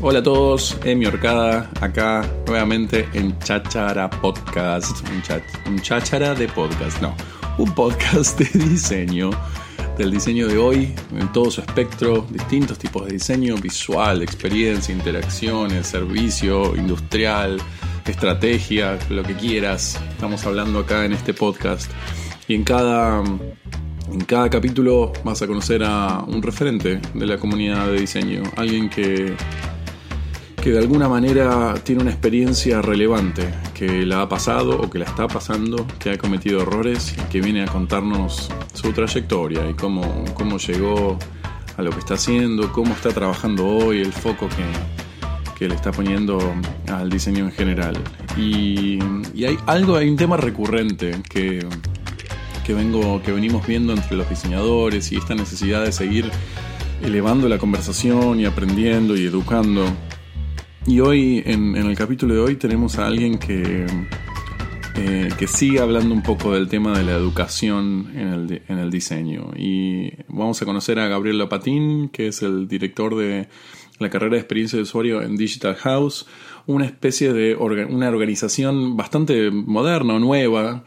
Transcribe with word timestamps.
Hola 0.00 0.20
a 0.20 0.22
todos. 0.22 0.78
Emi 0.84 1.06
Orcada, 1.06 1.68
acá 1.80 2.24
nuevamente 2.46 3.08
en 3.14 3.36
Chachara 3.40 4.08
Podcast. 4.08 5.04
Un, 5.10 5.20
chat, 5.22 5.42
un 5.66 5.80
Chachara 5.80 6.36
de 6.36 6.46
podcast, 6.46 7.02
no. 7.02 7.16
Un 7.58 7.74
podcast 7.74 8.38
de 8.38 8.44
diseño. 8.60 9.30
Del 9.98 10.12
diseño 10.12 10.46
de 10.46 10.56
hoy, 10.56 10.94
en 11.18 11.32
todo 11.32 11.50
su 11.50 11.62
espectro, 11.62 12.24
distintos 12.30 12.78
tipos 12.78 13.06
de 13.06 13.14
diseño, 13.14 13.56
visual, 13.56 14.22
experiencia, 14.22 14.94
interacciones, 14.94 15.88
servicio, 15.88 16.76
industrial, 16.76 17.60
estrategia, 18.06 18.96
lo 19.10 19.24
que 19.24 19.34
quieras. 19.34 20.00
Estamos 20.10 20.46
hablando 20.46 20.78
acá 20.78 21.04
en 21.04 21.12
este 21.12 21.34
podcast. 21.34 21.90
Y 22.46 22.54
en 22.54 22.62
cada 22.62 23.24
en 24.12 24.20
cada 24.20 24.48
capítulo 24.48 25.12
vas 25.24 25.42
a 25.42 25.46
conocer 25.46 25.82
a 25.84 26.24
un 26.26 26.42
referente 26.42 27.00
de 27.14 27.26
la 27.26 27.38
comunidad 27.38 27.86
de 27.88 28.00
diseño, 28.00 28.42
alguien 28.56 28.88
que, 28.88 29.34
que 30.62 30.70
de 30.70 30.78
alguna 30.78 31.08
manera 31.08 31.74
tiene 31.82 32.02
una 32.02 32.10
experiencia 32.10 32.82
relevante, 32.82 33.52
que 33.74 34.06
la 34.06 34.22
ha 34.22 34.28
pasado 34.28 34.80
o 34.80 34.90
que 34.90 34.98
la 34.98 35.06
está 35.06 35.26
pasando, 35.28 35.86
que 35.98 36.10
ha 36.10 36.18
cometido 36.18 36.62
errores 36.62 37.14
y 37.18 37.20
que 37.30 37.40
viene 37.40 37.62
a 37.62 37.66
contarnos 37.66 38.50
su 38.74 38.92
trayectoria 38.92 39.68
y 39.68 39.74
cómo, 39.74 40.24
cómo 40.34 40.58
llegó 40.58 41.18
a 41.76 41.82
lo 41.82 41.90
que 41.90 41.98
está 41.98 42.14
haciendo, 42.14 42.72
cómo 42.72 42.94
está 42.94 43.10
trabajando 43.10 43.66
hoy, 43.66 44.00
el 44.00 44.12
foco 44.12 44.48
que, 44.48 45.56
que 45.58 45.68
le 45.68 45.74
está 45.74 45.92
poniendo 45.92 46.38
al 46.88 47.10
diseño 47.10 47.44
en 47.44 47.52
general. 47.52 47.96
Y, 48.36 48.98
y 49.34 49.44
hay 49.44 49.58
algo, 49.66 49.96
hay 49.96 50.08
un 50.08 50.16
tema 50.16 50.36
recurrente 50.36 51.20
que 51.28 51.66
que, 52.66 52.74
vengo, 52.74 53.22
que 53.22 53.30
venimos 53.30 53.64
viendo 53.64 53.92
entre 53.92 54.16
los 54.16 54.28
diseñadores 54.28 55.12
y 55.12 55.16
esta 55.16 55.36
necesidad 55.36 55.84
de 55.84 55.92
seguir 55.92 56.28
elevando 57.00 57.48
la 57.48 57.58
conversación 57.58 58.40
y 58.40 58.44
aprendiendo 58.44 59.16
y 59.16 59.24
educando. 59.24 59.84
Y 60.84 60.98
hoy, 60.98 61.44
en, 61.46 61.76
el 61.76 61.96
capítulo 61.96 62.34
de 62.34 62.40
hoy, 62.40 62.56
tenemos 62.56 62.98
a 62.98 63.06
alguien 63.06 63.38
que, 63.38 63.86
eh, 64.96 65.28
que 65.38 65.46
sigue 65.46 65.78
hablando 65.78 66.12
un 66.12 66.24
poco 66.24 66.54
del 66.54 66.66
tema 66.66 66.98
de 66.98 67.04
la 67.04 67.12
educación 67.12 68.10
en 68.16 68.28
el, 68.28 68.62
en 68.66 68.78
el 68.78 68.90
diseño. 68.90 69.52
Y 69.56 70.12
vamos 70.26 70.60
a 70.60 70.64
conocer 70.64 70.98
a 70.98 71.06
Gabriel 71.06 71.38
Lopatín, 71.38 72.08
que 72.08 72.26
es 72.28 72.42
el 72.42 72.66
director 72.66 73.14
de 73.14 73.48
la 74.00 74.10
carrera 74.10 74.32
de 74.32 74.40
experiencia 74.40 74.76
de 74.76 74.82
usuario 74.82 75.22
en 75.22 75.36
Digital 75.36 75.76
House, 75.76 76.26
una 76.66 76.84
especie 76.84 77.32
de 77.32 77.54
una 77.54 78.08
organización 78.08 78.96
bastante 78.96 79.52
moderna 79.52 80.18
nueva 80.18 80.84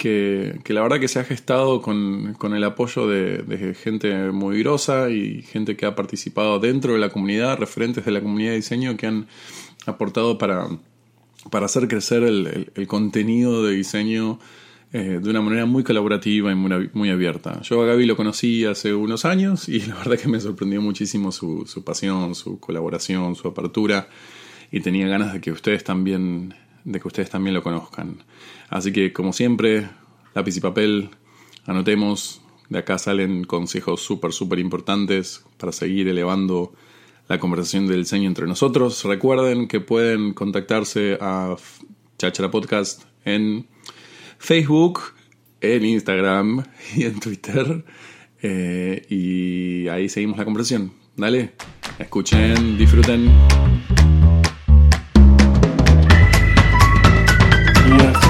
que, 0.00 0.62
la 0.68 0.80
verdad 0.80 0.98
que 0.98 1.08
se 1.08 1.18
ha 1.20 1.24
gestado 1.24 1.82
con, 1.82 2.34
el 2.42 2.64
apoyo 2.64 3.06
de, 3.06 3.74
gente 3.74 4.30
muy 4.30 4.60
grosa 4.60 5.10
y 5.10 5.42
gente 5.42 5.76
que 5.76 5.84
ha 5.84 5.94
participado 5.94 6.58
dentro 6.58 6.94
de 6.94 6.98
la 6.98 7.10
comunidad, 7.10 7.58
referentes 7.58 8.06
de 8.06 8.10
la 8.10 8.22
comunidad 8.22 8.52
de 8.52 8.56
diseño 8.56 8.96
que 8.96 9.06
han 9.06 9.26
aportado 9.84 10.38
para, 10.38 10.68
para 11.50 11.66
hacer 11.66 11.86
crecer 11.86 12.22
el, 12.22 12.86
contenido 12.86 13.62
de 13.62 13.74
diseño 13.74 14.38
eh, 14.94 15.20
de 15.22 15.30
una 15.30 15.42
manera 15.42 15.66
muy 15.66 15.84
colaborativa 15.84 16.50
y 16.50 16.54
muy, 16.54 16.90
muy, 16.94 17.10
abierta. 17.10 17.60
Yo 17.60 17.82
a 17.82 17.86
Gaby 17.86 18.06
lo 18.06 18.16
conocí 18.16 18.64
hace 18.64 18.94
unos 18.94 19.26
años 19.26 19.68
y 19.68 19.80
la 19.86 19.96
verdad 19.96 20.18
que 20.18 20.28
me 20.28 20.40
sorprendió 20.40 20.80
muchísimo 20.80 21.30
su, 21.30 21.66
su 21.66 21.84
pasión, 21.84 22.34
su 22.34 22.58
colaboración, 22.58 23.36
su 23.36 23.48
apertura 23.48 24.08
y 24.72 24.80
tenía 24.80 25.06
ganas 25.08 25.34
de 25.34 25.42
que 25.42 25.52
ustedes 25.52 25.84
también 25.84 26.54
de 26.84 27.00
que 27.00 27.08
ustedes 27.08 27.30
también 27.30 27.54
lo 27.54 27.62
conozcan. 27.62 28.16
Así 28.70 28.92
que, 28.92 29.12
como 29.12 29.32
siempre, 29.32 29.90
lápiz 30.34 30.56
y 30.56 30.60
papel, 30.60 31.10
anotemos. 31.66 32.40
De 32.68 32.78
acá 32.78 32.98
salen 32.98 33.42
consejos 33.42 34.00
súper, 34.00 34.32
súper 34.32 34.60
importantes 34.60 35.44
para 35.58 35.72
seguir 35.72 36.06
elevando 36.06 36.72
la 37.26 37.40
conversación 37.40 37.88
del 37.88 38.02
diseño 38.02 38.28
entre 38.28 38.46
nosotros. 38.46 39.04
Recuerden 39.04 39.66
que 39.66 39.80
pueden 39.80 40.34
contactarse 40.34 41.18
a 41.20 41.56
Chachara 42.16 42.50
Podcast 42.50 43.02
en 43.24 43.66
Facebook, 44.38 45.00
en 45.60 45.84
Instagram 45.84 46.64
y 46.96 47.04
en 47.04 47.18
Twitter. 47.18 47.84
Eh, 48.40 49.04
y 49.10 49.88
ahí 49.88 50.08
seguimos 50.08 50.38
la 50.38 50.44
conversación. 50.44 50.92
Dale, 51.16 51.52
escuchen, 51.98 52.78
disfruten. 52.78 53.30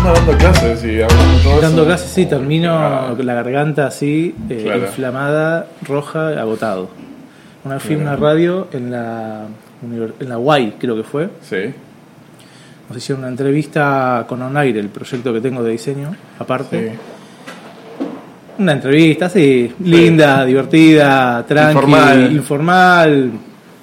Dando 0.03 0.39
clases 0.39 0.85
y 0.85 1.03
hablando 1.03 1.61
Dando 1.61 1.85
clases, 1.85 2.11
sí, 2.11 2.27
termino 2.27 2.73
ah. 2.73 3.15
la 3.19 3.35
garganta 3.35 3.87
así, 3.87 4.35
eh, 4.49 4.83
inflamada, 4.87 5.67
roja, 5.87 6.29
agotado. 6.41 6.89
Una 7.65 7.75
vez 7.75 7.85
fui 7.85 7.97
una 7.97 8.17
radio 8.17 8.69
en 8.73 8.91
la, 8.91 9.47
en 9.83 10.29
la 10.29 10.39
UAI, 10.39 10.77
creo 10.79 10.97
que 10.97 11.03
fue. 11.03 11.29
Sí. 11.43 11.75
Nos 12.89 12.97
hicieron 12.97 13.23
una 13.23 13.29
entrevista 13.31 14.25
con 14.27 14.41
Onaire, 14.41 14.81
el 14.81 14.89
proyecto 14.89 15.33
que 15.33 15.41
tengo 15.41 15.63
de 15.63 15.73
diseño, 15.73 16.15
aparte. 16.39 16.95
Una 18.59 18.73
entrevista 18.73 19.27
así, 19.27 19.73
linda, 19.85 20.45
divertida, 20.45 21.45
tranquila, 21.47 21.73
informal. 21.73 22.33
informal. 22.33 23.31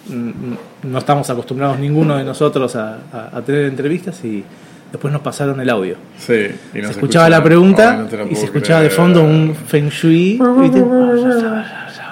Mm, 0.09 0.89
no 0.89 0.99
estamos 0.99 1.29
acostumbrados 1.29 1.79
ninguno 1.79 2.17
de 2.17 2.23
nosotros 2.23 2.75
a 2.75 3.41
tener 3.45 3.65
entrevistas 3.65 4.23
y 4.23 4.43
Después 4.91 5.11
nos 5.11 5.21
pasaron 5.21 5.59
el 5.59 5.69
audio. 5.69 5.95
Sí, 6.17 6.47
y 6.73 6.81
se 6.81 6.91
escuchaba 6.91 7.29
la 7.29 7.43
pregunta 7.43 8.07
y 8.29 8.35
se 8.35 8.45
escuchaba 8.45 8.81
de 8.81 8.89
fondo 8.89 9.23
un 9.23 9.55
feng 9.55 9.89
shui. 9.89 10.39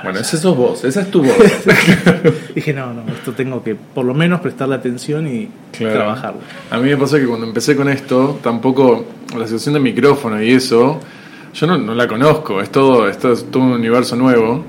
Bueno, 0.04 0.20
ese 0.20 0.38
sos 0.38 0.56
vos, 0.56 0.84
esa 0.84 1.02
es 1.02 1.10
tu 1.10 1.24
voz. 1.24 1.36
Dije, 2.54 2.74
no, 2.74 2.94
no, 2.94 3.02
esto 3.12 3.32
tengo 3.32 3.64
que 3.64 3.74
por 3.74 4.06
lo 4.06 4.14
menos 4.14 4.40
prestarle 4.40 4.76
atención 4.76 5.26
y 5.26 5.50
trabajarlo. 5.72 6.42
A 6.70 6.78
mí 6.78 6.92
me 6.92 6.96
pasó 6.96 7.18
que 7.18 7.26
cuando 7.26 7.48
empecé 7.48 7.76
con 7.76 7.90
esto, 7.90 8.40
tampoco 8.44 9.04
la 9.36 9.46
situación 9.46 9.74
de 9.74 9.80
micrófono 9.80 10.40
y 10.40 10.52
eso, 10.52 11.00
yo 11.56 11.66
no, 11.66 11.80
no 11.80 11.96
la 11.96 12.08
conozco, 12.08 12.62
es 12.62 12.72
todo, 12.72 13.10
esto 13.10 13.32
es 13.32 13.50
todo 13.50 13.64
un 13.64 13.72
universo 13.72 14.16
nuevo. 14.16 14.64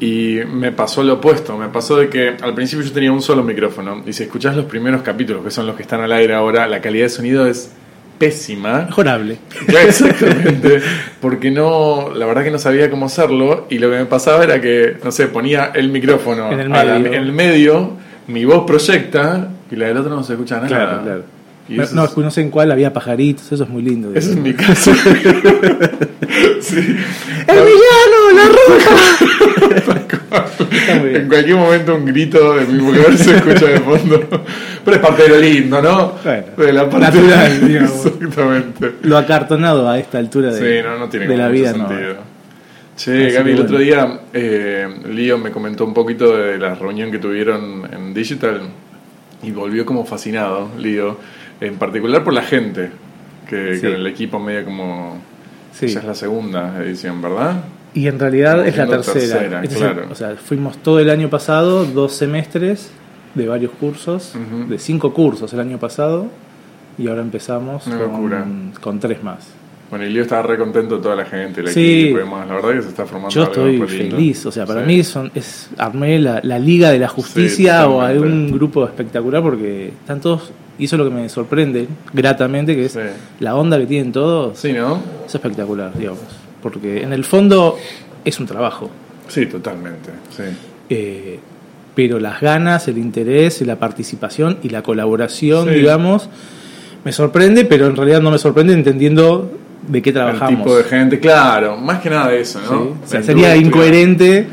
Y 0.00 0.40
me 0.52 0.72
pasó 0.72 1.02
lo 1.02 1.14
opuesto, 1.14 1.56
me 1.56 1.68
pasó 1.68 1.96
de 1.96 2.08
que 2.08 2.34
al 2.40 2.54
principio 2.54 2.84
yo 2.84 2.92
tenía 2.92 3.12
un 3.12 3.22
solo 3.22 3.42
micrófono 3.42 4.02
y 4.04 4.12
si 4.12 4.24
escuchás 4.24 4.56
los 4.56 4.66
primeros 4.66 5.02
capítulos, 5.02 5.44
que 5.44 5.50
son 5.50 5.66
los 5.66 5.76
que 5.76 5.82
están 5.82 6.00
al 6.00 6.12
aire 6.12 6.34
ahora, 6.34 6.66
la 6.66 6.80
calidad 6.80 7.04
de 7.04 7.10
sonido 7.10 7.46
es 7.46 7.72
pésima. 8.18 8.86
Mejorable. 8.86 9.38
Exactamente. 9.68 10.80
Porque 11.20 11.50
no, 11.50 12.12
la 12.14 12.26
verdad 12.26 12.42
que 12.42 12.50
no 12.50 12.58
sabía 12.58 12.90
cómo 12.90 13.06
hacerlo 13.06 13.66
y 13.70 13.78
lo 13.78 13.90
que 13.90 13.96
me 13.98 14.06
pasaba 14.06 14.44
era 14.44 14.60
que, 14.60 14.96
no 15.02 15.12
sé, 15.12 15.28
ponía 15.28 15.70
el 15.74 15.90
micrófono 15.90 16.50
en 16.50 16.60
el 16.60 16.70
medio, 16.70 16.94
en 16.94 17.14
el 17.14 17.32
medio 17.32 18.04
mi 18.26 18.44
voz 18.44 18.64
proyecta 18.66 19.48
y 19.70 19.76
la 19.76 19.86
del 19.88 19.98
otro 19.98 20.14
no 20.14 20.22
se 20.22 20.34
escucha 20.34 20.56
nada. 20.56 20.68
Claro, 20.68 21.02
claro. 21.02 21.33
No, 21.68 22.08
no, 22.16 22.30
sé 22.30 22.42
en 22.42 22.50
cuál 22.50 22.70
había 22.72 22.92
pajaritos, 22.92 23.50
eso 23.50 23.64
es 23.64 23.70
muy 23.70 23.82
lindo. 23.82 24.12
Eso 24.14 24.30
es 24.32 24.36
mi 24.36 24.52
caso. 24.52 24.92
sí. 26.60 26.76
¡El 27.46 27.60
villano! 27.64 28.18
¡La 28.34 28.44
roja! 28.48 29.24
en 31.14 31.28
cualquier 31.28 31.56
momento 31.56 31.94
un 31.94 32.04
grito 32.04 32.56
de 32.56 32.66
mi 32.66 32.82
mujer 32.82 33.16
se 33.16 33.36
escucha 33.36 33.66
de 33.66 33.80
fondo. 33.80 34.28
Pero 34.84 34.96
es 34.96 35.02
parte 35.02 35.22
de 35.22 35.28
lo 35.30 35.38
lindo, 35.38 35.80
¿no? 35.80 36.18
Bueno, 36.22 36.46
de 36.56 36.72
la 36.72 36.90
parte 36.90 37.06
natural, 37.06 37.66
digamos. 37.66 38.06
Exactamente. 38.06 38.92
Lo 39.02 39.16
acartonado 39.16 39.88
a 39.88 39.98
esta 39.98 40.18
altura 40.18 40.52
de, 40.52 40.58
sí, 40.58 40.86
no, 40.86 40.98
no 40.98 41.08
tiene 41.08 41.26
de 41.26 41.36
la 41.36 41.48
vida. 41.48 41.72
Sentido. 41.72 42.34
Che, 42.96 43.30
Gaby, 43.30 43.52
el 43.52 43.60
otro 43.60 43.78
día 43.78 44.20
eh, 44.32 44.86
Lío 45.08 45.38
me 45.38 45.50
comentó 45.50 45.84
un 45.84 45.94
poquito 45.94 46.36
de 46.36 46.58
la 46.58 46.74
reunión 46.74 47.10
que 47.10 47.18
tuvieron 47.18 47.88
en 47.92 48.14
Digital 48.14 48.60
y 49.42 49.50
volvió 49.50 49.84
como 49.84 50.04
fascinado, 50.04 50.70
Lío 50.78 51.18
en 51.66 51.76
particular 51.76 52.24
por 52.24 52.32
la 52.32 52.42
gente, 52.42 52.90
que, 53.48 53.78
en 53.78 53.86
el 53.86 54.06
equipo 54.06 54.38
medio 54.38 54.64
como... 54.64 55.18
Sí. 55.72 55.86
es 55.86 56.04
la 56.04 56.14
segunda 56.14 56.78
edición, 56.82 57.20
¿verdad? 57.20 57.64
Y 57.94 58.06
en 58.06 58.18
realidad 58.18 58.66
es 58.66 58.76
la 58.76 58.86
tercera. 58.86 59.62
claro. 59.62 60.06
o 60.10 60.14
sea, 60.14 60.36
fuimos 60.36 60.78
todo 60.78 61.00
el 61.00 61.10
año 61.10 61.28
pasado, 61.28 61.84
dos 61.84 62.14
semestres 62.14 62.90
de 63.34 63.46
varios 63.46 63.72
cursos, 63.72 64.34
de 64.68 64.78
cinco 64.78 65.12
cursos 65.12 65.52
el 65.52 65.60
año 65.60 65.78
pasado, 65.78 66.28
y 66.96 67.08
ahora 67.08 67.22
empezamos 67.22 67.84
con, 67.84 68.72
con, 68.80 69.00
tres 69.00 69.22
más. 69.22 69.48
Bueno, 69.94 70.08
y 70.08 70.12
Leo 70.12 70.24
estaba 70.24 70.42
re 70.42 70.58
contento 70.58 71.00
toda 71.00 71.14
la 71.14 71.24
gente, 71.24 71.60
el 71.60 71.68
equipo 71.68 72.18
La 72.18 72.46
verdad 72.46 72.72
que 72.72 72.82
se 72.82 72.88
está 72.88 73.06
formando. 73.06 73.32
Yo 73.32 73.44
estoy 73.44 73.80
feliz, 73.82 74.44
o 74.44 74.50
sea, 74.50 74.66
para 74.66 74.80
mí 74.80 75.04
son, 75.04 75.30
es 75.36 75.70
armé 75.78 76.18
la, 76.18 76.40
Liga 76.58 76.90
de 76.90 76.98
la 76.98 77.06
Justicia 77.06 77.86
o 77.86 78.02
hay 78.02 78.18
un 78.18 78.50
grupo 78.50 78.84
espectacular 78.84 79.40
porque 79.40 79.92
están 80.00 80.20
todos 80.20 80.50
y 80.80 80.86
eso 80.86 80.96
es 80.96 80.98
lo 80.98 81.08
que 81.08 81.14
me 81.14 81.28
sorprende 81.28 81.86
gratamente, 82.12 82.74
que 82.74 82.86
es 82.86 82.98
la 83.38 83.54
onda 83.54 83.78
que 83.78 83.86
tienen 83.86 84.10
todos. 84.10 84.58
Sí, 84.58 84.72
¿no? 84.72 85.00
Es 85.24 85.32
espectacular, 85.32 85.96
digamos. 85.96 86.18
Porque 86.60 87.04
en 87.04 87.12
el 87.12 87.22
fondo 87.22 87.78
es 88.24 88.40
un 88.40 88.46
trabajo. 88.46 88.90
Sí, 89.28 89.46
totalmente. 89.46 90.10
Sí. 90.36 90.42
Eh, 90.90 91.38
pero 91.94 92.18
las 92.18 92.40
ganas, 92.40 92.88
el 92.88 92.98
interés, 92.98 93.62
la 93.62 93.78
participación 93.78 94.58
y 94.60 94.70
la 94.70 94.82
colaboración, 94.82 95.72
digamos, 95.72 96.28
me 97.04 97.12
sorprende, 97.12 97.64
pero 97.64 97.86
en 97.86 97.94
realidad 97.94 98.20
no 98.20 98.32
me 98.32 98.38
sorprende 98.38 98.72
entendiendo 98.72 99.60
de 99.88 100.02
qué 100.02 100.12
trabajamos. 100.12 100.50
El 100.50 100.56
tipo 100.58 100.76
de 100.76 100.84
gente, 100.84 101.20
claro, 101.20 101.76
más 101.76 102.00
que 102.00 102.10
nada 102.10 102.28
de 102.28 102.40
eso, 102.40 102.60
¿no? 102.60 102.80
O 102.82 103.06
sea, 103.06 103.22
sería 103.22 103.56
incoherente. 103.56 104.46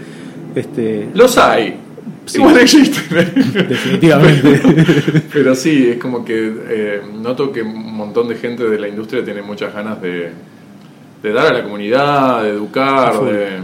Este, 0.56 1.10
Los 1.14 1.38
hay, 1.38 1.78
igual 2.34 2.58
existen. 2.58 3.04
Definitivamente. 3.70 4.62
Pero 5.34 5.56
sí, 5.56 5.90
es 5.92 5.98
como 5.98 6.26
que 6.26 6.54
eh, 6.68 7.02
noto 7.22 7.52
que 7.52 7.62
un 7.62 7.96
montón 7.96 8.28
de 8.28 8.36
gente 8.36 8.68
de 8.68 8.80
la 8.80 8.88
industria 8.88 9.24
tiene 9.24 9.42
muchas 9.42 9.74
ganas 9.74 10.02
de, 10.02 10.32
de 11.24 11.34
dar 11.34 11.48
a 11.48 11.58
la 11.58 11.64
comunidad, 11.64 12.44
de 12.44 12.50
educar, 12.50 13.24
de, 13.24 13.60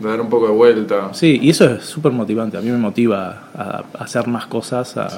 dar 0.00 0.20
un 0.20 0.28
poco 0.28 0.46
de 0.46 0.52
vuelta. 0.52 1.10
Sí, 1.12 1.38
y 1.40 1.50
eso 1.50 1.70
es 1.70 1.84
súper 1.84 2.10
motivante. 2.10 2.58
A 2.58 2.60
mí 2.60 2.70
me 2.70 2.78
motiva 2.78 3.50
a, 3.54 3.84
hacer 4.00 4.26
más 4.26 4.46
cosas, 4.46 4.96
a, 4.96 5.08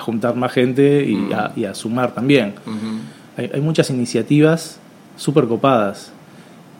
juntar 0.00 0.34
más 0.34 0.52
gente 0.52 1.04
y, 1.04 1.14
mm. 1.14 1.64
a, 1.70 1.74
sumar 1.74 2.12
también. 2.12 2.54
hay, 3.36 3.50
hay 3.54 3.60
muchas 3.60 3.90
iniciativas 3.90 4.80
súper 5.18 5.46
copadas 5.46 6.12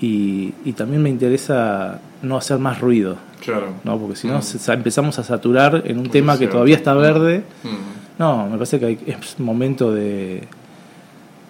y, 0.00 0.54
y, 0.64 0.72
también 0.72 1.02
me 1.02 1.10
interesa 1.10 2.00
no 2.22 2.36
hacer 2.36 2.58
más 2.58 2.80
ruido. 2.80 3.16
Claro. 3.44 3.74
¿no? 3.84 3.98
Porque 3.98 4.16
si 4.16 4.28
no 4.28 4.38
mm. 4.38 4.70
empezamos 4.70 5.18
a 5.18 5.24
saturar 5.24 5.82
en 5.84 5.98
un 5.98 6.08
tema 6.08 6.38
que 6.38 6.46
todavía 6.46 6.76
está 6.76 6.94
verde. 6.94 7.42
Mm. 7.64 8.18
No, 8.18 8.46
me 8.46 8.52
parece 8.52 8.78
que 8.78 8.98
es 9.06 9.38
momento 9.40 9.92
de, 9.92 10.42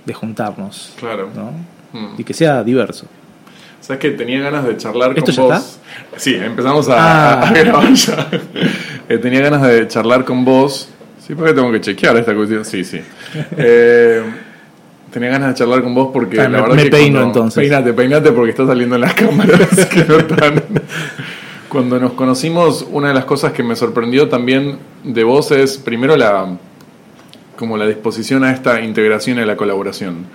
de 0.05 0.15
juntarnos. 0.15 0.95
Claro. 0.99 1.29
¿no? 1.35 1.53
Mm. 1.93 2.15
Y 2.19 2.25
que 2.25 2.33
sea 2.33 2.65
diverso. 2.65 3.07
¿Sabes 3.81 4.01
que 4.01 4.11
tenía 4.13 4.41
ganas 4.41 4.67
de 4.67 4.77
charlar 4.77 5.15
con 5.15 5.25
ya 5.25 5.43
vos? 5.43 5.79
Sí, 6.17 6.35
empezamos 6.35 6.89
a, 6.89 7.43
ah. 7.43 7.53
grabar 7.53 7.93
ya. 7.93 8.29
Eh, 9.11 9.17
tenía 9.17 9.41
ganas 9.41 9.63
de 9.63 9.89
charlar 9.89 10.23
con 10.27 10.45
vos. 10.45 10.91
Sí, 11.27 11.35
porque 11.35 11.55
tengo 11.55 11.73
que 11.73 11.81
chequear 11.81 12.15
esta 12.19 12.35
cuestión. 12.35 12.63
Sí, 12.63 12.85
sí. 12.85 13.01
Eh, 13.57 14.23
Tenía 15.19 15.33
ganas 15.33 15.49
de 15.49 15.55
charlar 15.55 15.83
con 15.83 15.97
vos 15.97 16.11
porque 16.13 16.41
ah, 16.41 16.49
la 16.49 16.61
verdad 16.61 16.77
me 16.77 16.87
peino 16.87 17.21
entonces. 17.21 17.61
Peinate, 17.61 17.93
peinate 17.93 18.31
porque 18.31 18.51
está 18.51 18.65
saliendo 18.65 18.95
en 18.95 19.01
las 19.01 19.15
cámaras 19.15 19.87
que 19.87 20.05
no 20.05 20.17
están. 20.17 20.63
Cuando 21.69 21.99
nos 21.99 22.13
conocimos, 22.13 22.87
una 22.93 23.09
de 23.09 23.15
las 23.15 23.25
cosas 23.25 23.53
que 23.53 23.65
me 23.65 23.75
sorprendió 23.75 24.29
también 24.29 24.79
de 25.03 25.25
vos 25.25 25.51
es 25.51 25.77
primero 25.77 26.17
la 26.17 26.57
como 27.57 27.77
la 27.77 27.89
disposición 27.89 28.45
a 28.45 28.53
esta 28.53 28.81
integración 28.81 29.39
y 29.39 29.41
a 29.41 29.47
la 29.47 29.57
colaboración. 29.57 30.27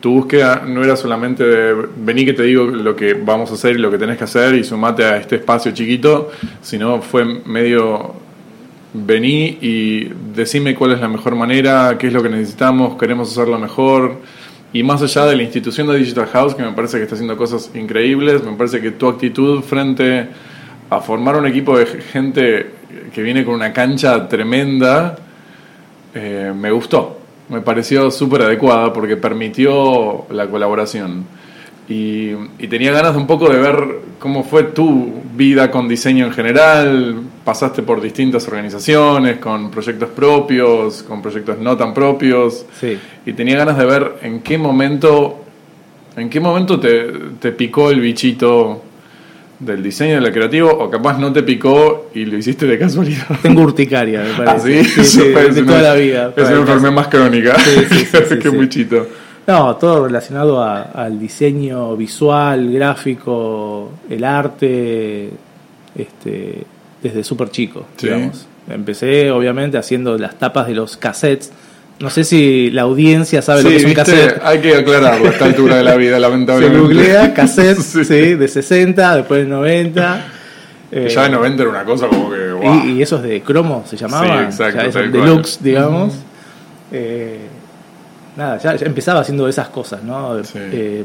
Tu 0.00 0.10
búsqueda 0.10 0.64
no 0.66 0.84
era 0.84 0.96
solamente 0.96 1.42
de 1.42 1.86
vení 1.96 2.26
que 2.26 2.34
te 2.34 2.42
digo 2.42 2.66
lo 2.66 2.94
que 2.94 3.14
vamos 3.14 3.50
a 3.52 3.54
hacer 3.54 3.76
y 3.76 3.78
lo 3.78 3.90
que 3.90 3.96
tenés 3.96 4.18
que 4.18 4.24
hacer 4.24 4.54
y 4.54 4.64
sumate 4.64 5.02
a 5.02 5.16
este 5.16 5.36
espacio 5.36 5.72
chiquito, 5.72 6.30
sino 6.60 7.00
fue 7.00 7.24
medio 7.24 8.25
vení 9.04 9.58
y 9.60 10.04
decime 10.34 10.74
cuál 10.74 10.92
es 10.92 11.00
la 11.00 11.08
mejor 11.08 11.34
manera, 11.34 11.96
qué 11.98 12.06
es 12.06 12.12
lo 12.12 12.22
que 12.22 12.28
necesitamos, 12.28 12.96
queremos 12.96 13.30
hacerlo 13.30 13.58
mejor. 13.58 14.20
Y 14.72 14.82
más 14.82 15.02
allá 15.02 15.26
de 15.26 15.36
la 15.36 15.42
institución 15.42 15.86
de 15.88 15.98
Digital 15.98 16.26
House, 16.26 16.54
que 16.54 16.62
me 16.62 16.72
parece 16.72 16.96
que 16.98 17.04
está 17.04 17.14
haciendo 17.14 17.36
cosas 17.36 17.70
increíbles, 17.74 18.42
me 18.42 18.52
parece 18.52 18.80
que 18.80 18.92
tu 18.92 19.08
actitud 19.08 19.62
frente 19.62 20.28
a 20.88 21.00
formar 21.00 21.36
un 21.36 21.46
equipo 21.46 21.78
de 21.78 21.86
gente 21.86 22.70
que 23.12 23.22
viene 23.22 23.44
con 23.44 23.54
una 23.54 23.72
cancha 23.72 24.28
tremenda, 24.28 25.16
eh, 26.14 26.52
me 26.54 26.70
gustó. 26.70 27.20
Me 27.48 27.60
pareció 27.60 28.10
súper 28.10 28.42
adecuada 28.42 28.92
porque 28.92 29.16
permitió 29.16 30.26
la 30.30 30.48
colaboración. 30.48 31.24
Y, 31.88 32.34
tenía 32.68 32.90
ganas 32.92 33.12
de 33.12 33.18
un 33.18 33.26
poco 33.26 33.48
de 33.48 33.58
ver 33.58 33.76
cómo 34.18 34.42
fue 34.42 34.64
tu 34.64 35.22
vida 35.34 35.70
con 35.70 35.88
diseño 35.88 36.26
en 36.26 36.32
general. 36.32 37.20
Pasaste 37.44 37.82
por 37.82 38.00
distintas 38.00 38.46
organizaciones, 38.48 39.38
con 39.38 39.70
proyectos 39.70 40.08
propios, 40.10 41.04
con 41.04 41.22
proyectos 41.22 41.58
no 41.58 41.76
tan 41.76 41.94
propios. 41.94 42.66
Sí. 42.80 42.98
Y 43.24 43.32
tenía 43.34 43.56
ganas 43.56 43.78
de 43.78 43.86
ver 43.86 44.14
en 44.22 44.40
qué 44.40 44.58
momento, 44.58 45.44
en 46.16 46.28
qué 46.28 46.40
momento 46.40 46.80
te, 46.80 47.04
te 47.40 47.52
picó 47.52 47.90
el 47.90 48.00
bichito 48.00 48.82
del 49.58 49.82
diseño 49.82 50.16
de 50.16 50.20
la 50.20 50.32
creativo 50.32 50.70
o 50.70 50.90
capaz 50.90 51.18
no 51.18 51.32
te 51.32 51.42
picó 51.42 52.10
y 52.14 52.24
lo 52.24 52.36
hiciste 52.36 52.66
de 52.66 52.78
casualidad. 52.78 53.26
Tengo 53.42 53.62
urticaria, 53.62 54.22
me 54.22 54.44
parece. 54.44 54.80
¿Ah, 54.80 54.84
sí? 54.84 55.04
sí, 55.04 55.20
de 55.54 55.62
toda 55.62 55.82
la 55.82 55.94
vida. 55.94 56.32
Es 56.36 56.48
una 56.48 56.58
enfermedad 56.58 56.92
más 56.92 57.08
crónica 57.08 57.56
sí, 57.58 58.38
que 58.42 58.50
muchito. 58.50 59.06
No, 59.46 59.76
todo 59.76 60.06
relacionado 60.06 60.62
al 60.62 61.20
diseño 61.20 61.96
visual, 61.96 62.72
gráfico, 62.72 63.92
el 64.10 64.24
arte, 64.24 65.30
este, 65.94 66.64
desde 67.00 67.22
súper 67.22 67.50
chico, 67.50 67.86
digamos. 68.00 68.46
Empecé, 68.68 69.30
obviamente, 69.30 69.78
haciendo 69.78 70.18
las 70.18 70.36
tapas 70.36 70.66
de 70.66 70.74
los 70.74 70.96
cassettes. 70.96 71.52
No 72.00 72.10
sé 72.10 72.24
si 72.24 72.70
la 72.72 72.82
audiencia 72.82 73.40
sabe 73.40 73.62
lo 73.62 73.70
que 73.70 73.76
es 73.76 73.84
un 73.84 73.94
cassette. 73.94 74.40
Hay 74.42 74.58
que 74.58 74.74
aclararlo 74.74 75.28
a 75.28 75.30
esta 75.30 75.44
altura 75.44 75.76
de 75.76 75.84
la 75.84 75.94
vida, 75.94 76.18
lamentablemente. 76.18 76.76
Se 76.76 76.82
googlea 76.82 77.32
cassette, 77.32 77.78
sí. 78.04 78.34
de 78.34 78.48
60, 78.48 79.16
después 79.16 79.44
de 79.44 79.48
90. 79.48 80.26
ya 81.08 81.22
de 81.22 81.30
90 81.30 81.62
era 81.62 81.70
una 81.70 81.84
cosa 81.84 82.08
como 82.08 82.30
que. 82.30 82.52
Wow. 82.52 82.84
Y, 82.84 82.90
y, 82.98 83.02
esos 83.02 83.22
de 83.22 83.40
cromo 83.42 83.84
se 83.86 83.96
llamaban. 83.96 84.52
Sí, 84.52 84.62
exacto. 84.64 84.98
deluxe, 84.98 85.62
digamos. 85.62 86.14
eh, 86.90 87.38
nada, 88.36 88.58
ya, 88.58 88.74
empezaba 88.86 89.20
haciendo 89.20 89.48
esas 89.48 89.68
cosas, 89.68 90.02
¿no? 90.02 90.38
Eh, 90.54 91.04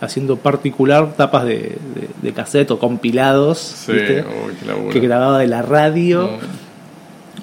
haciendo 0.00 0.36
particular 0.36 1.14
tapas 1.16 1.44
de, 1.44 1.78
de, 2.20 2.32
cassette 2.32 2.70
o 2.72 2.78
compilados 2.78 3.86
que 3.86 5.00
grababa 5.00 5.38
de 5.38 5.46
la 5.46 5.62
radio 5.62 6.38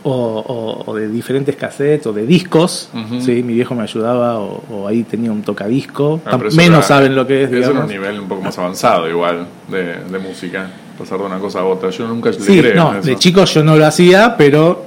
o, 0.04 0.94
de 0.96 1.08
diferentes 1.08 1.56
cassettes 1.56 2.08
o 2.08 2.14
de 2.14 2.26
discos. 2.26 2.90
¿sí? 3.20 3.44
Mi 3.44 3.54
viejo 3.54 3.76
me 3.76 3.84
ayudaba 3.84 4.40
o, 4.40 4.88
ahí 4.88 5.04
tenía 5.04 5.32
un 5.32 5.42
tocadisco. 5.42 6.22
Ah, 6.26 6.38
Menos 6.56 6.86
saben 6.86 7.16
lo 7.16 7.26
que 7.26 7.44
es. 7.44 7.52
Era 7.52 7.70
un 7.72 7.88
nivel 7.88 8.20
un 8.20 8.28
poco 8.28 8.42
más 8.42 8.58
avanzado 8.58 9.10
igual 9.10 9.48
de, 9.70 10.20
música. 10.20 10.70
Pasar 10.98 11.20
de 11.20 11.26
una 11.26 11.40
cosa 11.40 11.62
a 11.62 11.66
otra. 11.66 11.90
Yo 11.90 12.08
nunca 12.08 12.32
sí, 12.34 12.62
no, 12.76 13.02
de 13.02 13.16
chico 13.16 13.46
yo 13.46 13.64
no 13.64 13.76
lo 13.76 13.86
hacía, 13.86 14.36
pero 14.38 14.86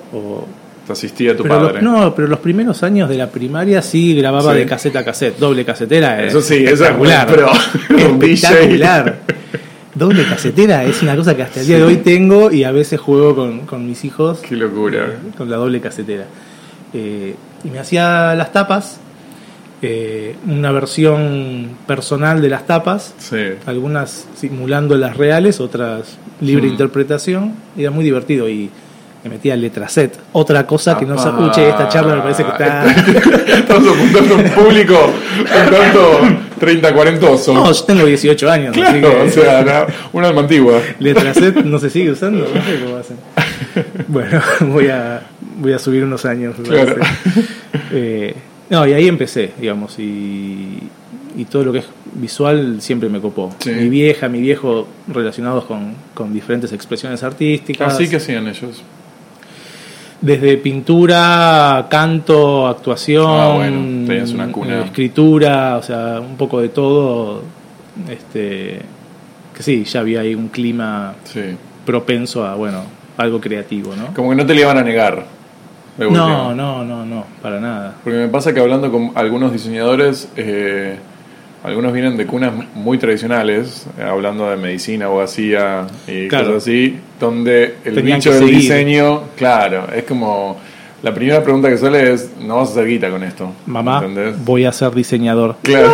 te 0.87 0.93
asistía 0.93 1.37
tu 1.37 1.45
padre. 1.45 1.83
no, 1.83 2.15
pero 2.15 2.29
los 2.29 2.39
primeros 2.39 2.83
años 2.83 3.09
de 3.09 3.17
la 3.17 3.31
primaria 3.31 3.83
sí 3.83 4.15
grababa 4.15 4.55
de 4.55 4.67
caseta 4.67 5.01
a 5.01 5.05
cassette, 5.05 5.39
doble 5.39 5.65
casetera. 5.65 6.23
Eso 6.25 6.41
sí, 6.41 6.65
espectacular. 6.65 7.29
Eso 7.29 7.47
es 7.47 7.73
pero 7.89 8.07
espectacular. 8.17 9.21
doble 9.95 10.25
casetera 10.25 10.85
es 10.85 11.03
una 11.03 11.17
cosa 11.17 11.37
que 11.37 11.43
hasta 11.43 11.61
el 11.61 11.67
día 11.67 11.77
de 11.79 11.85
hoy 11.85 11.97
tengo 11.99 12.51
y 12.51 12.65
a 12.65 12.73
veces 12.73 13.01
juego 13.01 13.35
con, 13.67 13.87
mis 13.87 14.05
hijos. 14.05 14.41
Qué 14.41 14.57
locura. 14.57 15.05
Eh, 15.07 15.37
con 15.37 15.51
la 15.51 15.57
doble 15.57 15.81
casetera. 15.81 16.27
Eh, 16.93 17.35
y 17.65 17.69
me 17.69 17.79
hacía 17.79 18.35
las 18.35 18.53
tapas, 18.53 18.99
eh, 19.83 20.37
una 20.47 20.71
versión 20.71 21.71
personal 21.87 22.41
de 22.43 22.49
las 22.49 22.67
tapas, 22.67 23.15
algunas 23.67 24.27
simulando 24.37 24.97
las 24.97 25.17
reales, 25.17 25.61
otras 25.61 26.19
libre 26.41 26.69
mm. 26.69 26.71
interpretación. 26.71 27.55
Era 27.77 27.91
muy 27.91 28.05
divertido 28.05 28.49
y 28.49 28.71
me 29.25 29.31
metía 29.31 29.57
letra 29.57 29.89
set. 29.89 30.19
Otra 30.33 30.67
cosa 30.67 30.99
que 30.99 31.07
no 31.07 31.19
se 31.19 31.29
escuche 31.29 31.67
esta 31.67 31.89
charla 31.89 32.17
me 32.17 32.23
parece 32.23 32.45
que 32.45 32.51
está. 32.51 32.85
Estamos 33.59 33.97
apuntando 33.97 34.37
un 34.37 34.51
público 34.51 34.95
un 35.39 35.47
tanto 35.47 36.21
30, 36.61 36.95
40 36.95 37.27
No, 37.55 37.73
yo 37.73 37.85
tengo 37.85 38.05
18 38.05 38.51
años. 38.51 38.75
Claro, 38.75 39.25
o 39.25 39.31
sea, 39.31 39.87
una, 40.13 40.29
alma 40.29 40.43
antigua. 40.43 40.79
Letra 40.99 41.33
set 41.33 41.57
no 41.65 41.79
se 41.79 41.89
sigue 41.89 42.11
usando, 42.11 42.47
no 42.47 42.63
sé 42.63 42.81
cómo 42.85 42.97
hacen. 42.97 43.17
Bueno, 44.09 44.43
voy 44.61 44.89
a, 44.89 45.23
voy 45.59 45.73
a 45.73 45.79
subir 45.79 46.05
unos 46.05 46.27
años. 46.27 46.57
Claro. 46.63 46.97
Eh, 47.93 48.35
no, 48.69 48.87
y 48.87 48.93
ahí 48.93 49.09
empecé, 49.09 49.53
digamos, 49.59 49.99
y, 49.99 50.81
y 51.35 51.45
todo 51.47 51.65
lo 51.65 51.73
que 51.73 51.79
es 51.79 51.87
visual 52.13 52.83
siempre 52.83 53.09
me 53.09 53.21
copó. 53.21 53.55
Mi 53.65 53.89
vieja, 53.89 54.29
mi 54.29 54.41
viejo 54.41 54.87
relacionados 55.09 55.65
con, 55.65 55.95
con 56.13 56.35
diferentes 56.35 56.75
expresiones 56.75 57.23
artísticas. 57.23 57.95
Así 57.95 58.09
que 58.09 58.17
hacían 58.17 58.47
ellos 58.49 58.83
desde 60.25 60.57
pintura, 60.57 61.87
canto, 61.91 62.67
actuación, 62.67 63.27
ah, 63.29 64.85
escritura, 64.85 65.77
o 65.77 65.83
sea, 65.83 66.19
un 66.21 66.37
poco 66.37 66.61
de 66.61 66.71
todo. 66.71 67.43
Este, 68.09 68.81
que 69.55 69.63
sí, 69.63 69.85
ya 69.85 70.01
había 70.01 70.21
ahí 70.21 70.35
un 70.35 70.49
clima 70.49 71.15
propenso 71.85 72.45
a, 72.45 72.55
bueno, 72.55 72.81
algo 73.19 73.41
creativo, 73.41 73.95
¿no? 73.95 74.15
Como 74.15 74.31
que 74.31 74.37
no 74.37 74.47
te 74.47 74.55
le 74.55 74.63
iban 74.63 74.79
a 74.79 74.83
negar. 74.83 75.27
No, 75.99 76.55
no, 76.55 76.85
no, 76.85 77.05
no, 77.05 77.25
para 77.43 77.61
nada. 77.61 77.95
Porque 78.03 78.19
me 78.19 78.29
pasa 78.29 78.55
que 78.55 78.61
hablando 78.61 78.91
con 78.91 79.13
algunos 79.15 79.53
diseñadores, 79.53 80.29
eh, 80.37 80.99
algunos 81.65 81.95
vienen 81.95 82.19
de 82.19 82.27
cunas 82.27 82.53
muy 82.75 82.99
tradicionales, 82.99 83.87
hablando 83.99 84.51
de 84.51 84.57
medicina, 84.57 85.07
abogacía 85.07 85.87
y 86.07 86.29
cosas 86.29 86.57
así, 86.57 86.99
donde 87.19 87.77
el 87.87 88.03
bicho 88.03 88.33
del 88.33 88.49
diseño, 88.49 89.23
claro, 89.35 89.89
es 89.91 90.05
como 90.05 90.61
la 91.03 91.15
primera 91.15 91.43
pregunta 91.43 91.71
que 91.71 91.79
suele 91.79 92.13
es, 92.13 92.33
no 92.39 92.57
vas 92.57 92.69
a 92.69 92.73
hacer 92.73 92.87
guita 92.87 93.09
con 93.09 93.23
esto. 93.23 93.51
Mamá, 93.65 94.05
voy 94.45 94.67
a 94.67 94.73
ser 94.73 94.95
diseñador. 94.95 95.57
Claro, 95.63 95.91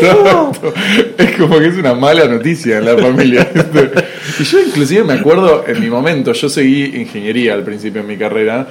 Es 1.18 1.36
como 1.36 1.58
que 1.58 1.66
es 1.66 1.76
una 1.76 1.94
mala 1.94 2.26
noticia 2.26 2.78
en 2.78 2.84
la 2.84 2.96
familia. 2.96 3.48
y 4.38 4.44
yo 4.44 4.60
inclusive 4.60 5.02
me 5.02 5.14
acuerdo, 5.14 5.64
en 5.66 5.80
mi 5.80 5.90
momento, 5.90 6.32
yo 6.32 6.48
seguí 6.48 6.96
ingeniería 7.00 7.54
al 7.54 7.64
principio 7.64 8.02
en 8.02 8.06
mi 8.06 8.16
carrera, 8.16 8.68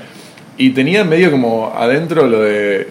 y 0.57 0.69
tenía 0.69 1.03
medio 1.03 1.29
como 1.29 1.73
adentro 1.75 2.25
lo 2.25 2.39
de 2.39 2.87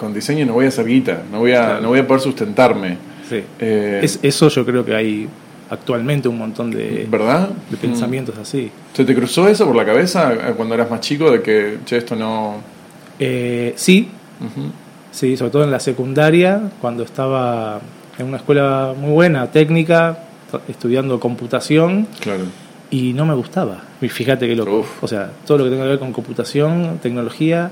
con 0.00 0.14
diseño 0.14 0.46
no 0.46 0.54
voy 0.54 0.64
a 0.64 0.68
hacer 0.68 0.86
guita, 0.86 1.24
no 1.30 1.40
voy 1.40 1.52
a, 1.52 1.78
no 1.78 1.88
voy 1.88 1.98
a 1.98 2.06
poder 2.06 2.22
sustentarme. 2.22 2.96
Sí. 3.28 3.42
Eh, 3.58 4.00
es, 4.02 4.18
eso 4.22 4.48
yo 4.48 4.64
creo 4.64 4.82
que 4.82 4.94
hay 4.94 5.28
actualmente 5.68 6.26
un 6.26 6.38
montón 6.38 6.70
de, 6.70 7.06
¿verdad? 7.08 7.50
de 7.68 7.76
pensamientos 7.76 8.38
así. 8.38 8.70
¿Se 8.94 9.04
te 9.04 9.14
cruzó 9.14 9.46
eso 9.46 9.66
por 9.66 9.76
la 9.76 9.84
cabeza 9.84 10.54
cuando 10.56 10.74
eras 10.74 10.90
más 10.90 11.00
chico 11.00 11.30
de 11.30 11.42
que, 11.42 11.80
che, 11.84 11.98
esto 11.98 12.16
no... 12.16 12.62
Eh, 13.18 13.74
sí, 13.76 14.08
sí, 15.10 15.36
sobre 15.36 15.50
todo 15.50 15.64
en 15.64 15.70
la 15.70 15.80
secundaria, 15.80 16.70
cuando 16.80 17.02
estaba 17.02 17.78
en 18.18 18.26
una 18.26 18.38
escuela 18.38 18.94
muy 18.98 19.10
buena, 19.10 19.50
técnica, 19.50 20.18
estudiando 20.66 21.20
computación. 21.20 22.08
Claro. 22.20 22.44
Y 22.90 23.12
no 23.12 23.26
me 23.26 23.34
gustaba. 23.34 23.82
Y 24.00 24.08
fíjate 24.08 24.48
que 24.48 24.56
loco. 24.56 24.86
O 25.02 25.06
sea, 25.06 25.30
todo 25.46 25.58
lo 25.58 25.64
que 25.64 25.70
tenga 25.70 25.84
que 25.84 25.90
ver 25.90 25.98
con 25.98 26.12
computación, 26.12 26.98
tecnología. 27.02 27.70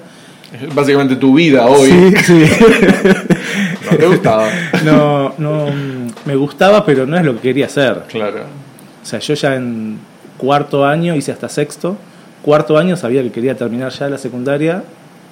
Básicamente 0.74 1.16
tu 1.16 1.34
vida 1.34 1.66
hoy. 1.66 1.90
Sí, 1.90 2.16
sí. 2.24 2.44
no 3.90 3.96
te 3.96 4.06
gustaba. 4.06 4.48
No, 4.84 5.34
no. 5.38 5.66
Me 6.24 6.36
gustaba, 6.36 6.84
pero 6.84 7.06
no 7.06 7.18
es 7.18 7.24
lo 7.24 7.34
que 7.34 7.40
quería 7.40 7.66
hacer. 7.66 8.02
Claro. 8.08 8.44
O 9.02 9.06
sea, 9.06 9.18
yo 9.18 9.34
ya 9.34 9.54
en 9.54 9.98
cuarto 10.38 10.86
año 10.86 11.14
hice 11.14 11.32
hasta 11.32 11.48
sexto. 11.48 11.96
Cuarto 12.42 12.78
año 12.78 12.96
sabía 12.96 13.22
que 13.22 13.30
quería 13.30 13.56
terminar 13.56 13.92
ya 13.92 14.08
la 14.08 14.18
secundaria. 14.18 14.82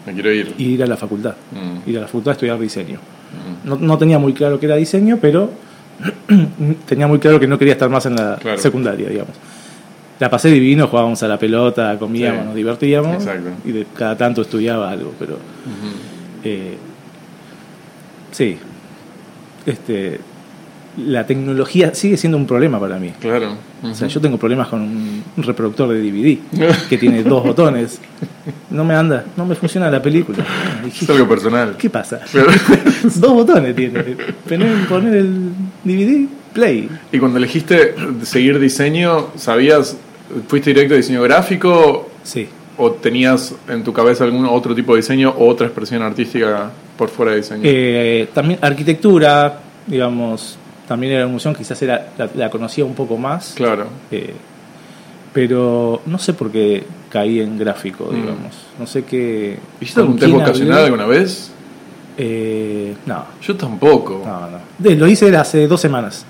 Me 0.07 0.13
quiero 0.13 0.33
ir. 0.33 0.55
Y 0.59 0.75
ir 0.75 0.83
a 0.83 0.87
la 0.87 0.97
facultad. 0.97 1.35
Mm. 1.53 1.89
Ir 1.89 1.99
a 1.99 2.01
la 2.03 2.07
facultad 2.07 2.31
a 2.31 2.33
estudiar 2.33 2.59
diseño. 2.59 2.99
Mm. 2.99 3.69
No, 3.69 3.77
no 3.77 3.99
tenía 3.99 4.19
muy 4.19 4.35
claro 4.35 4.61
que 4.61 4.67
era 4.67 4.77
diseño, 4.77 5.19
pero 5.21 5.51
tenía 6.87 7.07
muy 7.07 7.19
claro 7.19 7.41
que 7.41 7.47
no 7.47 7.59
quería 7.59 7.73
estar 7.73 7.89
más 7.89 8.05
en 8.07 8.17
la 8.17 8.39
secundaria, 8.59 9.09
digamos. 9.09 9.35
La 10.19 10.31
pasé 10.31 10.49
divino, 10.51 10.87
jugábamos 10.89 11.23
a 11.23 11.29
la 11.29 11.39
pelota, 11.39 11.99
comíamos, 11.99 12.47
nos 12.47 12.55
divertíamos 12.55 13.23
y 13.65 13.73
de, 13.73 13.87
cada 13.95 14.17
tanto 14.17 14.43
estudiaba 14.43 14.91
algo, 14.91 15.13
pero 15.19 15.39
eh, 16.43 16.77
sí, 18.31 18.57
este, 19.67 20.21
la 20.97 21.27
tecnología 21.27 21.95
sigue 21.95 22.17
siendo 22.17 22.39
un 22.39 22.47
problema 22.47 22.81
para 22.81 22.99
mí. 22.99 23.13
Claro. 23.21 23.57
O 23.83 23.95
sea, 23.95 24.09
yo 24.09 24.21
tengo 24.21 24.39
problemas 24.39 24.69
con 24.69 24.81
un 24.81 25.23
reproductor 25.37 25.89
de 25.91 26.01
DVD 26.01 26.39
que 26.89 26.97
tiene 26.97 27.23
dos 27.23 27.45
botones. 27.45 28.01
No 28.71 28.85
me 28.85 28.95
anda, 28.95 29.25
no 29.37 29.45
me 29.45 29.55
funciona 29.55 29.91
la 29.91 30.01
película. 30.01 30.39
Es 30.87 31.09
algo 31.11 31.29
personal. 31.29 31.77
¿Qué 31.77 31.91
pasa? 31.91 32.21
dos 33.17 33.33
botones 33.33 33.77
tiene. 33.77 34.17
Poner, 34.89 35.15
el 35.15 35.53
DVD, 35.85 36.29
play. 36.53 36.89
Y 37.13 37.19
cuando 37.19 37.39
elegiste 37.39 37.95
seguir 38.23 38.59
diseño, 38.59 39.29
¿sabías, 39.37 39.97
fuiste 40.49 40.71
directo 40.71 40.95
a 40.95 40.97
diseño 40.97 41.23
gráfico? 41.23 42.11
Sí. 42.23 42.49
¿O 42.79 42.93
tenías 42.93 43.55
en 43.69 43.83
tu 43.83 43.93
cabeza 43.93 44.25
algún 44.25 44.47
otro 44.47 44.75
tipo 44.75 44.95
de 44.95 45.01
diseño 45.01 45.31
o 45.31 45.49
otra 45.49 45.67
expresión 45.67 46.03
artística 46.03 46.71
por 46.97 47.09
fuera 47.09 47.33
de 47.33 47.39
diseño? 47.39 47.63
Eh, 47.65 48.29
también 48.35 48.59
arquitectura, 48.63 49.61
digamos, 49.87 50.59
también 50.87 51.15
era 51.15 51.25
una 51.25 51.31
emoción, 51.31 51.55
quizás 51.55 51.81
era, 51.83 52.13
la, 52.35 52.51
conocía 52.51 52.85
un 52.85 52.95
poco 52.95 53.17
más. 53.17 53.55
Claro. 53.57 53.87
Eh, 54.11 54.35
pero 55.33 56.03
no 56.07 56.19
sé 56.19 56.33
por 56.33 56.51
qué 56.51 56.85
caí 57.11 57.41
en 57.41 57.59
gráfico, 57.59 58.09
mm. 58.11 58.15
digamos. 58.15 58.55
No 58.79 58.87
sé 58.87 59.05
qué. 59.05 59.59
¿Hiciste 59.81 60.01
algún 60.01 60.19
test 60.19 60.33
vocacional 60.33 60.85
alguna 60.85 61.07
vez? 61.07 61.51
Eh, 62.19 62.95
no. 63.05 63.25
Yo 63.43 63.57
tampoco. 63.57 64.23
No, 64.25 64.51
no. 64.51 64.97
lo 64.97 65.07
hice 65.07 65.35
hace 65.37 65.67
dos 65.67 65.81
semanas. 65.81 66.25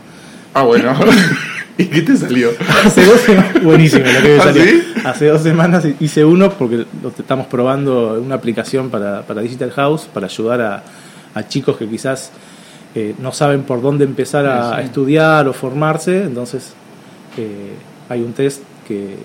Ah, 0.54 0.62
bueno. 0.62 0.94
¿Y 1.78 1.84
qué 1.86 2.02
te 2.02 2.16
salió? 2.16 2.50
hace 2.84 3.04
dos 3.04 3.20
semanas. 3.20 3.62
Buenísimo 3.62 4.04
lo 4.04 4.22
que 4.22 4.28
me 4.28 4.38
¿Ah, 4.38 4.42
salió. 4.42 4.64
Hace 5.04 5.26
dos 5.26 5.42
semanas 5.42 5.86
hice 6.00 6.24
uno 6.24 6.50
porque 6.50 6.86
estamos 7.18 7.46
probando 7.46 8.20
una 8.20 8.34
aplicación 8.34 8.90
para, 8.90 9.22
para 9.22 9.42
Digital 9.42 9.70
House 9.72 10.08
para 10.12 10.26
ayudar 10.26 10.60
a, 10.60 10.82
a 11.34 11.48
chicos 11.48 11.76
que 11.76 11.86
quizás 11.86 12.32
no 13.18 13.32
saben 13.32 13.62
por 13.62 13.82
dónde 13.82 14.04
empezar 14.04 14.46
a, 14.46 14.80
estudiar 14.80 15.48
o 15.48 15.52
formarse, 15.52 16.22
entonces 16.22 16.72
eh, 17.36 17.74
hay 18.08 18.22
un 18.22 18.32
test 18.32 18.62
que 18.86 19.16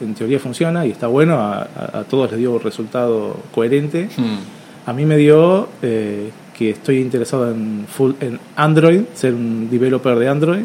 en 0.00 0.14
teoría 0.14 0.38
funciona 0.38 0.86
y 0.86 0.90
está 0.90 1.06
bueno, 1.06 1.38
a, 1.38 2.04
todos 2.08 2.30
les 2.30 2.40
dio 2.40 2.52
un 2.52 2.60
resultado 2.60 3.36
coherente. 3.54 4.08
Hmm. 4.16 4.88
A 4.88 4.92
mí 4.94 5.04
me 5.04 5.18
dio 5.18 5.68
eh, 5.82 6.30
que 6.56 6.70
estoy 6.70 6.98
interesado 6.98 7.50
en, 7.50 7.84
full, 7.86 8.12
en 8.20 8.40
Android, 8.56 9.02
ser 9.14 9.34
un 9.34 9.68
developer 9.70 10.18
de 10.18 10.28
Android 10.28 10.64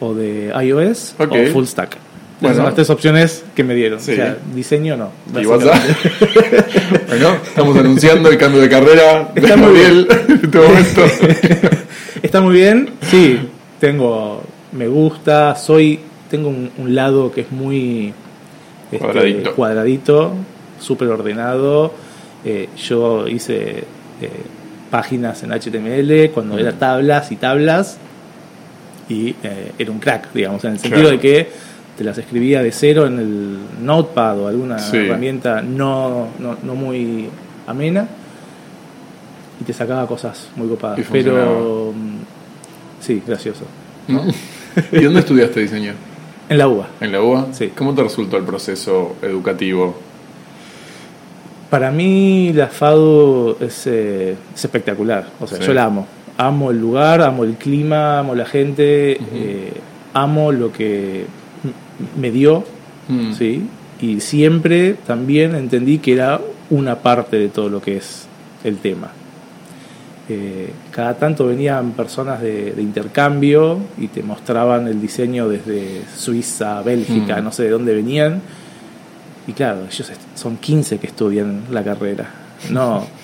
o 0.00 0.14
de 0.14 0.52
iOS 0.62 1.14
o 1.18 1.52
full 1.52 1.64
stack. 1.64 1.96
Bueno. 2.40 2.56
Son 2.56 2.64
las 2.64 2.74
tres 2.74 2.88
opciones 2.88 3.44
que 3.54 3.62
me 3.62 3.74
dieron. 3.74 3.98
O 3.98 4.02
sea, 4.02 4.38
diseño 4.54 4.96
no. 4.96 5.10
¿Y 5.38 5.44
bueno, 5.46 5.70
estamos 7.46 7.76
anunciando 7.76 8.30
el 8.30 8.38
cambio 8.38 8.62
de 8.62 8.68
carrera 8.70 9.30
Está 9.34 9.56
muy 9.56 9.74
bien 9.74 10.06
en 10.28 10.40
este 10.42 10.58
momento. 10.58 11.02
Está 12.22 12.40
muy 12.40 12.54
bien, 12.54 12.90
sí. 13.02 13.38
Tengo, 13.78 14.42
me 14.72 14.88
gusta, 14.88 15.54
soy, 15.54 16.00
tengo 16.30 16.48
un, 16.48 16.94
lado 16.94 17.30
que 17.32 17.42
es 17.42 17.52
muy 17.52 18.12
este, 18.90 19.50
cuadradito, 19.54 20.32
súper 20.78 21.08
ordenado. 21.08 21.92
Eh, 22.44 22.68
yo 22.76 23.28
hice 23.28 23.84
eh, 24.20 24.30
páginas 24.90 25.42
en 25.42 25.50
HTML 25.50 26.30
cuando 26.32 26.58
era 26.58 26.72
tablas 26.72 27.32
y 27.32 27.36
tablas 27.36 27.98
y 29.10 29.34
eh, 29.42 29.72
era 29.76 29.90
un 29.90 29.98
crack, 29.98 30.32
digamos, 30.32 30.64
en 30.64 30.72
el 30.72 30.78
sentido 30.78 31.10
de 31.10 31.18
que 31.18 31.48
te 31.98 32.04
las 32.04 32.16
escribía 32.16 32.62
de 32.62 32.70
cero 32.72 33.06
en 33.06 33.18
el 33.18 33.58
notepad 33.84 34.38
o 34.38 34.48
alguna 34.48 34.76
herramienta 34.92 35.60
no, 35.60 36.28
no, 36.38 36.74
muy 36.74 37.28
amena 37.66 38.06
y 39.60 39.64
te 39.64 39.72
sacaba 39.72 40.06
cosas 40.06 40.48
muy 40.56 40.68
copadas. 40.68 41.00
Pero 41.10 41.92
mm, 41.94 43.02
sí, 43.02 43.20
gracioso. 43.26 43.64
¿Y 44.92 45.02
dónde 45.02 45.20
estudiaste 45.20 45.60
diseño? 45.60 45.92
En 46.48 46.58
la 46.58 46.68
UBA. 46.68 46.88
¿En 47.00 47.12
la 47.12 47.20
UBA? 47.20 47.48
Sí. 47.52 47.72
¿Cómo 47.76 47.94
te 47.94 48.02
resultó 48.02 48.36
el 48.36 48.44
proceso 48.44 49.16
educativo? 49.22 49.96
Para 51.68 51.90
mí 51.90 52.52
la 52.52 52.68
FADU 52.68 53.56
es, 53.60 53.86
eh, 53.86 54.36
espectacular. 54.54 55.26
O 55.40 55.46
sea, 55.46 55.58
yo 55.58 55.72
la 55.74 55.84
amo. 55.84 56.06
Amo 56.36 56.70
el 56.70 56.80
lugar, 56.80 57.22
amo 57.22 57.44
el 57.44 57.54
clima, 57.54 58.18
amo 58.18 58.34
la 58.34 58.46
gente, 58.46 59.12
eh, 59.12 59.72
amo 60.14 60.52
lo 60.52 60.72
que 60.72 61.26
me 62.18 62.30
dio, 62.30 62.64
mm. 63.08 63.32
¿sí? 63.34 63.66
Y 64.00 64.20
siempre 64.20 64.94
también 65.06 65.54
entendí 65.54 65.98
que 65.98 66.14
era 66.14 66.40
una 66.70 66.96
parte 66.96 67.38
de 67.38 67.48
todo 67.48 67.68
lo 67.68 67.82
que 67.82 67.98
es 67.98 68.26
el 68.64 68.78
tema. 68.78 69.12
Eh, 70.28 70.70
cada 70.92 71.14
tanto 71.14 71.46
venían 71.46 71.92
personas 71.92 72.40
de, 72.40 72.72
intercambio 72.78 73.78
y 73.98 74.06
te 74.06 74.22
mostraban 74.22 74.86
el 74.86 75.00
diseño 75.00 75.48
desde 75.48 76.02
Suiza, 76.16 76.80
Bélgica, 76.82 77.40
mm. 77.40 77.44
no 77.44 77.52
sé 77.52 77.64
de 77.64 77.70
dónde 77.70 77.94
venían. 77.94 78.40
Y 79.46 79.52
claro, 79.52 79.80
ellos 79.90 80.12
son 80.34 80.56
15 80.56 80.98
que 80.98 81.08
estudian 81.08 81.64
la 81.70 81.82
carrera, 81.82 82.30
no 82.70 83.06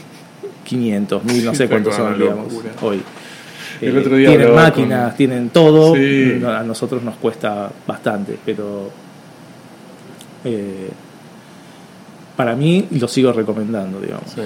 500, 0.66 1.24
mil, 1.24 1.44
no 1.44 1.54
sé 1.54 1.68
cuántos 1.68 1.94
son, 1.94 2.18
digamos, 2.18 2.52
hoy. 2.82 3.02
El 3.80 3.98
otro 3.98 4.16
día 4.16 4.30
tienen 4.30 4.54
máquinas, 4.54 5.16
tienen 5.16 5.50
todo. 5.50 5.94
A 5.94 6.62
nosotros 6.62 7.02
nos 7.02 7.16
cuesta 7.16 7.70
bastante, 7.86 8.38
pero 8.44 8.90
eh, 10.44 10.90
para 12.36 12.54
mí 12.54 12.88
lo 12.92 13.08
sigo 13.08 13.32
recomendando, 13.32 14.00
digamos. 14.00 14.30
Sí. 14.30 14.42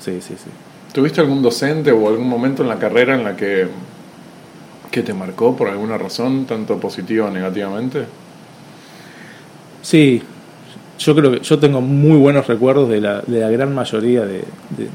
sí, 0.00 0.20
sí, 0.20 0.34
sí. 0.36 0.50
¿Tuviste 0.92 1.20
algún 1.20 1.42
docente 1.42 1.92
o 1.92 2.08
algún 2.08 2.28
momento 2.28 2.62
en 2.62 2.68
la 2.68 2.78
carrera 2.78 3.14
en 3.14 3.24
la 3.24 3.36
que, 3.36 3.68
que 4.90 5.02
te 5.02 5.12
marcó 5.12 5.56
por 5.56 5.68
alguna 5.68 5.98
razón, 5.98 6.46
tanto 6.46 6.78
positiva 6.78 7.26
o 7.26 7.30
negativamente? 7.30 8.04
Sí, 9.82 10.22
yo 10.98 11.14
creo 11.14 11.32
que 11.32 11.40
yo 11.40 11.58
tengo 11.58 11.80
muy 11.80 12.18
buenos 12.18 12.46
recuerdos 12.46 12.88
de 12.88 13.00
la, 13.00 13.20
de 13.20 13.40
la 13.40 13.50
gran 13.50 13.74
mayoría 13.74 14.24
de, 14.24 14.44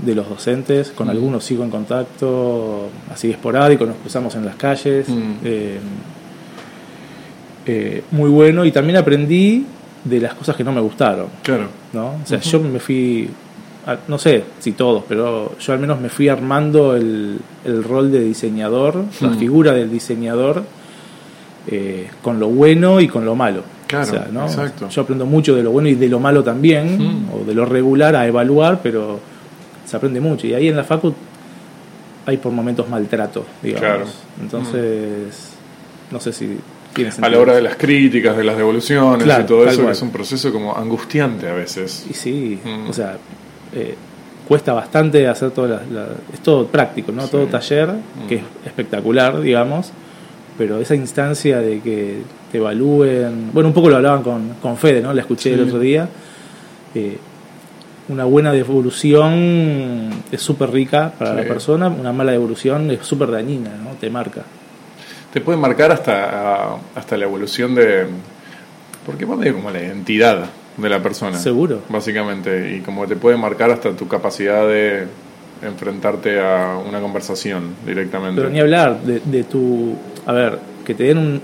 de, 0.03 0.15
los 0.15 0.27
docentes, 0.27 0.91
con 0.91 1.08
mm. 1.08 1.12
algunos 1.12 1.43
sigo 1.43 1.63
en 1.63 1.70
contacto 1.70 2.89
así 3.12 3.29
esporádico, 3.29 3.86
nos 3.86 3.98
cruzamos 3.98 4.36
en 4.36 4.46
las 4.46 4.55
calles. 4.55 5.08
Mm. 5.10 5.31
Eh, 5.43 5.79
eh, 7.67 8.03
muy 8.12 8.29
bueno 8.29 8.65
y 8.65 8.72
también 8.72 8.98
aprendí 8.98 9.65
de 10.03 10.20
las 10.20 10.34
cosas 10.34 10.55
que 10.55 10.63
no 10.63 10.72
me 10.72 10.81
gustaron. 10.81 11.27
Claro. 11.43 11.67
¿no? 11.93 12.15
O 12.24 12.25
sea, 12.25 12.39
yo 12.39 12.60
me 12.60 12.79
fui, 12.79 13.29
no 14.08 14.17
sé 14.17 14.43
si 14.60 14.72
todos, 14.72 15.03
pero 15.08 15.58
yo 15.60 15.74
al 15.74 15.79
menos 15.79 16.00
me 16.00 16.10
fui 16.10 16.27
armando 16.27 16.96
el, 16.96 17.39
el 17.63 17.84
rol 17.84 18.12
de 18.12 18.22
diseñador, 18.22 19.03
la 19.20 19.29
mm. 19.29 19.38
figura 19.38 19.74
del 19.74 19.91
diseñador, 19.91 20.63
eh, 21.67 22.10
con 22.24 22.39
lo 22.39 22.48
bueno 22.48 23.00
y 23.00 23.08
con 23.08 23.25
lo 23.25 23.36
malo. 23.36 23.63
Yo 24.89 25.01
aprendo 25.01 25.25
mucho 25.25 25.55
de 25.55 25.63
lo 25.63 25.71
bueno 25.71 25.89
y 25.89 25.95
de 25.95 26.07
lo 26.07 26.19
malo 26.19 26.43
también, 26.43 26.98
mm. 26.98 27.29
o 27.33 27.45
de 27.45 27.53
lo 27.53 27.65
regular 27.65 28.15
a 28.15 28.27
evaluar, 28.27 28.79
pero 28.81 29.19
se 29.86 29.98
aprende 29.98 30.19
mucho. 30.19 30.48
Y 30.48 30.53
ahí 30.53 30.67
en 30.67 30.75
la 30.75 30.83
facu 30.83 31.13
hay 32.25 32.38
por 32.38 32.51
momentos 32.51 32.88
maltrato, 32.89 33.45
digamos. 33.62 34.15
Entonces, 34.39 35.53
no 36.12 36.19
sé 36.19 36.33
si 36.33 36.57
tiene 36.93 37.12
sentido. 37.12 37.27
A 37.27 37.29
la 37.29 37.39
hora 37.39 37.55
de 37.55 37.62
las 37.62 37.75
críticas, 37.75 38.38
de 38.38 38.43
las 38.43 38.57
devoluciones 38.57 39.27
y 39.27 39.43
todo 39.43 39.65
eso, 39.67 39.89
es 39.89 40.01
un 40.01 40.12
proceso 40.12 40.51
como 40.51 40.75
angustiante 40.75 41.48
a 41.48 41.53
veces. 41.53 42.05
Y 42.10 42.13
sí, 42.13 42.60
mm. 42.63 42.89
o 42.89 42.93
sea, 42.93 43.17
eh, 43.74 43.95
cuesta 44.48 44.74
bastante 44.74 45.27
hacer 45.27 45.51
todo, 45.51 45.79
es 46.33 46.39
todo 46.41 46.67
práctico, 46.67 47.12
¿no? 47.12 47.27
Todo 47.27 47.48
taller, 47.48 47.89
que 48.27 48.36
es 48.36 48.41
mm. 48.41 48.67
espectacular, 48.67 49.41
digamos 49.41 49.91
pero 50.58 50.79
esa 50.79 50.96
instancia 50.96 51.60
de 51.60 51.79
que 51.79 52.22
te 52.51 52.58
evalúen, 52.58 53.51
bueno, 53.53 53.70
un 53.70 53.74
poco 53.74 53.89
lo 53.89 53.96
hablaban 53.96 54.24
con, 54.24 54.55
con 54.62 54.77
Fede, 54.77 55.01
¿no? 55.01 55.13
La 55.13 55.22
escuché 55.22 55.53
el 55.53 55.62
otro 55.62 55.79
día. 55.79 56.08
Eh, 56.93 57.17
una 58.10 58.25
buena 58.25 58.51
devolución 58.51 60.10
es 60.31 60.41
súper 60.41 60.72
rica 60.72 61.13
para 61.17 61.34
la 61.34 61.43
persona, 61.43 61.88
una 61.88 62.12
mala 62.12 62.34
devolución 62.34 62.91
es 62.91 63.05
súper 63.05 63.31
dañina, 63.31 63.72
¿no? 63.81 63.91
Te 64.00 64.10
marca. 64.10 64.43
Te 65.31 65.39
puede 65.39 65.58
marcar 65.58 65.91
hasta, 65.91 66.75
hasta 66.93 67.17
la 67.17 67.25
evolución 67.25 67.74
de... 67.74 68.08
Porque 69.05 69.25
más 69.25 69.39
como 69.53 69.72
la 69.72 69.81
identidad 69.81 70.50
de 70.77 70.89
la 70.89 71.01
persona. 71.01 71.38
Seguro. 71.38 71.79
Básicamente, 71.89 72.75
y 72.75 72.81
como 72.81 73.08
te 73.08 73.15
puede 73.15 73.38
marcar 73.38 73.72
hasta 73.72 73.91
tu 73.91 74.08
capacidad 74.08 74.67
de 74.67 75.08
enfrentarte 75.62 76.39
a 76.39 76.77
una 76.77 77.00
conversación 77.00 77.75
directamente. 77.86 78.41
Pero 78.41 78.51
ni 78.51 78.60
hablar 78.60 79.00
de, 79.01 79.43
tu... 79.43 79.96
A 80.25 80.33
ver, 80.33 80.59
que 80.85 80.93
te 80.93 81.05
den 81.05 81.41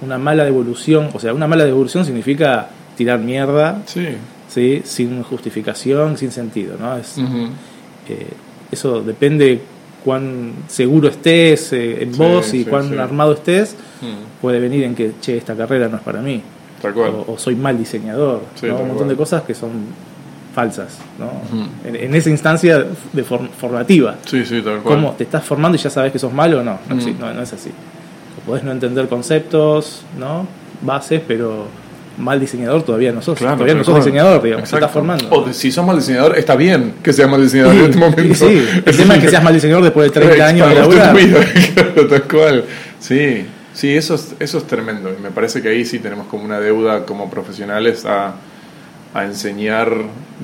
una 0.00 0.18
mala 0.18 0.44
devolución, 0.44 1.10
o 1.12 1.20
sea, 1.20 1.34
una 1.34 1.46
mala 1.46 1.64
devolución 1.64 2.04
significa 2.04 2.68
tirar 2.96 3.18
mierda. 3.18 3.82
Sí. 3.86 4.08
¿sí? 4.48 4.82
Sin 4.84 5.22
justificación, 5.22 6.16
sin 6.16 6.30
sentido, 6.30 6.76
¿no? 6.78 6.96
Es, 6.96 7.16
eh, 7.18 8.28
eso 8.70 9.02
depende 9.02 9.60
cuán 10.04 10.52
seguro 10.68 11.08
estés 11.08 11.72
eh, 11.72 12.02
en 12.02 12.16
vos 12.16 12.52
y 12.54 12.64
cuán 12.64 12.98
armado 12.98 13.32
estés, 13.32 13.74
puede 14.40 14.60
venir 14.60 14.84
en 14.84 14.94
que, 14.94 15.12
che, 15.20 15.38
esta 15.38 15.54
carrera 15.54 15.88
no 15.88 15.96
es 15.96 16.02
para 16.02 16.20
mí. 16.20 16.42
O, 17.26 17.38
soy 17.38 17.56
mal 17.56 17.78
diseñador, 17.78 18.42
un 18.62 18.88
montón 18.88 19.08
de 19.08 19.16
cosas 19.16 19.42
que 19.42 19.54
son 19.54 19.70
falsas, 20.54 20.98
¿no? 21.18 21.32
en, 21.84 22.14
esa 22.14 22.30
instancia 22.30 22.84
de 23.12 23.24
formativa. 23.24 24.16
Sí, 24.26 24.44
sí, 24.44 24.60
tal 24.62 24.80
cual. 24.82 24.96
¿Cómo 24.96 25.12
te 25.12 25.24
estás 25.24 25.42
formando 25.42 25.76
y 25.76 25.80
ya 25.80 25.90
sabes 25.90 26.12
que 26.12 26.18
sos 26.18 26.32
malo 26.32 26.60
o 26.60 26.62
no? 26.62 26.78
No, 26.88 27.34
no, 27.34 27.42
es 27.42 27.52
así. 27.52 27.70
Podés 28.46 28.64
no 28.64 28.72
entender 28.72 29.08
conceptos, 29.08 30.02
¿no? 30.18 30.46
Bases, 30.82 31.22
pero 31.26 31.66
mal 32.18 32.38
diseñador 32.38 32.82
todavía 32.82 33.12
no 33.12 33.22
sos. 33.22 33.38
todavía 33.38 33.74
no 33.74 33.84
sos 33.84 33.96
diseñador, 33.96 34.42
digamos, 34.42 34.68
te 34.68 34.76
estás 34.76 34.90
formando. 34.90 35.26
O 35.30 35.52
si 35.52 35.72
sos 35.72 35.84
mal 35.84 35.96
diseñador, 35.96 36.38
está 36.38 36.56
bien 36.56 36.94
que 37.02 37.12
seas 37.12 37.28
mal 37.28 37.42
diseñador 37.42 37.74
en 37.74 37.84
este 37.84 37.98
momento. 37.98 38.34
Sí, 38.34 38.66
el 38.84 38.96
tema 38.96 39.16
es 39.16 39.22
que 39.22 39.30
seas 39.30 39.42
mal 39.42 39.54
diseñador 39.54 39.84
después 39.84 40.12
de 40.12 40.20
30 40.20 40.46
años 40.46 40.68
de 40.68 40.74
laburar. 40.74 41.16
claro, 41.74 42.06
tal 42.06 42.22
cual. 42.24 42.64
Sí, 43.00 43.46
sí, 43.72 43.96
eso 43.96 44.14
es, 44.14 44.34
eso 44.38 44.58
es 44.58 44.66
tremendo. 44.66 45.10
Y 45.16 45.22
me 45.22 45.30
parece 45.30 45.62
que 45.62 45.68
ahí 45.68 45.84
sí 45.84 45.98
tenemos 45.98 46.26
como 46.26 46.44
una 46.44 46.60
deuda 46.60 47.04
como 47.04 47.30
profesionales 47.30 48.04
a, 48.04 48.34
a 49.14 49.24
enseñar 49.24 49.90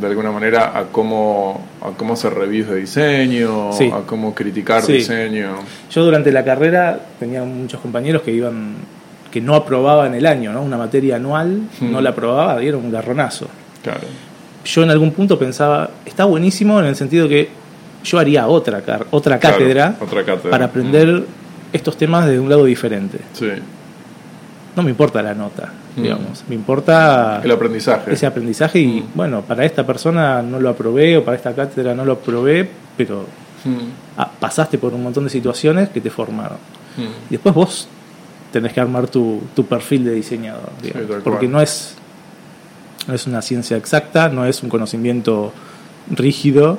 de 0.00 0.06
alguna 0.06 0.30
manera 0.30 0.78
a 0.78 0.84
cómo, 0.84 1.66
a 1.82 1.90
cómo 1.90 2.14
hacer 2.14 2.32
reviews 2.32 2.68
de 2.68 2.76
diseño, 2.76 3.70
a 3.70 4.06
cómo 4.06 4.32
criticar 4.32 4.86
diseño. 4.86 5.56
Yo 5.90 6.04
durante 6.04 6.30
la 6.30 6.44
carrera 6.44 6.98
tenía 7.18 7.42
muchos 7.42 7.80
compañeros 7.80 8.22
que 8.22 8.30
iban 8.30 8.76
que 9.30 9.40
no 9.40 9.54
aprobaba 9.54 10.06
en 10.06 10.14
el 10.14 10.26
año, 10.26 10.52
¿no? 10.52 10.62
Una 10.62 10.76
materia 10.76 11.16
anual, 11.16 11.62
no 11.80 12.00
la 12.00 12.10
aprobaba, 12.10 12.58
dieron 12.58 12.84
un 12.84 12.92
garronazo. 12.92 13.46
Claro. 13.82 14.00
Yo 14.64 14.82
en 14.82 14.90
algún 14.90 15.12
punto 15.12 15.38
pensaba, 15.38 15.90
está 16.04 16.24
buenísimo 16.24 16.80
en 16.80 16.86
el 16.86 16.96
sentido 16.96 17.28
que 17.28 17.48
yo 18.04 18.18
haría 18.18 18.46
otra, 18.46 18.82
otra, 19.10 19.38
cátedra, 19.38 19.94
para 20.50 20.66
aprender 20.66 21.24
estos 21.72 21.96
temas 21.96 22.26
de 22.26 22.38
un 22.38 22.48
lado 22.48 22.64
diferente. 22.64 23.18
Sí. 23.32 23.50
No 24.76 24.82
me 24.82 24.90
importa 24.90 25.20
la 25.22 25.34
nota, 25.34 25.72
digamos, 25.96 26.44
me 26.48 26.54
importa 26.54 27.40
el 27.42 27.50
aprendizaje. 27.50 28.12
Ese 28.12 28.26
aprendizaje 28.26 28.78
y 28.78 29.04
bueno, 29.14 29.42
para 29.42 29.64
esta 29.64 29.84
persona 29.84 30.42
no 30.42 30.60
lo 30.60 30.68
aprobé 30.68 31.16
o 31.16 31.24
para 31.24 31.36
esta 31.36 31.54
cátedra 31.54 31.94
no 31.94 32.04
lo 32.04 32.12
aprobé, 32.12 32.68
pero 32.96 33.26
ah, 34.16 34.30
pasaste 34.38 34.78
por 34.78 34.94
un 34.94 35.02
montón 35.02 35.24
de 35.24 35.30
situaciones 35.30 35.88
que 35.88 36.00
te 36.00 36.10
formaron. 36.10 36.58
Y 37.28 37.32
después 37.32 37.54
vos 37.54 37.88
tenés 38.52 38.72
que 38.72 38.80
armar 38.80 39.08
tu, 39.08 39.42
tu 39.54 39.64
perfil 39.66 40.04
de 40.04 40.12
diseñador, 40.12 40.70
porque 41.24 41.48
no 41.48 41.60
es, 41.60 41.94
no 43.06 43.14
es 43.14 43.26
una 43.26 43.42
ciencia 43.42 43.76
exacta, 43.76 44.28
no 44.28 44.44
es 44.44 44.62
un 44.62 44.68
conocimiento 44.68 45.52
rígido. 46.10 46.78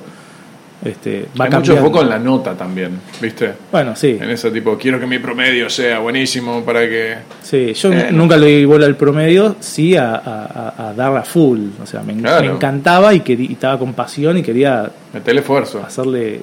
Este, 0.84 1.28
va 1.40 1.46
Hay 1.46 1.52
mucho 1.52 1.78
poco 1.78 2.02
en 2.02 2.10
la 2.10 2.18
nota 2.18 2.56
también, 2.56 3.00
¿viste? 3.22 3.54
Bueno, 3.72 3.96
sí. 3.96 4.18
En 4.20 4.30
ese 4.32 4.50
tipo, 4.50 4.78
quiero 4.78 5.00
que 5.00 5.06
mi 5.06 5.20
promedio 5.20 5.70
sea 5.70 6.00
buenísimo 6.00 6.64
para 6.64 6.82
que... 6.82 7.18
Sí, 7.44 7.74
yo 7.74 7.94
eh, 7.94 8.10
nunca 8.12 8.36
le 8.36 8.48
di 8.48 8.66
bola 8.66 8.88
al 8.88 8.96
promedio, 8.96 9.58
sí 9.60 9.96
a, 9.96 10.16
a, 10.16 10.94
a 10.98 11.24
full. 11.24 11.60
O 11.82 11.86
sea, 11.86 12.02
me, 12.02 12.14
encantaba 12.14 13.14
y, 13.14 13.20
quería, 13.20 13.50
y 13.50 13.54
estaba 13.54 13.78
con 13.78 13.94
pasión 13.94 14.38
y 14.38 14.44
quería... 14.44 14.90
Meterle 15.14 15.42
esfuerzo. 15.42 15.84
Hacerle, 15.86 16.42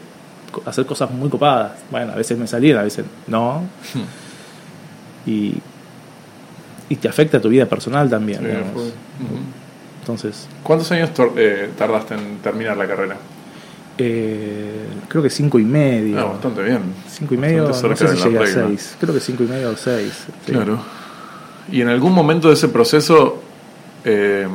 hacer 0.64 0.86
cosas 0.86 1.10
muy 1.10 1.28
copadas. 1.28 1.72
Bueno, 1.90 2.12
a 2.12 2.16
veces 2.16 2.38
me 2.38 2.46
salían, 2.46 2.78
a 2.78 2.82
veces 2.82 3.04
no. 3.26 3.64
Hmm 3.92 4.28
y, 5.28 5.54
y 6.88 6.96
te 6.96 7.08
afecta 7.08 7.38
a 7.38 7.40
tu 7.40 7.48
vida 7.48 7.66
personal 7.66 8.08
también. 8.08 8.40
Entonces. 10.00 10.48
¿Cuántos 10.62 10.90
años 10.92 11.10
eh, 11.36 11.70
tardaste 11.76 12.14
en 12.14 12.38
terminar 12.38 12.76
la 12.76 12.86
carrera? 12.86 13.16
Eh, 13.98 14.86
creo 15.08 15.22
que 15.22 15.30
cinco 15.30 15.58
y 15.58 15.64
medio. 15.64 16.18
Ah, 16.18 16.24
bastante 16.24 16.62
bien. 16.62 16.80
Cinco 17.08 17.34
y 17.34 17.36
medio, 17.36 17.68
no 17.68 17.74
sé 17.74 17.96
si 17.96 18.16
llegué 18.16 18.38
a 18.38 18.46
seis. 18.46 18.96
Creo 19.00 19.12
que 19.12 19.20
cinco 19.20 19.42
y 19.42 19.46
medio 19.46 19.70
o 19.70 19.76
seis. 19.76 20.26
Claro. 20.46 20.78
¿Y 21.70 21.80
en 21.80 21.88
algún 21.88 22.12
momento 22.12 22.48
de 22.48 22.54
ese 22.54 22.68
proceso 22.68 23.42
eh, 24.04 24.46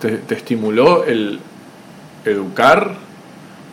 te, 0.00 0.18
te, 0.18 0.34
estimuló 0.34 1.04
el 1.04 1.38
educar 2.24 2.94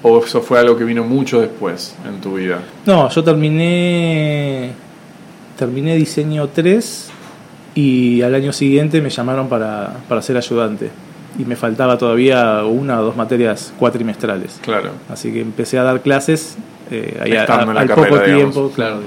o 0.01 0.23
eso 0.23 0.41
fue 0.41 0.59
algo 0.59 0.75
que 0.75 0.83
vino 0.83 1.03
mucho 1.03 1.39
después 1.39 1.95
en 2.05 2.19
tu 2.19 2.35
vida? 2.35 2.59
No, 2.85 3.09
yo 3.09 3.23
terminé 3.23 4.73
terminé 5.59 5.97
diseño 5.97 6.47
3 6.47 7.09
y 7.75 8.21
al 8.21 8.33
año 8.33 8.53
siguiente 8.53 9.01
me 9.01 9.09
llamaron 9.09 9.49
para, 9.49 9.97
para 10.07 10.21
ser 10.21 10.38
ayudante. 10.38 10.89
Y 11.37 11.45
me 11.45 11.55
faltaba 11.55 11.97
todavía 11.97 12.63
una 12.63 12.99
o 12.99 13.03
dos 13.03 13.15
materias 13.15 13.73
cuatrimestrales. 13.77 14.59
Claro. 14.61 14.91
Así 15.09 15.31
que 15.31 15.41
empecé 15.41 15.77
a 15.77 15.83
dar 15.83 16.01
clases 16.01 16.57
eh, 16.91 17.19
ahí 17.21 17.35
al 17.35 17.87
poco 17.87 18.19
tiempo, 18.21 18.71
claro, 18.73 19.01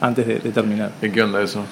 antes 0.00 0.26
de, 0.26 0.36
terminar. 0.50 0.92
¿En 1.02 1.12
qué 1.12 1.22
onda 1.22 1.42
eso? 1.42 1.64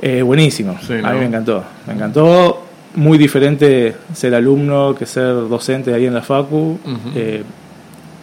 Eh, 0.00 0.22
buenísimo. 0.22 0.78
A 1.02 1.12
mí 1.12 1.18
me 1.18 1.26
encantó. 1.26 1.64
Me 1.86 1.94
encantó. 1.94 2.62
Muy 2.94 3.18
diferente 3.18 3.94
ser 4.14 4.34
alumno 4.34 4.94
que 4.94 5.04
ser 5.04 5.48
docente 5.48 5.92
ahí 5.92 6.06
en 6.06 6.14
la 6.14 6.22
Facu. 6.22 6.78
Eh, 7.14 7.42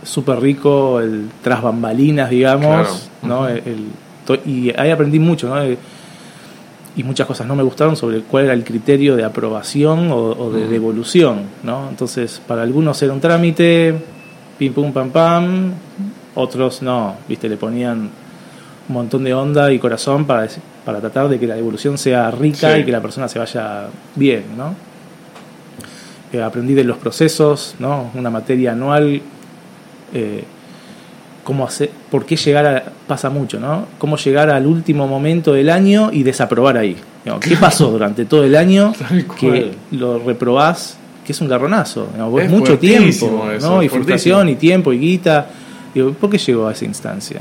súper 0.04 0.40
rico 0.40 1.00
el 1.00 1.30
tras 1.42 1.62
bambalinas, 1.62 2.30
digamos, 2.30 3.10
¿no? 3.22 3.48
el, 3.48 3.88
y 4.46 4.74
ahí 4.80 4.90
aprendí 4.90 5.20
mucho, 5.20 5.54
¿no? 5.54 5.62
Y 6.96 7.04
muchas 7.04 7.26
cosas 7.26 7.48
no 7.48 7.56
me 7.56 7.64
gustaron 7.64 7.96
sobre 7.96 8.22
cuál 8.22 8.46
era 8.46 8.54
el 8.54 8.64
criterio 8.64 9.16
de 9.16 9.24
aprobación 9.24 10.12
o, 10.12 10.52
de 10.52 10.68
devolución, 10.68 11.44
¿no? 11.64 11.90
Entonces, 11.90 12.42
para 12.48 12.62
algunos 12.62 13.02
era 13.02 13.14
un 13.14 13.20
trámite, 13.20 13.96
pim 14.60 14.74
pum 14.74 14.94
pam 14.94 15.10
pam, 15.10 15.74
otros 16.36 16.82
no, 16.82 17.16
viste, 17.28 17.50
le 17.50 17.58
ponían 17.58 18.10
un 18.90 18.94
montón 18.94 19.24
de 19.24 19.34
onda 19.34 19.72
y 19.72 19.80
corazón 19.80 20.26
para, 20.26 20.48
para 20.86 21.00
tratar 21.00 21.30
de 21.30 21.40
que 21.40 21.48
la 21.48 21.56
devolución 21.56 21.98
sea 21.98 22.30
rica 22.30 22.78
y 22.78 22.84
que 22.84 22.92
la 22.92 23.02
persona 23.02 23.28
se 23.28 23.40
vaya 23.40 23.88
bien, 24.16 24.44
¿no? 24.56 24.76
Eh, 26.32 26.42
aprendí 26.42 26.74
de 26.74 26.84
los 26.84 26.98
procesos, 26.98 27.76
¿no? 27.80 28.12
Una 28.16 28.30
materia 28.30 28.72
anual 28.72 29.22
eh, 30.14 30.44
cómo 31.44 31.66
hacer, 31.66 31.90
por 32.10 32.26
qué 32.26 32.36
llegar 32.36 32.66
a, 32.66 32.84
pasa 33.08 33.30
mucho, 33.30 33.60
¿no? 33.60 33.86
Cómo 33.98 34.18
llegar 34.18 34.50
al 34.50 34.66
último 34.66 35.08
momento 35.08 35.54
del 35.54 35.70
año 35.70 36.10
y 36.12 36.24
desaprobar 36.24 36.78
ahí. 36.78 36.98
¿Qué 37.40 37.56
pasó 37.56 37.90
durante 37.90 38.26
todo 38.26 38.44
el 38.44 38.56
año 38.56 38.94
que 39.40 39.72
lo 39.92 40.20
reprobás? 40.20 40.98
Que 41.26 41.32
es 41.32 41.40
un 41.40 41.48
garronazo, 41.48 42.10
es 42.42 42.50
mucho 42.50 42.78
tiempo, 42.78 43.48
¿no? 43.62 43.82
y 43.82 43.88
frustración 43.88 44.50
y 44.50 44.56
tiempo 44.56 44.92
y 44.92 45.00
guita. 45.00 45.48
Digo, 45.94 46.12
¿por 46.14 46.30
qué 46.30 46.38
llegó 46.38 46.68
a 46.68 46.74
esa 46.74 46.84
instancia? 46.86 47.40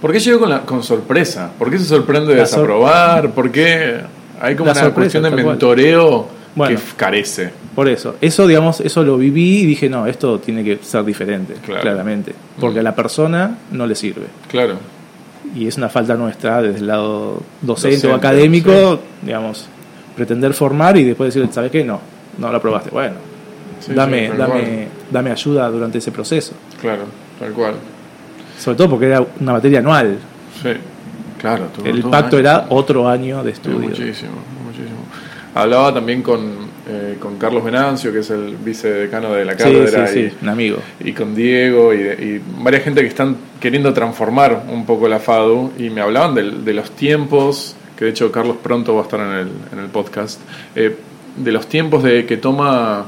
¿Por 0.00 0.12
qué 0.12 0.18
llegó 0.18 0.40
con, 0.40 0.50
la, 0.50 0.60
con 0.62 0.82
sorpresa? 0.82 1.50
¿Por 1.58 1.70
qué 1.70 1.78
se 1.78 1.84
sorprende 1.86 2.34
de 2.34 2.40
desaprobar? 2.40 3.30
¿Por 3.30 3.50
qué 3.50 4.00
hay 4.40 4.56
como 4.56 4.72
una 4.72 4.90
cuestión 4.90 5.22
de 5.22 5.30
mentoreo 5.30 6.41
que 6.54 6.78
carece? 6.96 7.50
Por 7.74 7.88
eso, 7.88 8.16
eso 8.20 8.46
digamos, 8.46 8.80
eso 8.80 9.02
lo 9.02 9.16
viví 9.16 9.60
y 9.60 9.66
dije, 9.66 9.88
no, 9.88 10.06
esto 10.06 10.38
tiene 10.38 10.62
que 10.62 10.78
ser 10.82 11.04
diferente, 11.04 11.54
claramente, 11.64 12.34
porque 12.60 12.80
a 12.80 12.82
la 12.82 12.94
persona 12.94 13.58
no 13.70 13.86
le 13.86 13.94
sirve. 13.94 14.26
Claro. 14.48 14.76
Y 15.54 15.66
es 15.66 15.76
una 15.76 15.88
falta 15.88 16.14
nuestra 16.14 16.62
desde 16.62 16.78
el 16.78 16.86
lado 16.86 17.42
docente, 17.60 18.06
o 18.06 18.14
académico, 18.14 19.00
digamos, 19.22 19.66
pretender 20.16 20.54
formar 20.54 20.96
y 20.96 21.04
después 21.04 21.34
decir, 21.34 21.48
¿sabes 21.52 21.70
qué? 21.70 21.84
No, 21.84 22.00
no 22.38 22.50
lo 22.50 22.56
aprobaste. 22.58 22.90
Bueno, 22.90 23.16
dame, 23.88 24.30
dame, 24.30 24.88
dame 25.10 25.30
ayuda 25.30 25.68
durante 25.70 25.98
ese 25.98 26.12
proceso. 26.12 26.52
Claro, 26.80 27.04
tal 27.38 27.52
cual. 27.52 27.74
Sobre 28.58 28.76
todo 28.76 28.90
porque 28.90 29.06
era 29.06 29.24
una 29.40 29.52
materia 29.52 29.80
anual. 29.80 30.18
Sí, 30.62 30.70
claro. 31.40 31.68
El 31.84 32.02
pacto 32.04 32.38
era 32.38 32.66
otro 32.68 33.08
año 33.08 33.42
de 33.42 33.50
estudio. 33.50 33.88
muchísimo, 33.88 34.32
muchísimo. 34.64 35.00
Hablaba 35.54 35.92
también 35.92 36.22
con, 36.22 36.40
eh, 36.88 37.16
con 37.20 37.36
Carlos 37.36 37.62
Venancio, 37.62 38.12
que 38.12 38.20
es 38.20 38.30
el 38.30 38.56
vicedecano 38.56 39.32
de 39.32 39.44
la 39.44 39.56
cátedra. 39.56 40.06
Sí, 40.06 40.28
sí, 40.30 40.36
un 40.40 40.48
amigo. 40.48 40.78
Y 41.00 41.12
con 41.12 41.34
Diego 41.34 41.92
y, 41.92 41.98
y, 41.98 42.42
varias 42.58 42.84
gente 42.84 43.02
que 43.02 43.08
están 43.08 43.36
queriendo 43.60 43.92
transformar 43.92 44.64
un 44.68 44.86
poco 44.86 45.08
la 45.08 45.18
FADU 45.18 45.72
y 45.78 45.90
me 45.90 46.00
hablaban 46.00 46.34
de, 46.34 46.50
de 46.50 46.72
los 46.72 46.90
tiempos, 46.92 47.76
que 47.98 48.06
de 48.06 48.10
hecho 48.12 48.32
Carlos 48.32 48.56
pronto 48.62 48.94
va 48.94 49.02
a 49.02 49.04
estar 49.04 49.20
en 49.20 49.32
el, 49.32 49.48
en 49.72 49.78
el 49.78 49.90
podcast, 49.90 50.40
eh, 50.74 50.96
de 51.36 51.52
los 51.52 51.66
tiempos 51.68 52.02
de 52.02 52.24
que 52.24 52.38
toma 52.38 53.06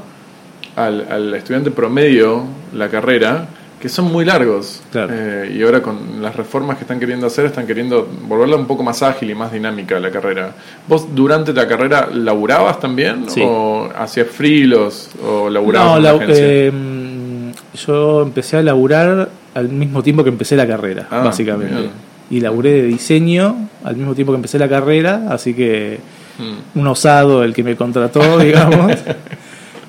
al, 0.75 1.07
al 1.09 1.33
estudiante 1.33 1.71
promedio 1.71 2.43
la 2.73 2.89
carrera 2.89 3.47
que 3.85 3.89
son 3.89 4.11
muy 4.11 4.25
largos. 4.25 4.81
Eh, 4.95 5.57
y 5.59 5.61
ahora 5.61 5.79
con 5.79 6.19
las 6.19 6.35
reformas 6.35 6.75
que 6.75 6.85
están 6.85 6.99
queriendo 6.99 7.27
hacer, 7.27 7.45
están 7.45 7.67
queriendo 7.67 8.09
volverla 8.27 8.55
un 8.55 8.65
poco 8.65 8.81
más 8.81 9.03
ágil 9.03 9.29
y 9.29 9.35
más 9.35 9.51
dinámica 9.51 9.99
la 9.99 10.09
carrera. 10.09 10.55
¿Vos 10.87 11.13
durante 11.13 11.53
la 11.53 11.67
carrera 11.67 12.09
laburabas 12.11 12.79
también? 12.79 13.27
¿O 13.43 13.87
hacías 13.95 14.25
frilos? 14.25 15.11
¿O 15.23 15.51
laburabas 15.51 16.01
no, 16.01 16.19
en 16.19 16.31
em, 16.31 17.53
yo 17.75 18.23
empecé 18.23 18.57
a 18.57 18.63
laburar 18.63 19.29
al 19.53 19.69
mismo 19.69 20.01
tiempo 20.01 20.23
que 20.23 20.31
empecé 20.31 20.55
la 20.55 20.65
carrera, 20.65 21.05
ah, 21.11 21.19
básicamente. 21.19 21.91
Y 22.31 22.39
laburé 22.39 22.71
de 22.71 22.83
diseño 22.87 23.69
al 23.83 23.97
mismo 23.97 24.15
tiempo 24.15 24.31
que 24.33 24.37
empecé 24.37 24.57
la 24.57 24.67
carrera, 24.67 25.27
así 25.29 25.53
que 25.53 25.99
hmm. 26.39 26.79
un 26.79 26.87
osado 26.87 27.43
el 27.43 27.53
que 27.53 27.61
me 27.61 27.75
contrató, 27.75 28.39
digamos. 28.39 28.93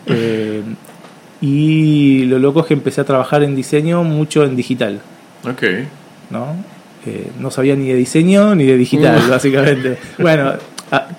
eh, 0.05 0.36
y 1.40 2.25
lo 2.25 2.38
loco 2.38 2.61
es 2.61 2.66
que 2.66 2.75
empecé 2.75 3.01
a 3.01 3.05
trabajar 3.05 3.42
en 3.42 3.55
diseño 3.55 4.03
mucho 4.05 4.44
en 4.44 4.57
digital. 4.57 5.01
Ok. 5.44 5.62
¿No? 6.31 6.57
Eh, 7.07 7.31
no 7.38 7.51
sabía 7.51 7.77
ni 7.77 7.87
de 7.88 7.94
diseño 7.94 8.55
ni 8.55 8.64
de 8.64 8.77
digital, 8.77 9.22
mm. 9.27 9.31
básicamente. 9.31 9.99
Bueno, 10.18 10.55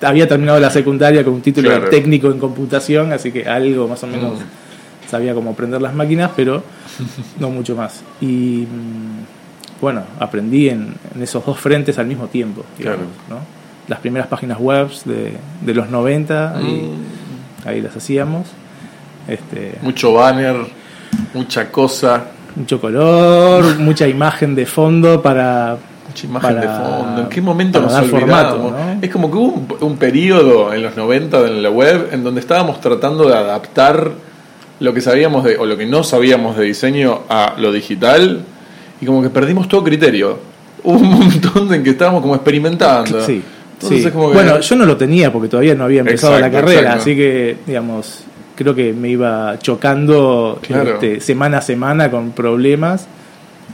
había 0.02 0.28
terminado 0.28 0.60
la 0.60 0.70
secundaria 0.70 1.24
con 1.24 1.34
un 1.34 1.42
título 1.42 1.82
técnico 1.90 2.30
en 2.30 2.40
computación, 2.40 3.14
así 3.14 3.32
que 3.32 3.48
algo 3.48 3.88
más 3.88 4.04
o 4.04 4.08
menos 4.08 4.40
mm. 4.40 5.10
sabía 5.10 5.34
cómo 5.34 5.52
aprender 5.52 5.82
las 5.82 5.94
máquinas, 5.94 6.32
pero 6.36 6.64
no 7.40 7.50
mucho 7.50 7.76
más. 7.76 8.02
Y 8.20 8.66
mm, 8.66 9.80
bueno, 9.82 10.04
aprendí 10.20 10.70
en, 10.70 10.96
esos 11.22 11.46
dos 11.46 11.60
frentes 11.60 12.00
al 12.00 12.08
mismo 12.08 12.28
tiempo. 12.28 12.66
claro. 12.80 13.04
¿no? 13.30 13.40
Las 13.88 14.00
primeras 14.00 14.28
páginas 14.28 14.60
web 14.60 14.90
de, 15.06 15.32
de 15.62 15.74
los 15.74 15.90
90, 15.90 16.60
ahí 17.66 17.80
las 17.80 17.96
hacíamos. 17.96 18.48
Este, 19.28 19.76
Mucho 19.82 20.14
banner, 20.14 20.56
mucha 21.34 21.72
cosa. 21.72 22.26
Mucho 22.56 22.82
color, 22.82 23.78
mucha 23.80 24.08
imagen 24.08 24.56
de 24.56 24.66
fondo 24.66 25.22
para. 25.22 25.78
Mucha 26.08 26.26
imagen 26.26 26.62
de 26.62 26.68
fondo. 26.68 27.22
¿En 27.22 27.30
qué 27.30 27.42
momento 27.42 27.82
nos 27.82 27.94
olvidamos? 27.94 28.74
Es 29.02 29.10
como 29.12 29.30
que 29.30 29.38
hubo 29.38 29.86
un, 29.86 29.98
periodo 29.98 30.74
en 30.74 30.82
los 30.82 30.96
90 30.96 31.48
en 31.48 31.62
la 31.62 31.70
web 31.70 32.10
en 32.12 32.24
donde 32.24 32.40
estábamos 32.40 32.82
tratando 32.82 33.28
de 33.28 33.36
adaptar 33.36 34.12
lo 34.80 34.94
que 34.94 35.02
sabíamos 35.02 35.44
de, 35.44 35.58
o 35.58 35.66
lo 35.66 35.78
que 35.78 35.86
no 35.86 36.04
sabíamos 36.04 36.58
de 36.58 36.66
diseño 36.66 37.22
a 37.30 37.56
lo 37.58 37.72
digital 37.72 38.44
y 39.02 39.06
como 39.06 39.22
que 39.22 39.30
perdimos 39.30 39.68
todo 39.68 39.84
criterio. 39.84 40.40
Hubo 40.84 40.98
un 40.98 41.10
montón 41.20 41.74
en 41.74 41.84
que 41.84 41.92
estábamos 41.92 42.22
como 42.22 42.36
experimentando. 42.36 43.24
Sí. 43.26 43.44
Bueno, 44.14 44.60
yo 44.60 44.76
no 44.76 44.86
lo 44.86 44.98
tenía 44.98 45.32
porque 45.32 45.50
todavía 45.50 45.76
no 45.76 45.84
había 45.84 46.00
empezado 46.00 46.40
la 46.40 46.50
carrera, 46.50 46.94
así 46.94 47.16
que, 47.16 47.58
digamos, 47.68 48.24
creo 48.58 48.76
que 48.76 48.92
me 48.92 49.10
iba 49.10 49.58
chocando 49.60 50.60
este, 50.68 51.22
semana 51.22 51.60
a 51.60 51.62
semana 51.62 52.12
con 52.12 52.32
problemas 52.32 53.08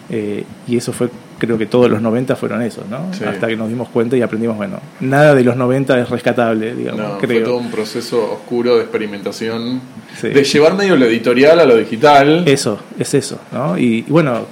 eh, 0.10 0.44
y 0.68 0.78
eso 0.78 0.94
fue 0.94 1.10
creo 1.40 1.58
que 1.58 1.66
todos 1.66 1.90
los 1.90 2.02
90 2.02 2.38
fueron 2.38 2.62
esos, 2.62 2.88
¿no? 2.88 3.10
Hasta 3.28 3.48
que 3.48 3.58
nos 3.58 3.68
dimos 3.68 3.90
cuenta 3.90 4.16
y 4.16 4.22
aprendimos, 4.22 4.56
bueno, 4.56 4.80
nada 5.02 5.36
de 5.36 5.44
los 5.44 5.58
90 5.58 6.00
es 6.00 6.10
rescatable, 6.10 6.74
digamos. 6.74 7.02
No, 7.02 7.20
fue 7.20 7.42
todo 7.42 7.58
un 7.58 7.70
proceso 7.70 8.32
oscuro 8.32 8.76
de 8.76 8.84
experimentación, 8.84 9.82
de 10.22 10.44
llevar 10.44 10.76
medio 10.76 10.96
lo 10.96 11.06
editorial 11.06 11.60
a 11.60 11.66
lo 11.66 11.76
digital. 11.76 12.44
Eso, 12.48 12.80
es 12.98 13.14
eso, 13.14 13.40
¿no? 13.52 13.78
Y, 13.78 14.04
bueno, 14.04 14.46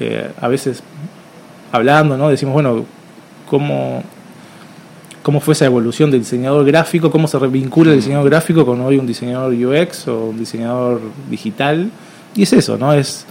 eh, 0.00 0.30
a 0.40 0.48
veces 0.48 0.82
hablando, 1.70 2.16
¿no? 2.16 2.30
Decimos, 2.30 2.54
bueno, 2.54 2.86
¿cómo, 3.46 4.02
cómo 5.26 5.40
fue 5.40 5.54
esa 5.54 5.64
evolución 5.64 6.08
del 6.12 6.20
diseñador 6.20 6.64
gráfico, 6.64 7.10
cómo 7.10 7.26
se 7.26 7.36
vincula 7.48 7.90
el 7.90 7.96
diseñador 7.96 8.30
gráfico 8.30 8.64
con 8.64 8.80
hoy 8.80 8.96
un 8.96 9.08
diseñador 9.08 9.52
UX 9.52 10.06
o 10.06 10.26
un 10.26 10.38
diseñador 10.38 11.00
digital. 11.28 11.90
Y 12.36 12.44
es 12.44 12.52
eso, 12.52 12.78
¿no? 12.78 12.92
Es, 12.92 13.26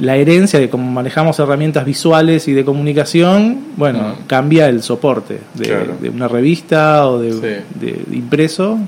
la 0.00 0.16
herencia 0.16 0.58
de 0.58 0.68
cómo 0.68 0.90
manejamos 0.90 1.38
herramientas 1.38 1.84
visuales 1.84 2.48
y 2.48 2.52
de 2.52 2.64
comunicación, 2.64 3.60
bueno, 3.76 4.00
mm. 4.00 4.26
cambia 4.26 4.68
el 4.68 4.82
soporte 4.82 5.38
de, 5.54 6.10
una 6.10 6.26
revista 6.26 7.06
o 7.08 7.20
de, 7.20 7.62
impreso, 8.10 8.80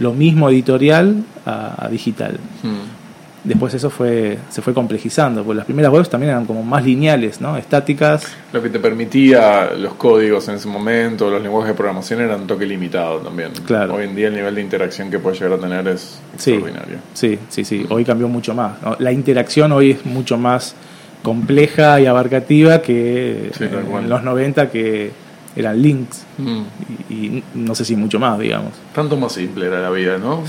lo 0.00 0.14
mismo 0.14 0.50
editorial 0.50 1.22
a, 1.46 1.86
digital. 1.88 2.40
Mm. 2.64 3.01
Después 3.44 3.74
eso 3.74 3.90
fue 3.90 4.38
se 4.50 4.62
fue 4.62 4.72
complejizando, 4.72 5.42
porque 5.42 5.56
las 5.56 5.64
primeras 5.64 5.92
webs 5.92 6.08
también 6.08 6.30
eran 6.30 6.46
como 6.46 6.62
más 6.62 6.84
lineales, 6.84 7.40
¿no? 7.40 7.56
Estáticas. 7.56 8.24
Lo 8.52 8.62
que 8.62 8.68
te 8.68 8.78
permitía 8.78 9.72
los 9.72 9.94
códigos 9.94 10.48
en 10.48 10.56
ese 10.56 10.68
momento, 10.68 11.28
los 11.28 11.42
lenguajes 11.42 11.70
de 11.70 11.74
programación 11.74 12.20
eran 12.20 12.42
un 12.42 12.46
toque 12.46 12.66
limitado 12.66 13.18
también. 13.18 13.50
Claro. 13.66 13.94
Hoy 13.94 14.04
en 14.04 14.14
día 14.14 14.28
el 14.28 14.34
nivel 14.34 14.54
de 14.54 14.60
interacción 14.60 15.10
que 15.10 15.18
puedes 15.18 15.40
llegar 15.40 15.58
a 15.58 15.60
tener 15.60 15.88
es 15.88 16.20
extraordinario. 16.34 16.98
Sí, 17.14 17.38
sí, 17.48 17.64
sí. 17.64 17.84
Hoy 17.88 18.04
cambió 18.04 18.28
mucho 18.28 18.54
más. 18.54 18.74
La 19.00 19.10
interacción 19.10 19.72
hoy 19.72 19.92
es 19.92 20.06
mucho 20.06 20.38
más 20.38 20.76
compleja 21.22 22.00
y 22.00 22.06
abarcativa 22.06 22.82
que 22.82 23.50
en 23.58 24.08
los 24.08 24.22
90 24.22 24.70
que 24.70 25.10
eran 25.54 25.82
links 25.82 26.24
mm. 26.38 26.62
y, 27.10 27.42
no 27.54 27.74
sé 27.74 27.84
si 27.84 27.94
mucho 27.94 28.18
más, 28.18 28.38
digamos. 28.38 28.72
Tanto 28.94 29.16
más 29.16 29.32
simple 29.32 29.66
era 29.66 29.80
la 29.80 29.90
vida, 29.90 30.18
¿no? 30.18 30.44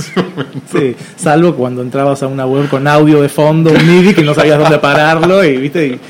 sí, 0.72 0.94
salvo 1.16 1.54
cuando 1.54 1.82
entrabas 1.82 2.22
a 2.22 2.26
una 2.28 2.46
web 2.46 2.68
con 2.68 2.86
audio 2.86 3.22
de 3.22 3.28
fondo, 3.28 3.70
un 3.70 3.86
MIDI 3.86 4.14
que 4.14 4.22
no 4.22 4.34
sabías 4.34 4.58
dónde 4.58 4.78
pararlo 4.78 5.44
y, 5.44 5.56
¿viste? 5.56 5.86
y 5.86 6.00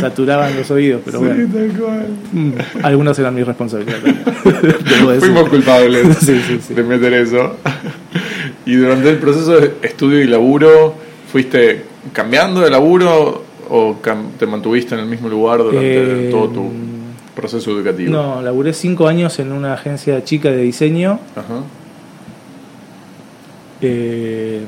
saturaban 0.00 0.56
los 0.56 0.70
oídos, 0.70 1.02
pero 1.04 1.20
bueno. 1.20 1.48
Mm, 2.32 2.52
algunas 2.82 3.18
eran 3.18 3.34
mi 3.34 3.42
responsabilidad. 3.42 3.98
Fuimos 5.20 5.48
culpables 5.48 6.26
de 6.74 6.82
meter 6.82 7.14
eso. 7.14 7.56
y 8.66 8.74
durante 8.74 9.10
el 9.10 9.18
proceso 9.18 9.60
de 9.60 9.74
estudio 9.82 10.20
y 10.20 10.26
laburo, 10.26 10.94
¿fuiste 11.30 11.84
cambiando 12.12 12.62
de 12.62 12.70
laburo 12.70 13.44
o 13.68 13.96
te 14.38 14.46
mantuviste 14.46 14.96
en 14.96 15.02
el 15.02 15.06
mismo 15.06 15.28
lugar 15.28 15.58
durante 15.58 16.28
todo 16.30 16.48
tu 16.48 16.72
proceso 17.40 17.70
educativo? 17.70 18.12
No, 18.12 18.42
laburé 18.42 18.72
cinco 18.72 19.08
años 19.08 19.38
en 19.38 19.52
una 19.52 19.74
agencia 19.74 20.22
chica 20.24 20.50
de 20.50 20.62
diseño. 20.62 21.18
Eh, 23.80 24.62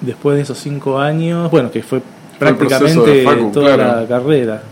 después 0.00 0.36
de 0.36 0.42
esos 0.42 0.58
cinco 0.58 0.98
años, 0.98 1.50
bueno, 1.50 1.70
que 1.70 1.82
fue 1.82 2.02
prácticamente 2.38 3.24
toda 3.52 3.76
la 3.76 4.06
carrera. 4.06 4.62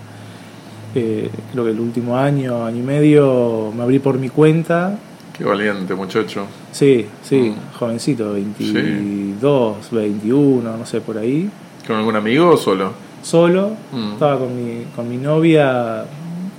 Eh, 0.95 1.31
creo 1.51 1.65
que 1.65 1.71
el 1.71 1.81
último 1.81 2.19
año, 2.19 2.67
año 2.67 2.79
y 2.79 2.83
medio, 2.83 3.73
me 3.75 3.83
abrí 3.83 3.99
por 3.99 4.19
mi 4.19 4.29
cuenta. 4.29 4.99
Qué 5.37 5.45
valiente, 5.45 5.95
muchacho. 5.95 6.47
Sí, 6.71 7.07
sí, 7.23 7.55
mm. 7.57 7.79
jovencito, 7.79 8.35
22, 8.35 9.91
21, 9.91 10.77
no 10.77 10.87
sé, 10.87 11.01
por 11.01 11.17
ahí. 11.17 11.49
¿Con 11.87 11.97
algún 11.97 12.17
amigo 12.17 12.51
o 12.51 12.57
solo? 12.57 12.93
Solo, 13.23 13.71
mm. 13.93 14.13
estaba 14.13 14.39
con 14.39 14.55
mi, 14.55 14.85
con 14.95 15.09
mi 15.09 15.17
novia, 15.17 16.05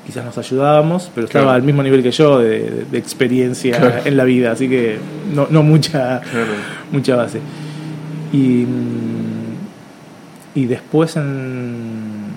quizás 0.05 0.25
nos 0.25 0.37
ayudábamos, 0.37 1.09
pero 1.13 1.27
estaba 1.27 1.53
al 1.53 1.63
mismo 1.63 1.81
nivel 1.81 2.03
que 2.03 2.11
yo 2.11 2.39
de, 2.39 2.85
experiencia 2.93 4.01
en 4.05 4.17
la 4.17 4.23
vida, 4.23 4.51
así 4.51 4.67
que 4.67 4.97
no, 5.33 5.47
no 5.49 5.63
mucha, 5.63 6.21
mucha 6.91 7.15
base. 7.15 7.39
Y, 8.31 8.65
y 10.55 10.65
después, 10.65 11.15
en, 11.15 12.35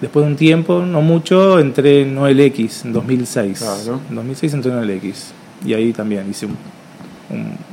después 0.00 0.24
de 0.24 0.32
un 0.32 0.36
tiempo, 0.36 0.84
no 0.84 1.00
mucho, 1.00 1.58
entré 1.58 2.02
en 2.02 2.18
OLX 2.18 2.84
en 2.84 2.92
2006. 2.92 3.64
En 4.10 4.14
2006 4.14 4.54
entré 4.54 4.72
en 4.72 4.78
OLX 4.78 5.32
y 5.64 5.74
ahí 5.74 5.92
también 5.92 6.28
hice 6.28 6.48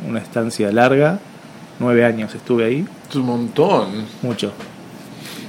una 0.08 0.20
estancia 0.20 0.72
larga, 0.72 1.20
nueve 1.80 2.06
años 2.06 2.34
estuve 2.34 2.66
ahí. 2.66 2.86
Es 3.10 3.16
un 3.16 3.26
montón. 3.26 4.06
Mucho. 4.22 4.54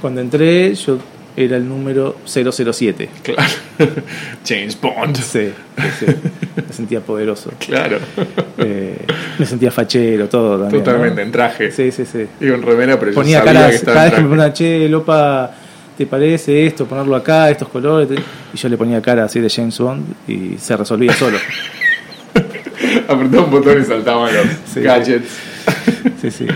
Cuando 0.01 0.19
entré, 0.19 0.73
yo 0.73 0.97
era 1.35 1.57
el 1.57 1.67
número 1.67 2.17
007. 2.25 3.09
Claro. 3.23 3.49
James 4.45 4.79
Bond. 4.79 5.15
Sí, 5.17 5.51
me 6.55 6.73
sentía 6.73 6.99
poderoso. 7.01 7.51
Claro. 7.59 7.99
Eh, 8.57 8.97
me 9.39 9.45
sentía 9.45 9.71
fachero, 9.71 10.27
todo 10.27 10.59
también. 10.59 10.83
Totalmente, 10.83 11.21
en 11.21 11.31
traje. 11.31 11.71
Sí, 11.71 11.91
sí, 11.91 12.05
sí. 12.05 12.25
Y 12.39 12.47
en 12.47 12.61
remera, 12.61 12.99
pero 12.99 13.13
Ponía 13.13 13.39
yo 13.39 13.45
sabía 13.45 13.69
que 13.69 13.75
estaba 13.75 13.95
cada 13.95 14.05
vez 14.05 14.15
que 14.15 14.21
me 14.21 14.29
ponía, 14.29 14.53
che, 14.53 14.89
Lopa, 14.89 15.51
¿te 15.97 16.05
parece 16.05 16.65
esto? 16.65 16.85
Ponerlo 16.85 17.15
acá, 17.15 17.49
estos 17.49 17.69
colores. 17.69 18.19
Y 18.53 18.57
yo 18.57 18.69
le 18.69 18.77
ponía 18.77 19.01
cara 19.01 19.25
así 19.25 19.39
de 19.39 19.49
James 19.49 19.77
Bond 19.79 20.03
y 20.27 20.57
se 20.57 20.75
resolvía 20.75 21.13
solo. 21.13 21.37
Apretaba 23.07 23.43
un 23.45 23.51
botón 23.51 23.81
y 23.81 23.85
saltaban 23.85 24.31
los 24.33 24.75
gadgets. 24.75 25.29
Sí, 26.21 26.31
sí. 26.31 26.47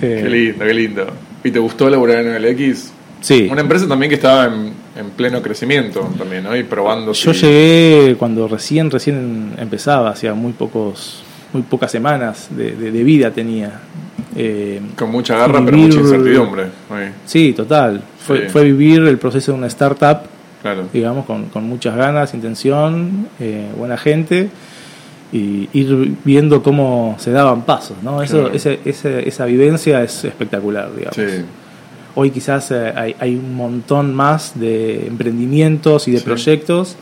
qué 0.00 0.28
lindo, 0.28 0.64
qué 0.64 0.74
lindo. 0.74 1.06
¿Y 1.44 1.50
te 1.50 1.58
gustó 1.58 1.88
laburar 1.88 2.24
en 2.24 2.34
el 2.34 2.44
X? 2.44 2.92
Sí. 3.22 3.48
Una 3.50 3.62
empresa 3.62 3.88
también 3.88 4.10
que 4.10 4.16
estaba 4.16 4.44
en 4.44 4.74
en 4.96 5.10
pleno 5.10 5.40
crecimiento 5.40 6.00
también, 6.18 6.44
¿no? 6.44 6.56
Y 6.56 6.64
probando. 6.64 7.12
Yo 7.12 7.32
llegué 7.32 8.16
cuando 8.18 8.46
recién, 8.48 8.90
recién 8.90 9.54
empezaba, 9.58 10.10
hacía 10.10 10.34
muy 10.34 10.52
pocos, 10.52 11.22
muy 11.52 11.62
pocas 11.62 11.90
semanas 11.90 12.48
de, 12.50 12.90
vida 12.90 13.30
tenía. 13.30 13.80
Eh, 14.36 14.80
Con 14.96 15.10
mucha 15.10 15.36
garra, 15.36 15.62
pero 15.64 15.76
mucha 15.76 15.98
incertidumbre. 15.98 16.66
Sí, 17.24 17.52
total. 17.52 18.02
Fue, 18.18 18.48
fue 18.48 18.64
vivir 18.64 19.02
el 19.02 19.18
proceso 19.18 19.52
de 19.52 19.58
una 19.58 19.66
startup, 19.66 20.20
digamos, 20.92 21.24
con, 21.26 21.46
con 21.46 21.64
muchas 21.64 21.96
ganas, 21.96 22.34
intención, 22.34 23.28
eh, 23.40 23.68
buena 23.76 23.96
gente 23.96 24.48
y 25.32 25.70
ir 25.72 26.16
viendo 26.24 26.62
cómo 26.62 27.16
se 27.18 27.30
daban 27.30 27.62
pasos, 27.62 27.96
¿no? 28.02 28.22
Eso, 28.22 28.50
esa 28.52 29.46
vivencia 29.46 30.02
es 30.02 30.24
espectacular, 30.24 30.90
digamos. 30.94 31.16
Hoy 32.14 32.30
quizás 32.30 32.70
eh, 32.70 33.14
hay, 33.18 33.34
un 33.34 33.54
montón 33.54 34.14
más 34.14 34.58
de 34.58 35.06
emprendimientos 35.06 36.08
y 36.08 36.12
de 36.12 36.20
proyectos 36.20 36.96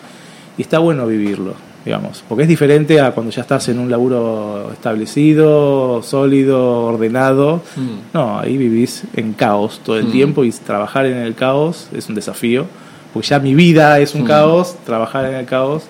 y 0.57 0.62
está 0.62 0.79
bueno 0.79 1.07
vivirlo, 1.07 1.55
digamos, 1.85 2.23
porque 2.29 2.44
es 2.44 2.49
diferente 2.49 3.01
a 3.01 3.11
cuando 3.11 3.33
ya 3.33 3.42
estás 3.42 3.68
en 3.68 3.81
un 3.81 3.90
laburo 3.90 4.70
establecido, 4.73 6.03
sólido, 6.03 6.85
ordenado. 6.85 7.62
Mm. 7.75 8.14
No, 8.14 8.38
ahí 8.38 8.57
vivís 8.57 9.03
en 9.14 9.33
caos 9.33 9.81
todo 9.85 9.99
el 9.99 10.07
mm. 10.07 10.12
tiempo 10.12 10.44
y 10.44 10.53
trabajar 10.53 11.07
en 11.07 11.16
el 11.16 11.35
caos 11.35 11.88
es 11.92 12.09
un 12.09 12.14
desafío, 12.14 12.66
porque 13.12 13.29
ya 13.29 13.40
mi 13.40 13.55
vida 13.55 13.99
es 13.99 14.14
un 14.14 14.23
mm. 14.23 14.27
caos, 14.27 14.77
trabajar 14.85 15.27
en 15.27 15.35
el 15.35 15.46
caos 15.46 15.85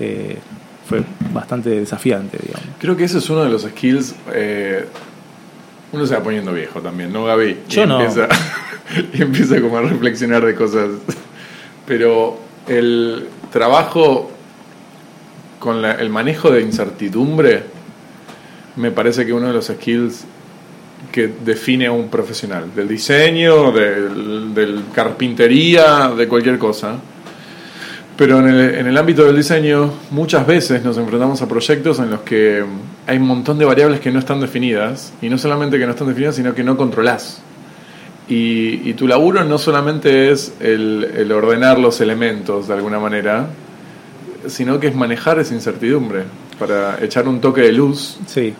eh, 0.00 0.38
fue 0.88 1.02
bastante 1.34 1.68
desafiante, 1.68 2.38
digamos. 2.40 2.66
Creo 2.78 2.96
que 2.96 3.04
ese 3.04 3.18
es 3.18 3.28
uno 3.28 3.44
de 3.44 3.50
los 3.50 3.62
skills. 3.62 4.14
Eh, 4.32 4.86
uno 5.92 6.06
se 6.06 6.14
va 6.14 6.22
poniendo 6.22 6.52
viejo 6.52 6.80
también, 6.80 7.12
¿no, 7.12 7.24
Gaby? 7.24 7.58
Yo 7.68 7.86
no. 7.86 8.00
Empieza, 8.00 8.28
y 9.14 9.22
empieza 9.22 9.60
como 9.60 9.78
a 9.78 9.82
reflexionar 9.82 10.44
de 10.44 10.54
cosas. 10.54 10.90
Pero 11.86 12.38
el 12.66 13.28
trabajo 13.50 14.30
con 15.58 15.84
el 15.84 16.10
manejo 16.10 16.50
de 16.50 16.62
incertidumbre 16.62 17.62
me 18.76 18.90
parece 18.90 19.26
que 19.26 19.32
uno 19.32 19.48
de 19.48 19.54
los 19.54 19.66
skills 19.66 20.24
que 21.10 21.28
define 21.44 21.86
a 21.86 21.92
un 21.92 22.10
profesional, 22.10 22.74
del 22.74 22.86
diseño, 22.86 23.72
del, 23.72 24.54
del 24.54 24.84
carpintería, 24.92 26.10
de 26.10 26.28
cualquier 26.28 26.58
cosa 26.58 26.98
pero 28.18 28.40
en 28.40 28.48
el, 28.48 28.74
en 28.74 28.86
el, 28.88 28.98
ámbito 28.98 29.24
del 29.24 29.36
diseño 29.36 29.92
muchas 30.10 30.44
veces 30.44 30.82
nos 30.82 30.98
enfrentamos 30.98 31.40
a 31.40 31.46
proyectos 31.46 32.00
en 32.00 32.10
los 32.10 32.22
que 32.22 32.64
hay 33.08 33.16
un 33.16 33.26
montón 33.26 33.58
de 33.58 33.64
variables 33.64 34.00
que 34.00 34.12
no 34.12 34.18
están 34.18 34.38
definidas, 34.40 35.14
y 35.22 35.30
no 35.30 35.38
solamente 35.38 35.78
que 35.78 35.86
no 35.86 35.92
están 35.92 36.08
definidas, 36.08 36.36
sino 36.36 36.54
que 36.54 36.62
no 36.62 36.76
controlás. 36.76 37.40
Y, 38.28 38.86
y 38.86 38.92
tu 38.92 39.08
laburo 39.08 39.42
no 39.44 39.56
solamente 39.56 40.30
es 40.30 40.52
el, 40.60 41.08
el, 41.16 41.32
ordenar 41.32 41.78
los 41.78 42.02
elementos 42.02 42.68
de 42.68 42.74
alguna 42.74 43.00
manera, 43.00 43.46
sino 44.46 44.78
que 44.78 44.88
es 44.88 44.94
manejar 44.94 45.38
esa 45.38 45.54
incertidumbre 45.54 46.24
para 46.58 47.02
echar 47.02 47.26
un 47.26 47.40
toque 47.40 47.62
de 47.62 47.72
luz. 47.72 48.18
Sí, 48.26 48.52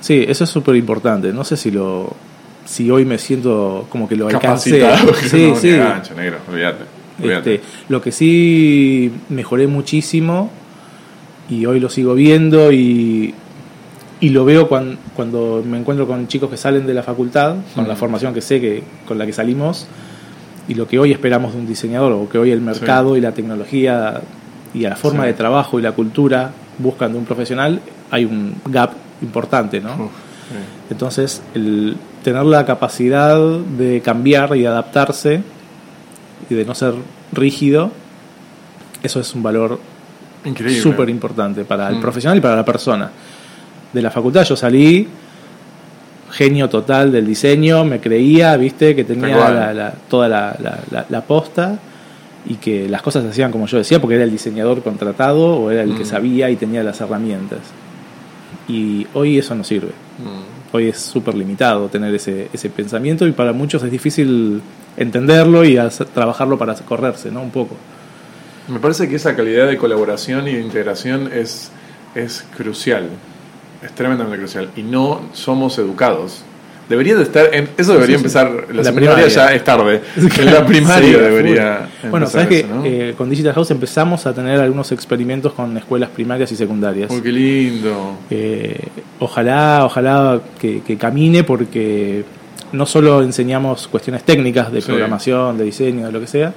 sí, 0.00 0.24
eso 0.26 0.42
es 0.42 0.50
súper 0.50 0.74
importante. 0.74 1.32
No 1.32 1.44
sé 1.44 1.56
si 1.56 1.70
lo 1.70 2.12
si 2.64 2.90
hoy 2.90 3.04
me 3.04 3.18
siento 3.18 3.86
como 3.90 4.08
que 4.08 4.16
lo 4.16 4.26
alcancé. 4.26 4.84
Sí, 5.22 5.52
sí. 5.60 5.68
negro, 6.16 6.38
olvídate. 6.50 6.84
Este, 7.22 7.60
lo 7.88 8.02
que 8.02 8.10
sí 8.10 9.12
mejoré 9.28 9.68
muchísimo 9.68 10.50
y 11.48 11.64
hoy 11.66 11.78
lo 11.78 11.88
sigo 11.88 12.14
viendo 12.14 12.72
y, 12.72 13.32
y 14.20 14.30
lo 14.30 14.44
veo 14.44 14.68
cuando, 14.68 14.96
cuando, 15.14 15.62
me 15.66 15.78
encuentro 15.78 16.06
con 16.06 16.28
chicos 16.28 16.50
que 16.50 16.56
salen 16.56 16.86
de 16.86 16.94
la 16.94 17.02
facultad, 17.02 17.56
con 17.74 17.88
la 17.88 17.96
formación 17.96 18.32
que 18.32 18.40
sé 18.40 18.60
que 18.60 18.82
con 19.06 19.18
la 19.18 19.26
que 19.26 19.32
salimos 19.32 19.86
y 20.68 20.74
lo 20.74 20.86
que 20.86 20.98
hoy 20.98 21.12
esperamos 21.12 21.52
de 21.52 21.60
un 21.60 21.66
diseñador 21.66 22.12
o 22.12 22.28
que 22.28 22.38
hoy 22.38 22.50
el 22.50 22.60
mercado 22.60 23.16
y 23.16 23.20
la 23.20 23.32
tecnología 23.32 24.20
y 24.72 24.80
la 24.80 24.96
forma 24.96 25.26
de 25.26 25.34
trabajo 25.34 25.78
y 25.78 25.82
la 25.82 25.92
cultura 25.92 26.52
buscan 26.78 27.12
de 27.12 27.18
un 27.18 27.24
profesional, 27.24 27.80
hay 28.10 28.24
un 28.24 28.54
gap 28.66 28.92
importante, 29.22 29.80
¿no? 29.80 30.10
Entonces, 30.90 31.42
el 31.54 31.96
tener 32.22 32.44
la 32.44 32.64
capacidad 32.66 33.38
de 33.38 34.00
cambiar 34.00 34.56
y 34.56 34.66
adaptarse 34.66 35.42
y 36.50 36.54
de 36.54 36.64
no 36.64 36.74
ser 36.74 36.94
rígido, 37.32 37.90
eso 39.02 39.20
es 39.20 39.34
un 39.34 39.42
valor 39.42 39.78
súper 40.82 41.08
importante 41.08 41.64
para 41.64 41.88
el 41.88 41.96
mm. 41.96 42.00
profesional 42.00 42.38
y 42.38 42.40
para 42.40 42.56
la 42.56 42.64
persona. 42.64 43.10
De 43.94 44.02
la 44.02 44.10
facultad 44.10 44.44
yo 44.44 44.56
salí 44.56 45.08
genio 46.34 46.68
total 46.68 47.12
del 47.12 47.26
diseño, 47.26 47.84
me 47.84 48.00
creía, 48.00 48.56
viste, 48.56 48.96
que 48.96 49.04
tenía 49.04 49.94
toda 50.08 50.28
la, 50.28 51.06
la, 51.08 51.20
posta 51.22 51.78
y 52.44 52.56
que 52.56 52.88
las 52.88 53.02
cosas 53.02 53.22
se 53.22 53.30
hacían 53.30 53.52
como 53.52 53.66
yo 53.66 53.78
decía, 53.78 54.00
porque 54.00 54.16
era 54.16 54.24
el 54.24 54.32
diseñador 54.32 54.82
contratado 54.82 55.56
o 55.56 55.70
era 55.70 55.82
el 55.82 55.96
que 55.96 56.02
mm. 56.02 56.06
sabía 56.06 56.50
y 56.50 56.56
tenía 56.56 56.82
las 56.82 57.00
herramientas. 57.00 57.60
Y 58.66 59.06
hoy 59.14 59.38
eso 59.38 59.54
no 59.54 59.62
sirve. 59.62 59.92
Mm. 60.18 60.74
Hoy 60.76 60.88
es 60.88 60.98
súper 60.98 61.36
limitado 61.36 61.86
tener 61.88 62.12
ese, 62.12 62.48
ese 62.52 62.68
pensamiento 62.68 63.28
y 63.28 63.32
para 63.32 63.52
muchos 63.52 63.84
es 63.84 63.90
difícil 63.92 64.60
entenderlo 64.96 65.64
y 65.64 65.78
trabajarlo 66.12 66.58
para 66.58 66.74
correrse, 66.74 67.30
¿no? 67.30 67.42
Un 67.42 67.50
poco. 67.50 67.76
Me 68.66 68.80
parece 68.80 69.08
que 69.08 69.16
esa 69.16 69.36
calidad 69.36 69.68
de 69.68 69.76
colaboración 69.76 70.48
y 70.48 70.54
de 70.54 70.60
integración 70.60 71.30
es, 71.32 71.70
es 72.16 72.44
crucial, 72.56 73.08
es 73.84 73.92
tremendamente 73.94 74.38
crucial. 74.38 74.70
Y 74.76 74.82
no 74.82 75.20
somos 75.32 75.78
educados. 75.78 76.42
Debería 76.88 77.16
de 77.16 77.22
estar, 77.22 77.54
en, 77.54 77.70
eso 77.78 77.94
debería 77.94 78.16
empezar, 78.16 78.66
la, 78.70 78.92
primaria 78.92 79.26
ya 79.28 79.54
es 79.54 79.64
tarde, 79.64 80.02
en 80.16 80.52
la 80.52 80.66
primaria 80.66 81.16
debería 81.16 81.88
Bueno, 82.10 82.26
sabes 82.26 82.46
que 82.48 82.66
eh, 82.84 83.14
con 83.16 83.30
Digital 83.30 83.54
House 83.54 83.70
empezamos 83.70 84.26
a 84.26 84.34
tener 84.34 84.60
algunos 84.60 84.92
experimentos 84.92 85.54
con 85.54 85.74
escuelas 85.78 86.10
primarias 86.10 86.52
y 86.52 86.56
secundarias. 86.56 87.10
Uy, 87.10 87.22
qué 87.22 87.32
lindo. 87.32 88.18
Eh, 88.28 88.78
ojalá, 89.18 89.80
ojalá 89.86 90.42
que, 90.60 90.82
que 90.82 90.98
camine 90.98 91.42
porque 91.42 92.22
no 92.74 92.84
solo 92.84 93.22
enseñamos 93.22 93.88
cuestiones 93.88 94.24
técnicas 94.24 94.70
de 94.70 94.82
programación, 94.82 95.56
de 95.56 95.64
diseño, 95.64 96.06
de 96.06 96.12
lo 96.12 96.20
que 96.20 96.26
sea, 96.26 96.52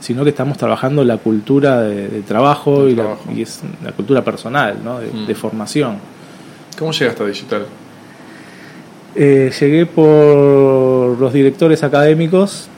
sino 0.00 0.24
que 0.24 0.30
estamos 0.30 0.56
trabajando 0.56 1.04
la 1.04 1.18
cultura 1.18 1.82
de, 1.82 2.22
trabajo, 2.22 2.88
y, 2.88 2.94
La, 2.94 3.16
es 3.36 3.60
la 3.84 3.92
cultura 3.92 4.24
personal, 4.24 4.78
¿no? 4.82 4.98
de, 5.00 5.06
mm. 5.06 5.36
formación. 5.36 5.98
¿Cómo 6.78 6.92
llegaste 6.92 7.22
a 7.22 7.26
digital? 7.26 7.66
Eh, 9.14 9.50
llegué 9.58 9.86
por 9.86 11.18
los 11.18 11.32
directores 11.32 11.82
académicos 11.82 12.68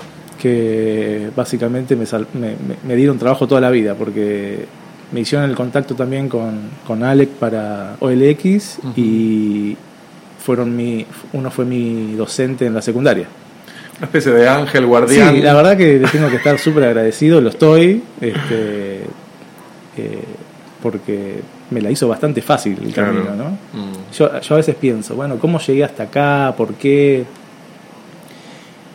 que 0.40 1.28
básicamente 1.36 1.96
me, 1.96 2.96
dieron 2.96 3.18
trabajo 3.18 3.46
toda 3.46 3.60
la 3.60 3.68
vida 3.70 3.94
porque 3.94 4.64
me 5.12 5.20
hicieron 5.20 5.50
el 5.50 5.54
contacto 5.54 5.94
también 5.94 6.30
con, 6.30 6.70
con 6.86 7.02
Alec 7.02 7.28
para 7.30 7.96
OLX 8.00 8.78
y 8.96 9.76
fueron 10.38 10.74
mi, 10.74 11.04
uno 11.34 11.50
fue 11.50 11.66
mi 11.66 12.14
docente 12.14 12.64
en 12.64 12.74
la 12.74 12.80
secundaria. 12.80 13.26
Una 13.98 14.06
especie 14.06 14.32
de 14.32 14.48
ángel 14.48 14.86
guardián. 14.86 15.34
Sí, 15.34 15.42
la 15.42 15.52
verdad 15.52 15.76
que 15.76 15.98
le 15.98 16.08
tengo 16.08 16.30
que 16.30 16.36
estar 16.36 16.58
súper 16.58 16.84
agradecido, 16.84 17.38
lo 17.42 17.50
estoy, 17.50 18.02
este, 18.22 19.00
eh, 19.98 20.24
porque 20.82 21.40
me 21.70 21.80
la 21.80 21.90
hizo 21.90 22.08
bastante 22.08 22.42
fácil 22.42 22.78
el 22.82 22.92
camino, 22.92 23.34
¿no? 23.36 23.50
Mm. 23.50 24.12
Yo, 24.12 24.40
yo 24.40 24.54
a 24.54 24.58
veces 24.58 24.74
pienso, 24.74 25.14
bueno, 25.14 25.38
¿cómo 25.38 25.58
llegué 25.58 25.84
hasta 25.84 26.04
acá? 26.04 26.54
¿Por 26.56 26.74
qué? 26.74 27.24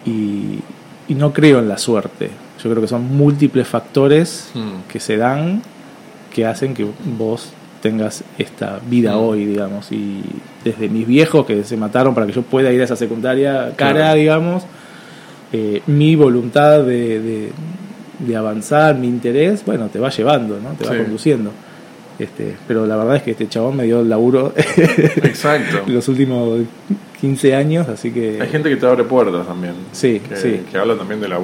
Y, 0.06 0.60
y 1.08 1.16
no 1.16 1.34
creo 1.34 1.60
en 1.60 1.68
la 1.68 1.78
suerte. 1.78 2.30
Yo 2.64 2.70
creo 2.70 2.82
que 2.82 2.88
son 2.88 3.04
múltiples 3.16 3.68
factores 3.68 4.50
mm. 4.54 4.90
que 4.92 5.00
se 5.00 5.18
dan 5.18 5.62
que 6.34 6.46
hacen 6.46 6.74
que 6.74 6.86
vos 7.18 7.54
tengas 7.82 8.24
esta 8.38 8.80
vida 8.86 9.16
mm. 9.16 9.20
hoy, 9.20 9.46
digamos. 9.46 9.92
Y 9.92 10.22
desde 10.64 10.90
mis 10.90 11.08
viejos 11.08 11.46
que 11.46 11.64
se 11.64 11.78
mataron 11.78 12.14
para 12.14 12.26
que 12.28 12.34
yo 12.34 12.42
pueda 12.42 12.72
ir 12.74 12.82
a 12.82 12.84
esa 12.84 12.96
secundaria 12.96 13.74
cara, 13.76 14.14
digamos, 14.16 14.64
eh, 15.54 15.82
mi 15.86 16.16
voluntad 16.16 16.84
de, 16.84 17.52
de, 18.20 18.36
avanzar, 18.36 18.96
mi 18.96 19.08
interés, 19.08 19.64
bueno, 19.66 19.88
te 19.88 20.00
va 20.00 20.10
llevando, 20.10 20.60
¿no? 20.60 20.72
Te 20.72 20.86
va 20.86 20.98
conduciendo. 20.98 21.52
Este, 22.17 22.56
pero 22.67 22.86
la 22.86 22.95
verdad 22.95 23.17
es 23.17 23.23
que 23.23 23.32
este 23.32 23.49
chabón 23.49 23.75
me 23.75 23.84
dio 23.84 23.99
el 23.99 24.10
laburo 24.10 24.54
Exacto. 24.78 25.84
los 25.88 26.08
últimos 26.08 26.62
15 27.19 27.56
años, 27.56 27.89
así 27.89 28.12
que... 28.12 28.41
Hay 28.41 28.47
gente 28.47 28.69
que 28.69 28.78
te 28.78 28.86
abre 28.86 29.04
puertas 29.04 29.45
también. 29.45 29.73
Sí, 29.91 30.21
que, 30.21 30.36
sí. 30.38 30.62
Que 30.71 30.78
habla 30.78 30.95
también 30.95 31.19
de 31.19 31.28
la 31.28 31.39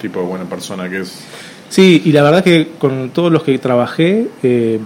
tipo 0.00 0.20
de 0.20 0.26
buena 0.26 0.44
persona 0.44 0.88
que 0.88 1.00
es. 1.00 1.24
Sí, 1.68 2.02
y 2.04 2.12
la 2.12 2.22
verdad 2.22 2.44
que 2.44 2.72
con 2.78 3.10
todos 3.10 3.32
los 3.32 3.42
que 3.42 3.58
trabajé, 3.58 4.28
eh, 4.42 4.78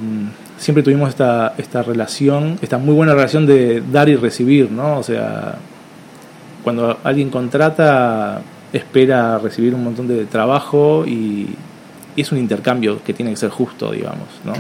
siempre 0.57 0.83
tuvimos 0.83 1.09
esta, 1.09 1.55
esta 1.59 1.83
relación, 1.83 2.59
esta 2.63 2.79
muy 2.79 2.95
buena 2.95 3.15
relación 3.15 3.47
de 3.47 3.83
dar 3.93 4.09
y 4.09 4.17
recibir, 4.17 4.71
¿no? 4.71 4.99
O 4.99 5.03
sea, 5.03 5.57
cuando 6.63 6.99
alguien 7.05 7.31
contrata, 7.31 8.43
espera 8.73 9.39
recibir 9.39 9.75
un 9.75 9.85
montón 9.85 10.09
de 10.09 10.25
trabajo 10.27 11.05
y, 11.07 11.55
es 12.17 12.33
un 12.33 12.39
intercambio 12.39 13.03
que 13.03 13.15
tiene 13.15 13.31
que 13.31 13.37
ser 13.37 13.51
justo, 13.51 13.91
digamos, 13.93 14.29
¿no? 14.45 14.53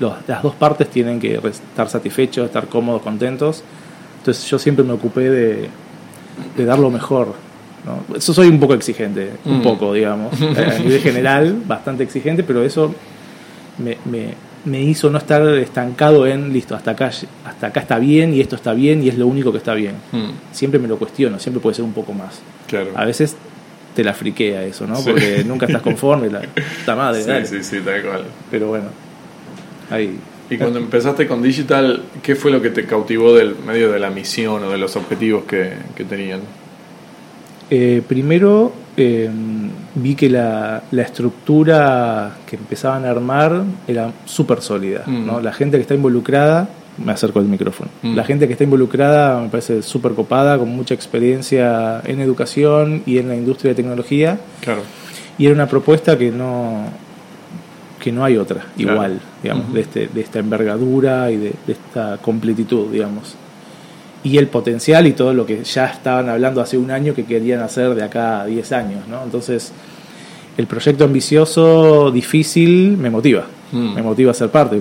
las 0.00 0.42
dos 0.42 0.54
partes 0.54 0.88
tienen 0.90 1.18
que 1.18 1.36
estar 1.36 1.88
satisfechos, 1.88 2.46
estar 2.46 2.66
cómodos, 2.66 3.02
contentos. 3.02 3.62
Entonces 4.18 4.48
yo 4.48 4.58
siempre 4.58 4.84
me 4.84 4.92
ocupé 4.92 5.30
de, 5.30 5.68
de 6.56 6.64
dar 6.64 6.78
lo 6.78 6.90
mejor, 6.90 7.34
¿no? 7.84 8.16
Eso 8.16 8.34
soy 8.34 8.48
un 8.48 8.60
poco 8.60 8.74
exigente, 8.74 9.30
un 9.44 9.60
mm. 9.60 9.62
poco, 9.62 9.92
digamos, 9.92 10.32
a 10.42 10.78
nivel 10.78 11.00
general, 11.00 11.62
bastante 11.66 12.02
exigente, 12.02 12.42
pero 12.42 12.62
eso 12.62 12.94
me, 13.78 13.96
me, 14.64 14.82
hizo 14.82 15.08
no 15.10 15.18
estar 15.18 15.46
estancado 15.58 16.26
en, 16.26 16.52
listo, 16.52 16.74
hasta 16.74 16.90
acá, 16.90 17.10
hasta 17.44 17.66
acá 17.68 17.80
está 17.80 17.98
bien 17.98 18.34
y 18.34 18.40
esto 18.40 18.56
está 18.56 18.74
bien 18.74 19.02
y 19.02 19.08
es 19.08 19.16
lo 19.16 19.26
único 19.26 19.52
que 19.52 19.58
está 19.58 19.74
bien. 19.74 19.94
Mm. 20.12 20.30
Siempre 20.52 20.80
me 20.80 20.88
lo 20.88 20.98
cuestiono, 20.98 21.38
siempre 21.38 21.60
puede 21.60 21.76
ser 21.76 21.84
un 21.84 21.92
poco 21.92 22.12
más. 22.12 22.40
Claro. 22.66 22.90
A 22.96 23.04
veces 23.04 23.36
te 23.96 24.04
la 24.04 24.12
friquea 24.12 24.62
eso, 24.62 24.86
¿no? 24.86 25.02
Porque 25.02 25.42
nunca 25.44 25.64
estás 25.66 25.82
conforme, 25.82 26.30
la 26.30 26.42
puta 26.42 26.94
madre. 26.94 27.24
Sí, 27.46 27.56
sí, 27.56 27.64
sí, 27.64 27.80
tal 27.84 28.02
cual. 28.02 28.24
Pero 28.50 28.68
bueno, 28.68 28.90
ahí 29.90 30.18
y 30.48 30.58
cuando 30.58 30.78
empezaste 30.78 31.26
con 31.26 31.42
Digital, 31.42 32.02
¿qué 32.22 32.36
fue 32.36 32.52
lo 32.52 32.62
que 32.62 32.70
te 32.70 32.84
cautivó 32.84 33.34
del 33.34 33.56
medio 33.56 33.90
de 33.90 33.98
la 33.98 34.10
misión 34.10 34.62
o 34.62 34.70
de 34.70 34.78
los 34.78 34.94
objetivos 34.94 35.44
que, 35.44 35.72
tenían? 36.08 36.40
Eh, 37.68 38.00
primero 38.06 38.72
eh, 38.96 39.28
vi 39.96 40.14
que 40.14 40.28
la, 40.30 40.84
estructura 40.92 42.36
que 42.46 42.54
empezaban 42.54 43.04
a 43.06 43.10
armar 43.10 43.64
era 43.88 44.12
súper 44.24 44.62
sólida. 44.62 45.02
¿no? 45.06 45.40
Mm. 45.40 45.42
La 45.42 45.52
gente 45.52 45.78
que 45.78 45.82
está 45.82 45.94
involucrada, 45.94 46.68
me 47.04 47.12
acerco 47.12 47.38
al 47.38 47.46
micrófono, 47.46 47.90
mm. 48.02 48.14
la 48.14 48.24
gente 48.24 48.46
que 48.46 48.52
está 48.52 48.64
involucrada 48.64 49.40
me 49.40 49.48
parece 49.48 49.82
súper 49.82 50.12
copada, 50.12 50.58
con 50.58 50.68
mucha 50.68 50.94
experiencia 50.94 52.00
en 52.04 52.20
educación 52.20 53.02
y 53.06 53.18
en 53.18 53.28
la 53.28 53.36
industria 53.36 53.70
de 53.70 53.74
tecnología. 53.76 54.38
Claro. 54.60 54.82
Y 55.38 55.46
era 55.46 55.54
una 55.54 55.68
propuesta 55.68 56.16
que 56.16 56.30
no, 56.30 56.84
que 58.00 58.12
no 58.12 58.24
hay 58.24 58.36
otra 58.36 58.66
igual, 58.76 59.20
digamos, 59.42 59.72
de, 59.72 59.80
este, 59.80 60.08
de 60.08 60.20
esta 60.20 60.38
envergadura 60.38 61.30
y 61.30 61.36
de, 61.36 61.54
esta 61.66 62.18
completitud, 62.18 62.90
digamos. 62.92 63.34
Y 64.22 64.38
el 64.38 64.48
potencial 64.48 65.06
y 65.06 65.12
todo 65.12 65.34
lo 65.34 65.44
que 65.44 65.62
ya 65.62 65.86
estaban 65.86 66.28
hablando 66.28 66.60
hace 66.60 66.78
un 66.78 66.90
año 66.90 67.14
que 67.14 67.24
querían 67.24 67.60
hacer 67.60 67.94
de 67.94 68.02
acá 68.02 68.40
a 68.40 68.46
10 68.46 68.72
años, 68.72 69.08
¿no? 69.08 69.22
Entonces, 69.22 69.72
el 70.56 70.66
proyecto 70.66 71.04
ambicioso, 71.04 72.10
difícil, 72.10 72.96
me 72.96 73.10
motiva, 73.10 73.46
mm. 73.72 73.94
me 73.94 74.02
motiva 74.02 74.30
a 74.30 74.34
ser 74.34 74.48
parte. 74.48 74.80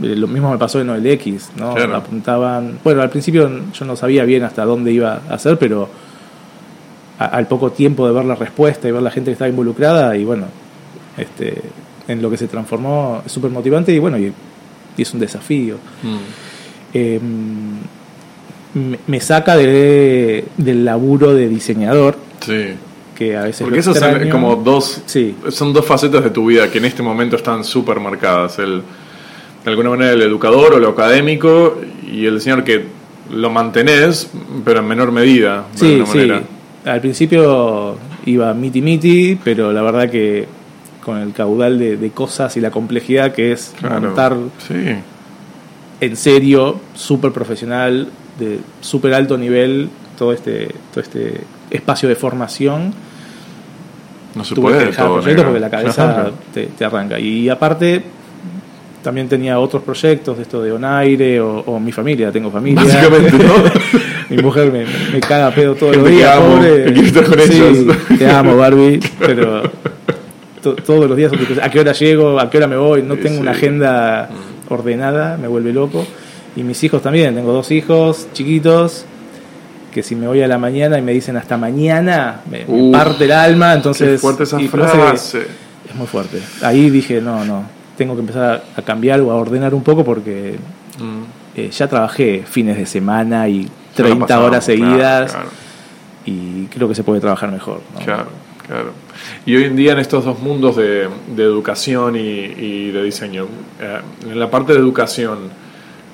Lo 0.00 0.26
mismo 0.26 0.50
me 0.50 0.58
pasó 0.58 0.80
en 0.80 0.90
OLX, 0.90 1.50
¿no? 1.56 1.70
Apuntaban, 1.94 2.78
bueno, 2.82 3.02
al 3.02 3.10
principio 3.10 3.48
yo 3.72 3.84
no 3.84 3.94
sabía 3.94 4.24
bien 4.24 4.42
hasta 4.42 4.64
dónde 4.64 4.92
iba 4.92 5.20
a 5.28 5.34
hacer, 5.34 5.56
pero 5.58 5.88
al 7.18 7.46
poco 7.46 7.70
tiempo 7.70 8.06
de 8.06 8.12
ver 8.12 8.24
la 8.24 8.34
respuesta 8.34 8.88
y 8.88 8.92
ver 8.92 9.02
la 9.02 9.10
gente 9.10 9.30
que 9.30 9.32
estaba 9.34 9.48
involucrada, 9.48 10.16
y 10.16 10.24
bueno, 10.24 10.46
este, 11.16 11.62
en 12.08 12.22
lo 12.22 12.30
que 12.30 12.36
se 12.36 12.48
transformó 12.48 13.22
es 13.24 13.32
súper 13.32 13.50
motivante 13.50 13.92
y 13.92 13.98
bueno, 13.98 14.18
y, 14.18 14.32
es 14.96 15.12
un 15.12 15.20
desafío. 15.20 15.76
Mm. 16.02 16.16
Em, 16.94 17.78
me, 19.06 19.20
saca 19.20 19.56
de, 19.56 20.44
del 20.56 20.84
laburo 20.84 21.34
de 21.34 21.48
diseñador. 21.48 22.16
Sí. 22.40 22.74
Que 23.14 23.36
a 23.36 23.42
veces 23.42 23.62
Porque 23.62 23.78
esas 23.78 23.98
son 23.98 24.28
como 24.28 24.56
dos, 24.56 25.02
sí. 25.06 25.36
son 25.50 25.72
dos 25.72 25.86
facetas 25.86 26.24
de 26.24 26.30
tu 26.30 26.46
vida 26.46 26.68
que 26.70 26.78
en 26.78 26.84
este 26.84 27.02
momento 27.02 27.36
están 27.36 27.64
súper 27.64 28.00
marcadas. 28.00 28.58
El, 28.58 28.82
de 29.64 29.70
alguna 29.70 29.90
manera 29.90 30.12
el 30.12 30.22
educador 30.22 30.74
o 30.74 30.78
lo 30.78 30.90
académico 30.90 31.78
y 32.10 32.26
el 32.26 32.34
diseñador 32.34 32.64
que 32.64 32.84
lo 33.30 33.50
mantenés, 33.50 34.30
pero 34.64 34.80
en 34.80 34.86
menor 34.86 35.12
medida. 35.12 35.64
sí, 35.74 36.02
sí. 36.10 36.30
Al 36.84 37.00
principio 37.00 37.96
iba 38.26 38.52
miti 38.52 38.82
miti, 38.82 39.38
pero 39.42 39.72
la 39.72 39.80
verdad 39.80 40.10
que 40.10 40.46
con 41.02 41.18
el 41.18 41.32
caudal 41.32 41.78
de, 41.78 42.10
cosas 42.10 42.56
y 42.56 42.60
la 42.60 42.70
complejidad 42.70 43.32
que 43.32 43.52
es 43.52 43.74
montar 43.82 44.36
en 46.00 46.16
serio, 46.16 46.80
súper 46.94 47.32
profesional, 47.32 48.08
de 48.38 48.58
súper 48.80 49.14
alto 49.14 49.38
nivel, 49.38 49.88
todo 50.18 50.32
este, 50.32 50.68
todo 50.92 51.02
este 51.02 51.40
espacio 51.70 52.08
de 52.08 52.16
formación. 52.16 52.92
No 54.34 54.44
se 54.44 54.54
puede 54.54 54.86
dejar 54.86 55.06
proyectos 55.06 55.44
porque 55.44 55.60
la 55.60 55.70
cabeza 55.70 56.30
te, 56.52 56.84
arranca. 56.84 57.18
Y 57.20 57.48
aparte, 57.48 58.02
también 59.04 59.28
tenía 59.28 59.58
otros 59.60 59.82
proyectos 59.82 60.38
de 60.38 60.44
esto 60.44 60.62
de 60.62 60.72
Onaire 60.72 61.38
o, 61.38 61.58
o 61.58 61.78
mi 61.78 61.92
familia, 61.92 62.32
tengo 62.32 62.50
familia. 62.50 62.82
Básicamente, 62.82 63.32
mi 64.30 64.42
mujer 64.42 64.72
me, 64.72 64.86
me 65.12 65.20
caga 65.20 65.50
pedo 65.50 65.74
todos 65.74 65.94
los 65.94 66.08
días, 66.08 66.34
pobre. 66.38 66.90
te 68.18 68.26
amo, 68.30 68.56
Barbie, 68.56 68.98
pero 69.20 69.62
todos 70.62 71.06
los 71.06 71.16
días 71.18 71.30
a 71.62 71.70
qué 71.70 71.80
hora 71.80 71.92
llego, 71.92 72.40
a 72.40 72.48
qué 72.48 72.56
hora 72.56 72.66
me 72.66 72.78
voy, 72.78 73.02
no 73.02 73.16
tengo 73.16 73.40
una 73.40 73.50
agenda 73.50 74.30
ordenada, 74.70 75.36
me 75.36 75.48
vuelve 75.48 75.74
loco. 75.74 76.06
Y 76.56 76.62
mis 76.62 76.82
hijos 76.82 77.02
también, 77.02 77.34
tengo 77.34 77.52
dos 77.52 77.70
hijos 77.72 78.28
chiquitos 78.32 79.04
que 79.92 80.02
si 80.02 80.16
me 80.16 80.26
voy 80.26 80.40
a 80.40 80.48
la 80.48 80.56
mañana 80.56 80.98
y 80.98 81.02
me 81.02 81.12
dicen 81.12 81.36
hasta 81.36 81.58
mañana, 81.58 82.40
me, 82.50 82.64
parte 82.90 83.26
el 83.26 83.32
alma, 83.32 83.74
entonces... 83.74 84.18
fuerte 84.18 84.44
esa 84.44 84.58
frase. 84.60 85.42
es 85.88 85.94
muy 85.94 86.06
fuerte. 86.06 86.40
Ahí 86.62 86.88
dije, 86.88 87.20
no, 87.20 87.44
no, 87.44 87.64
tengo 87.96 88.14
que 88.14 88.20
empezar 88.20 88.64
a 88.76 88.82
cambiar 88.82 89.20
o 89.20 89.30
a 89.30 89.36
ordenar 89.36 89.74
un 89.74 89.82
poco 89.82 90.04
porque 90.04 90.56
mm. 90.98 91.58
eh, 91.58 91.70
ya 91.70 91.88
trabajé 91.88 92.44
fines 92.46 92.76
de 92.76 92.86
semana 92.86 93.48
y 93.48 93.68
30 93.94 94.40
horas 94.40 94.64
seguidas 94.64 95.36
y 96.26 96.66
creo 96.66 96.88
que 96.88 96.94
se 96.94 97.04
puede 97.04 97.20
trabajar 97.20 97.50
mejor. 97.50 97.80
Claro, 98.04 98.26
claro. 98.66 98.92
Y 99.46 99.56
hoy 99.56 99.64
en 99.64 99.76
día 99.76 99.92
en 99.92 99.98
estos 99.98 100.24
dos 100.24 100.38
mundos 100.40 100.76
de, 100.76 101.08
educación 101.36 102.16
y, 102.16 102.90
de 102.90 103.02
diseño, 103.02 103.46
eh, 103.80 104.00
en 104.30 104.40
la 104.40 104.50
parte 104.50 104.72
de 104.72 104.78
educación, 104.78 105.38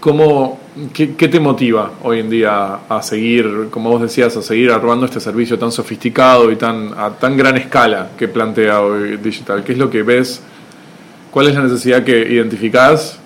¿cómo, 0.00 0.58
qué, 0.92 1.06
te 1.06 1.40
motiva 1.40 1.92
hoy 2.02 2.20
en 2.20 2.30
día 2.30 2.80
a 2.88 3.02
seguir, 3.02 3.68
como 3.70 3.90
vos 3.90 4.02
decías, 4.02 4.36
a 4.36 4.42
seguir 4.42 4.70
armando 4.70 5.06
este 5.06 5.20
servicio 5.20 5.58
tan 5.58 5.72
sofisticado 5.72 6.50
y 6.50 6.56
tan, 6.56 6.92
a 6.96 7.10
tan 7.10 7.36
gran 7.36 7.56
escala 7.56 8.10
que 8.18 8.28
plantea 8.28 8.80
hoy 8.80 9.16
Digital? 9.16 9.62
¿Qué 9.64 9.72
es 9.72 9.78
lo 9.78 9.88
que 9.90 10.02
ves? 10.02 10.42
¿Cuál 11.30 11.46
es 11.46 11.54
la 11.54 11.62
necesidad 11.62 12.02
que 12.02 12.32
identificás 12.32 13.18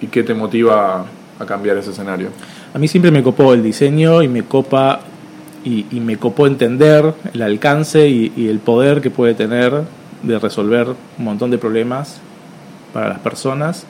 y 0.00 0.06
qué 0.06 0.22
te 0.22 0.32
motiva 0.32 1.04
a 1.38 1.46
cambiar 1.46 1.76
ese 1.76 1.90
escenario? 1.90 2.30
A 2.72 2.78
mí 2.78 2.88
siempre 2.88 3.10
me 3.10 3.22
copó 3.22 3.52
el 3.52 3.62
diseño 3.62 4.22
y 4.22 4.28
me 4.28 4.44
copa 4.44 5.00
y, 5.64 5.84
me 6.00 6.16
copó 6.16 6.46
entender 6.46 7.12
el 7.34 7.42
alcance 7.42 8.08
y, 8.08 8.48
el 8.48 8.60
poder 8.60 9.00
que 9.00 9.10
puede 9.10 9.34
tener 9.34 9.82
de 10.22 10.38
resolver 10.38 10.88
un 11.18 11.24
montón 11.24 11.50
de 11.50 11.58
problemas 11.58 12.20
para 12.92 13.08
las 13.08 13.18
personas 13.18 13.84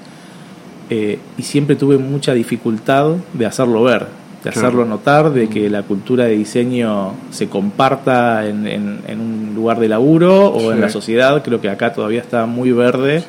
eh, 0.91 1.19
y 1.37 1.43
siempre 1.43 1.77
tuve 1.77 1.99
mucha 1.99 2.33
dificultad 2.33 3.13
de 3.33 3.47
hacerlo 3.47 3.83
ver, 3.83 4.07
de 4.47 4.51
hacerlo 4.51 4.85
notar, 4.85 5.33
de 5.33 5.49
que 5.49 5.69
la 5.69 5.83
cultura 5.83 6.27
de 6.27 6.37
diseño 6.37 7.15
se 7.31 7.49
comparta 7.49 8.47
en, 8.47 8.69
en, 8.69 9.21
un 9.21 9.55
lugar 9.57 9.81
de 9.81 9.89
laburo 9.89 10.51
o 10.51 10.71
en 10.71 10.81
la 10.81 10.89
sociedad. 10.89 11.43
Creo 11.43 11.61
que 11.61 11.69
acá 11.69 11.93
todavía 11.93 12.21
está 12.21 12.47
muy 12.47 12.71
verde, 12.71 13.25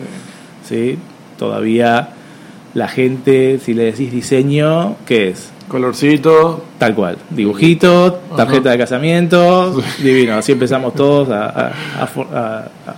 ¿sí? 0.64 1.00
Todavía 1.40 2.10
la 2.76 2.88
gente, 2.88 3.60
si 3.60 3.74
le 3.74 3.86
decís 3.86 4.12
diseño, 4.12 4.96
¿qué 5.08 5.30
es? 5.30 5.50
Colorcito. 5.68 6.64
Tal 6.78 6.94
cual. 6.94 7.18
Dibujito, 7.32 8.22
tarjeta 8.36 8.70
de 8.70 8.78
casamiento. 8.78 9.82
Divino. 9.98 10.36
Así 10.36 10.52
empezamos 10.52 10.94
todos 10.94 11.30
a, 11.32 11.72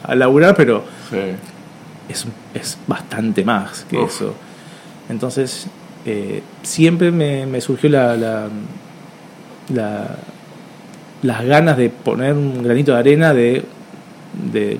a, 0.03 0.15
laburar, 0.15 0.57
pero 0.57 0.83
es, 2.09 2.25
es, 2.53 2.77
bastante 2.85 3.45
más 3.45 3.85
que 3.89 4.03
eso. 4.03 4.35
Entonces, 5.07 5.67
eh, 6.11 6.43
siempre 6.63 7.11
me, 7.11 7.61
surgió 7.61 7.89
la, 7.89 8.15
la, 8.17 8.47
las 11.21 11.45
ganas 11.45 11.77
de 11.77 11.89
poner 11.89 12.33
un 12.33 12.63
granito 12.63 12.93
de 12.93 12.97
arena 12.97 13.33
de, 13.33 13.63
de, 14.51 14.79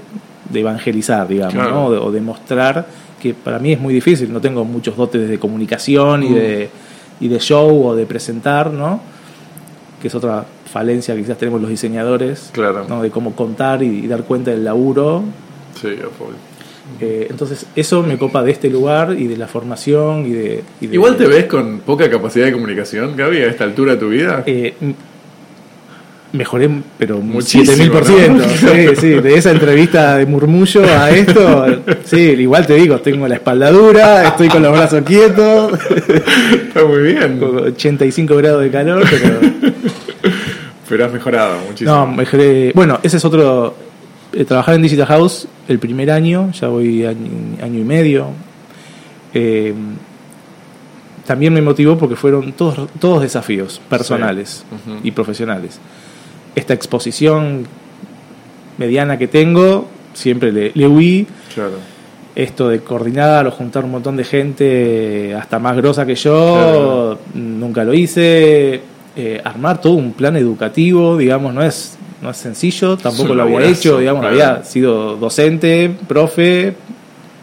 evangelizar, 0.54 1.28
digamos, 1.28 1.56
¿no? 1.56 1.86
o 1.86 2.12
de 2.12 2.22
mostrar 2.22 2.88
que 3.22 3.34
para 3.34 3.60
mí 3.60 3.74
es 3.74 3.80
muy 3.80 3.94
difícil. 3.94 4.32
No 4.32 4.42
tengo 4.42 4.64
muchos 4.66 4.96
dotes 4.96 5.30
de 5.30 5.38
comunicación 5.38 6.24
y 6.24 6.34
de 6.34 6.70
mm 6.74 6.90
y 7.20 7.28
de 7.28 7.40
show 7.40 7.88
o 7.88 7.96
de 7.96 8.06
presentar, 8.06 8.72
¿no? 8.72 9.02
Que 10.02 10.08
es 10.08 10.16
otra 10.16 10.46
falencia 10.72 11.16
que 11.16 11.22
quizás 11.22 11.38
tenemos 11.38 11.60
los 11.62 11.70
diseñadores, 11.70 12.50
claro. 12.54 12.86
¿no? 12.88 13.02
De 13.02 13.10
cómo 13.12 13.36
contar 13.36 13.84
y, 13.84 14.08
dar 14.08 14.24
cuenta 14.24 14.52
del 14.52 14.64
laburo. 14.64 15.24
Sí, 15.80 15.90
eh, 17.00 17.28
entonces, 17.30 17.66
eso 17.76 18.04
me 18.04 18.18
copa 18.18 18.44
de 18.44 18.52
este 18.52 18.70
lugar 18.70 19.16
y 19.18 19.28
de 19.28 19.38
la 19.38 19.48
formación 19.48 20.26
y 20.26 20.32
de, 20.32 20.64
Igual 20.82 21.18
te 21.18 21.28
ves 21.28 21.46
con 21.46 21.80
poca 21.80 22.10
capacidad 22.10 22.46
de 22.46 22.52
comunicación, 22.52 23.16
Gaby, 23.16 23.38
a 23.38 23.48
esta 23.48 23.64
altura 23.64 23.94
de 23.94 23.98
tu 24.00 24.10
vida. 24.10 24.44
Eh, 24.46 24.74
mejoré, 26.34 26.70
pero 26.98 27.20
Muchísimo, 27.20 28.00
7000%. 28.00 28.46
Sí, 28.96 28.96
sí, 29.02 29.10
de 29.10 29.36
esa 29.36 29.52
entrevista 29.52 30.18
de 30.18 30.26
murmullo 30.26 30.84
a 30.84 31.10
esto, 31.10 31.66
sí, 32.04 32.20
igual 32.20 32.68
te 32.68 32.76
digo, 32.76 33.00
tengo 33.00 33.28
la 33.28 33.36
espalda 33.36 33.72
dura, 33.72 34.28
estoy 34.28 34.50
con 34.50 34.62
los 34.62 34.72
brazos 34.72 35.02
quietos. 35.04 35.74
Está 36.68 36.86
muy 36.86 37.04
bien. 37.04 37.42
85 37.42 38.36
grados 38.36 38.62
de 38.64 38.72
calor, 38.72 39.04
pero. 39.10 39.40
Pero 40.90 41.06
has 41.06 41.14
mejorado 41.14 41.60
muchísimo. 41.68 41.92
No, 41.92 42.08
mejoré. 42.08 42.72
Bueno, 42.74 43.00
ese 43.04 43.18
es 43.18 43.26
otro. 43.26 43.76
Eh, 44.34 44.46
trabajar 44.46 44.76
en 44.76 44.82
Digital 44.82 45.08
House 45.08 45.48
el 45.68 45.80
primer 45.80 46.12
año, 46.12 46.52
ya 46.52 46.68
voy 46.68 47.06
año, 47.06 47.80
y 47.80 47.84
medio. 47.84 48.28
Eh, 49.34 49.74
también 51.26 51.54
me 51.54 51.62
motivó 51.62 51.98
porque 51.98 52.16
fueron 52.16 52.54
todos, 52.54 52.90
todos 53.00 53.22
desafíos 53.22 53.80
personales 53.90 54.66
y 55.04 55.12
profesionales. 55.12 55.80
esta 56.56 56.74
exposición 56.74 57.68
mediana 58.80 59.18
que 59.18 59.28
tengo, 59.28 59.88
siempre 60.14 60.52
le, 60.52 60.72
le 60.74 60.88
huí. 60.88 61.28
Esto 62.36 62.70
de 62.70 62.80
coordinar 62.80 63.46
o 63.48 63.52
juntar 63.52 63.84
un 63.84 63.92
montón 63.92 64.16
de 64.16 64.24
gente 64.24 65.36
hasta 65.36 65.60
más 65.60 65.76
grosa 65.76 66.06
que 66.06 66.16
yo, 66.16 67.20
nunca 67.34 67.84
lo 67.84 67.94
hice. 67.94 68.82
Eh, 69.16 69.42
armar 69.44 69.82
todo 69.82 69.94
un 69.94 70.14
plan 70.14 70.38
educativo, 70.38 71.18
digamos, 71.18 71.54
no 71.54 71.62
es, 71.62 71.98
no 72.22 72.30
es 72.30 72.38
sencillo, 72.38 72.98
tampoco 72.98 73.34
lo 73.34 73.44
había 73.44 73.64
hecho, 73.64 74.00
digamos, 74.00 74.26
había 74.26 74.64
sido 74.64 75.16
docente, 75.16 75.96
profe, 76.08 76.76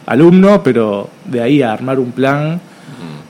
alumno, 0.05 0.61
pero 0.63 1.09
de 1.25 1.41
ahí 1.41 1.61
a 1.61 1.73
armar 1.73 1.99
un 1.99 2.11
plan 2.11 2.59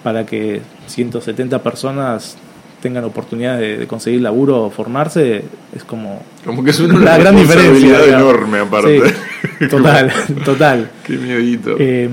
para 0.03 0.25
que 0.25 0.61
170 0.87 1.61
personas 1.63 2.37
tengan 2.81 3.03
oportunidad 3.03 3.57
de, 3.57 3.87
conseguir 3.87 4.21
laburo 4.21 4.65
o 4.65 4.69
formarse, 4.69 5.43
es 5.75 5.83
como, 5.83 6.21
como 6.45 6.63
que 6.63 6.71
es 6.71 6.79
una, 6.79 7.17
gran 7.17 7.35
diferencia. 7.35 8.05
enorme 8.05 8.59
aparte. 8.59 9.01
total, 9.69 10.11
total. 10.45 10.91
Qué 11.03 11.13
miedito. 11.13 11.77
Em, 11.79 12.11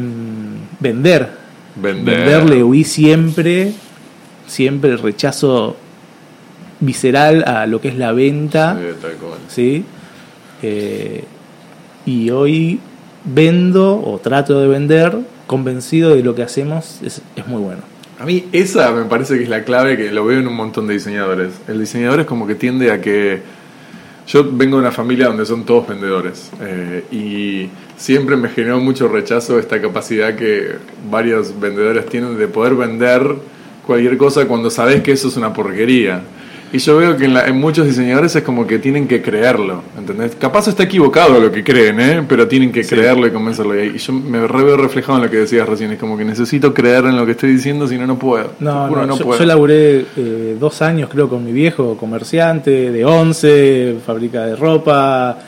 vender. 0.81 1.29
Vender. 1.77 2.17
Venderle 2.17 2.63
huí 2.63 2.85
siempre, 2.85 3.73
siempre 4.47 4.97
rechazo 4.97 5.77
visceral 6.81 7.45
a 7.47 7.67
lo 7.67 7.81
que 7.81 7.89
es 7.89 7.97
la 7.97 8.13
venta. 8.13 8.79
Sí, 9.49 9.85
eh, 10.63 11.25
y 12.07 12.31
hoy 12.31 12.81
vendo 13.25 14.01
o 14.05 14.19
trato 14.19 14.61
de 14.61 14.69
vender 14.69 15.19
convencido 15.47 16.15
de 16.15 16.23
lo 16.23 16.35
que 16.35 16.43
hacemos 16.43 17.01
es, 17.03 17.23
es 17.37 17.47
muy 17.47 17.61
bueno. 17.63 17.83
A 18.19 18.27
mí 18.27 18.47
esa 18.53 18.93
me 18.93 19.05
parece 19.05 19.37
que 19.37 19.45
es 19.45 19.49
la 19.49 19.65
clave 19.65 19.97
que 19.97 20.11
lo 20.13 20.25
veo 20.25 20.39
en 20.39 20.47
un 20.47 20.55
montón 20.55 20.87
de 20.87 20.95
diseñadores. 20.95 21.53
El 21.67 21.81
diseñador 21.81 22.21
es 22.21 22.27
como 22.27 22.47
que 22.47 22.55
tiende 22.55 22.91
a 22.91 23.01
que... 23.01 23.43
Yo 24.27 24.43
vengo 24.51 24.77
de 24.77 24.83
una 24.83 24.93
familia 24.93 25.27
donde 25.27 25.45
son 25.45 25.67
todos 25.67 25.87
vendedores 25.87 26.51
eh, 26.63 27.05
y 27.13 27.69
siempre 27.99 28.37
me 28.39 28.49
generó 28.49 28.81
mucho 28.81 29.07
rechazo 29.07 29.59
esta 29.59 29.83
capacidad 29.83 30.35
que 30.35 30.77
varios 31.11 31.61
vendedores 31.61 32.07
tienen 32.07 32.39
de 32.39 32.49
poder 32.49 32.75
vender 32.75 33.21
cualquier 33.87 34.17
cosa 34.17 34.47
cuando 34.47 34.71
sabes 34.71 35.03
que 35.03 35.13
eso 35.13 35.29
es 35.29 35.37
una 35.37 35.53
porquería. 35.53 36.23
Y 36.75 36.79
yo 36.79 36.97
veo 36.97 37.17
que 37.17 37.27
en, 37.27 37.61
muchos 37.61 37.87
diseñadores 37.87 38.35
es 38.35 38.43
como 38.43 38.67
que 38.67 38.81
tienen 38.81 39.07
que 39.07 39.23
creerlo, 39.23 39.85
¿entendés? 39.97 40.35
Capaz 40.35 40.67
está 40.67 40.83
equivocado 40.83 41.39
lo 41.39 41.53
que 41.53 41.63
creen, 41.63 42.01
¿eh? 42.01 42.25
Pero 42.29 42.49
tienen 42.49 42.73
que 42.73 42.85
creerlo 42.85 43.29
y 43.29 43.31
convencerlo. 43.31 43.81
Y 43.81 43.97
yo 43.97 44.13
me 44.13 44.41
veo 44.41 44.77
reflejado 44.77 45.19
en 45.19 45.25
lo 45.27 45.31
que 45.31 45.37
decías 45.37 45.69
recién, 45.69 45.93
es 45.93 46.01
como 46.01 46.19
que 46.19 46.25
necesito 46.25 46.75
creer 46.75 47.05
en 47.05 47.17
lo 47.17 47.25
que 47.25 47.31
estoy 47.31 47.53
diciendo, 47.53 47.87
si 47.87 47.97
no, 47.97 48.09
no 48.09 48.19
puedo. 48.19 48.55
No, 48.59 48.91
no, 48.91 49.07
no 49.07 49.17
yo, 49.17 49.25
puedo. 49.25 49.39
yo, 49.39 49.47
laburé 49.47 50.05
eh, 50.17 50.57
dos 50.59 50.83
años, 50.83 51.09
creo, 51.13 51.29
con 51.29 51.45
mi 51.45 51.53
viejo 51.53 51.97
comerciante 51.97 52.91
de 52.91 53.05
11, 53.05 53.99
fábrica 54.05 54.45
de 54.45 54.57
ropa, 54.57 55.39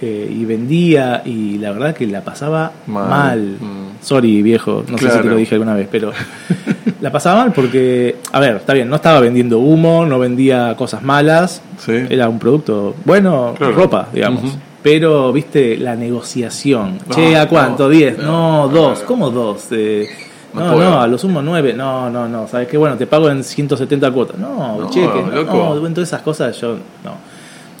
eh, 0.00 0.28
y 0.28 0.44
vendía, 0.44 1.22
y 1.24 1.56
la 1.58 1.70
verdad 1.70 1.94
que 1.94 2.08
la 2.08 2.24
pasaba 2.24 2.72
mal. 2.88 3.58
Mm. 3.60 3.83
Sorry, 4.04 4.42
viejo, 4.42 4.84
no 4.86 4.98
sé 4.98 5.10
si 5.10 5.18
te 5.18 5.28
lo 5.28 5.36
dije 5.36 5.54
alguna 5.54 5.74
vez, 5.74 5.88
pero 5.90 6.12
la 7.00 7.10
pasaba 7.10 7.40
mal 7.40 7.52
porque, 7.54 8.16
a 8.32 8.38
ver, 8.38 8.56
está 8.56 8.74
bien, 8.74 8.90
no 8.90 8.96
estaba 8.96 9.18
vendiendo 9.20 9.60
humo, 9.60 10.04
no 10.04 10.18
vendía 10.18 10.76
cosas 10.76 11.02
malas, 11.02 11.62
era 11.88 12.28
un 12.28 12.38
producto 12.38 12.94
bueno, 13.04 13.54
ropa, 13.58 14.08
digamos. 14.12 14.58
Pero, 14.82 15.32
viste, 15.32 15.78
la 15.78 15.96
negociación. 15.96 16.98
che, 17.08 17.38
¿a 17.38 17.48
cuánto? 17.48 17.90
¿10? 17.90 18.18
No, 18.18 18.68
dos. 18.68 18.98
¿Cómo 19.00 19.30
dos? 19.30 19.68
Eh, 19.70 20.06
no, 20.52 20.78
no, 20.78 21.00
a 21.00 21.06
lo 21.06 21.16
sumo 21.16 21.40
nueve. 21.40 21.72
No, 21.72 22.10
no, 22.10 22.28
no. 22.28 22.46
¿Sabes 22.46 22.68
qué? 22.68 22.76
Bueno, 22.76 22.94
te 22.98 23.06
pago 23.06 23.30
en 23.30 23.42
170 23.42 24.10
cuotas. 24.10 24.38
No, 24.38 24.90
cheque. 24.90 25.22
No, 25.22 25.44
todas 25.46 25.98
esas 26.08 26.20
cosas 26.20 26.60
yo 26.60 26.74
no. 27.02 27.16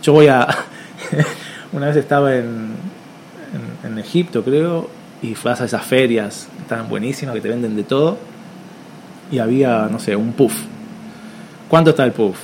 Yo 0.02 0.14
voy 0.14 0.28
a. 0.28 0.48
una 1.74 1.88
vez 1.88 1.96
estaba 1.96 2.34
en, 2.34 2.72
en, 3.84 3.98
Egipto, 3.98 4.42
creo, 4.42 4.88
y 5.24 5.34
fue 5.34 5.52
a 5.52 5.54
esas 5.54 5.82
ferias, 5.82 6.48
estaban 6.60 6.88
buenísimas, 6.88 7.34
que 7.34 7.40
te 7.40 7.48
venden 7.48 7.74
de 7.76 7.84
todo 7.84 8.18
y 9.32 9.38
había, 9.38 9.88
no 9.90 9.98
sé, 9.98 10.14
un 10.14 10.32
puff. 10.34 10.54
¿Cuánto 11.68 11.90
está 11.90 12.04
el 12.04 12.12
puff? 12.12 12.36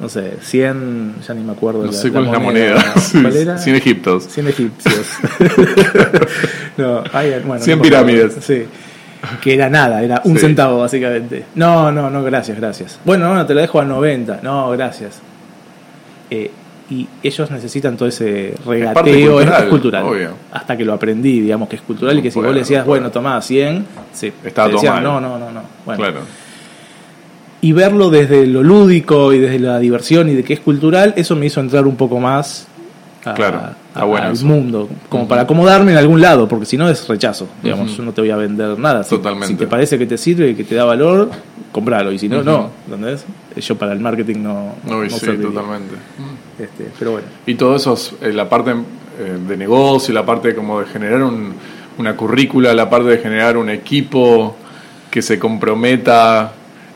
No 0.00 0.08
sé, 0.08 0.38
100, 0.42 1.14
ya 1.26 1.34
ni 1.34 1.44
me 1.44 1.52
acuerdo. 1.52 1.84
No 1.84 1.92
sé 1.92 2.10
cuál 2.10 2.26
es 2.26 2.32
la 2.32 2.38
moneda. 2.40 2.84
¿Cuál 3.12 3.36
era? 3.36 3.56
100 3.56 3.76
egiptos. 3.76 4.24
100 4.24 4.48
egipcios. 4.48 5.06
no, 6.76 7.04
bueno, 7.46 7.60
100 7.60 7.80
pirámides. 7.80 8.36
Sí. 8.40 8.64
Que 9.40 9.54
era 9.54 9.70
nada, 9.70 10.02
era 10.02 10.20
un 10.24 10.36
centavo 10.36 10.80
básicamente. 10.80 11.44
No, 11.54 11.92
no, 11.92 12.10
no, 12.10 12.24
gracias, 12.24 12.58
gracias. 12.58 12.98
Bueno, 13.04 13.32
no, 13.32 13.46
te 13.46 13.54
lo 13.54 13.60
dejo 13.60 13.80
a 13.80 13.84
90. 13.84 14.40
No, 14.42 14.70
gracias. 14.70 15.20
Eh, 16.30 16.50
y 16.90 17.08
ellos 17.22 17.50
necesitan 17.50 17.96
todo 17.96 18.08
ese 18.08 18.54
regateo, 18.66 19.40
es, 19.40 19.50
cultural, 19.64 20.34
Hasta 20.52 20.76
que 20.76 20.84
lo 20.84 20.92
aprendí, 20.92 21.40
digamos 21.40 21.68
que 21.68 21.76
es 21.76 21.82
cultural 21.82 22.18
y 22.18 22.22
que 22.22 22.30
si 22.30 22.38
vos 22.38 22.52
le 22.52 22.60
decías, 22.60 22.84
bueno, 22.84 23.10
tomá 23.10 23.40
100, 23.40 23.86
sí, 24.12 24.32
Estaba 24.44 24.68
decían, 24.68 25.02
no, 25.02 25.20
no, 25.20 25.38
no, 25.38 25.50
no. 25.50 25.62
Bueno. 25.86 26.20
Y 27.62 27.72
verlo 27.72 28.10
desde 28.10 28.46
lo 28.46 28.62
lúdico 28.62 29.32
y 29.32 29.38
desde 29.38 29.58
la 29.58 29.78
diversión 29.78 30.28
y 30.28 30.34
de 30.34 30.44
que 30.44 30.52
es 30.52 30.60
cultural, 30.60 31.14
eso 31.16 31.34
me 31.34 31.46
hizo 31.46 31.60
entrar 31.60 31.86
un 31.86 31.96
poco 31.96 32.20
más 32.20 32.68
al 33.24 34.44
mundo, 34.44 34.88
como 35.08 35.28
para 35.28 35.42
acomodarme 35.42 35.92
en 35.92 35.98
algún 35.98 36.20
lado, 36.20 36.48
porque 36.48 36.66
si 36.66 36.76
no 36.76 36.88
es 36.88 37.06
rechazo, 37.08 37.48
digamos, 37.62 37.98
no 37.98 38.12
te 38.12 38.20
voy 38.20 38.30
a 38.30 38.36
vender 38.36 38.78
nada. 38.78 39.04
Totalmente. 39.04 39.48
Si, 39.48 39.54
te 39.54 39.66
parece 39.66 39.98
que 39.98 40.06
te 40.06 40.18
sirve 40.18 40.50
y 40.50 40.54
que 40.54 40.64
te 40.64 40.74
da 40.74 40.84
valor, 40.84 41.30
compralo, 41.72 42.12
y 42.12 42.18
si 42.18 42.28
no, 42.28 42.42
no, 42.42 42.70
¿entendés? 42.86 43.24
Yo 43.56 43.76
para 43.76 43.92
el 43.92 44.00
marketing 44.00 44.42
no, 44.42 44.74
no, 44.84 45.02
no 45.02 45.10
sí, 45.10 45.26
totalmente. 45.26 45.94
Este, 46.58 46.90
pero 46.98 47.12
bueno. 47.12 47.26
Y 47.46 47.54
todo 47.54 47.76
eso, 47.76 47.96
eh, 48.20 48.32
la 48.32 48.48
parte 48.48 48.72
eh, 48.72 49.38
de 49.46 49.56
negocio, 49.56 50.12
la 50.12 50.26
parte 50.26 50.54
como 50.54 50.80
de 50.80 50.86
generar 50.86 51.22
un, 51.22 51.54
una 51.98 52.16
currícula, 52.16 52.74
la 52.74 52.90
parte 52.90 53.10
de 53.10 53.18
generar 53.18 53.56
un 53.56 53.70
equipo 53.70 54.56
que 55.10 55.22
se 55.22 55.38
comprometa 55.38 56.52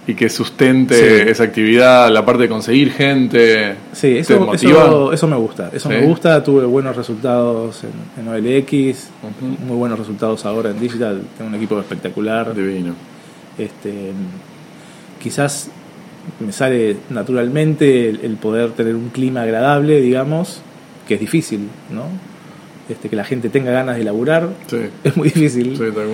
y 0.08 0.14
que 0.14 0.30
sustente 0.30 1.30
esa 1.30 1.44
actividad, 1.44 2.10
la 2.10 2.24
parte 2.24 2.44
de 2.44 2.48
conseguir 2.48 2.92
gente. 2.92 3.76
Sí, 3.92 4.16
eso, 4.16 4.54
eso, 4.54 5.12
eso, 5.12 5.28
me 5.28 5.36
gusta. 5.36 5.70
Eso 5.70 5.90
me 5.90 6.00
gusta. 6.00 6.42
Tuve 6.42 6.64
buenos 6.64 6.96
resultados 6.96 7.84
en, 7.84 8.22
en 8.22 8.28
OLX, 8.28 9.10
muy 9.66 9.76
buenos 9.76 9.98
resultados 9.98 10.46
ahora 10.46 10.70
en 10.70 10.80
Digital. 10.80 11.20
Tengo 11.36 11.50
un 11.50 11.56
equipo 11.56 11.78
espectacular. 11.78 12.54
Divino. 12.54 12.94
Este, 13.58 14.12
quizás 15.22 15.70
me 16.40 16.52
sale 16.52 16.96
naturalmente 17.10 18.08
el, 18.08 18.36
poder 18.40 18.70
tener 18.72 18.94
un 18.94 19.10
clima 19.10 19.42
agradable, 19.42 20.00
digamos, 20.00 20.62
que 21.06 21.14
es 21.14 21.20
difícil, 21.20 21.68
¿no? 21.90 22.04
Este, 22.88 23.10
que 23.10 23.16
la 23.16 23.24
gente 23.24 23.50
tenga 23.50 23.70
ganas 23.70 23.98
de 23.98 24.04
laburar 24.04 24.48
es 25.04 25.16
muy 25.16 25.28
difícil. 25.28 25.76
Sí, 25.76 25.84
tal 25.94 26.06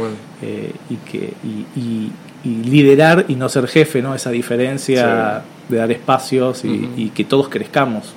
eh, 0.42 0.72
y, 0.90 0.96
que, 0.96 1.32
y, 1.76 2.10
liderar 2.44 3.24
y 3.28 3.36
no 3.36 3.48
ser 3.48 3.66
jefe, 3.66 4.02
¿no? 4.02 4.14
Esa 4.14 4.30
diferencia 4.30 5.42
de 5.68 5.76
dar 5.76 5.90
espacios 5.90 6.64
y, 6.64 7.10
que 7.14 7.24
todos 7.24 7.48
crezcamos. 7.48 8.12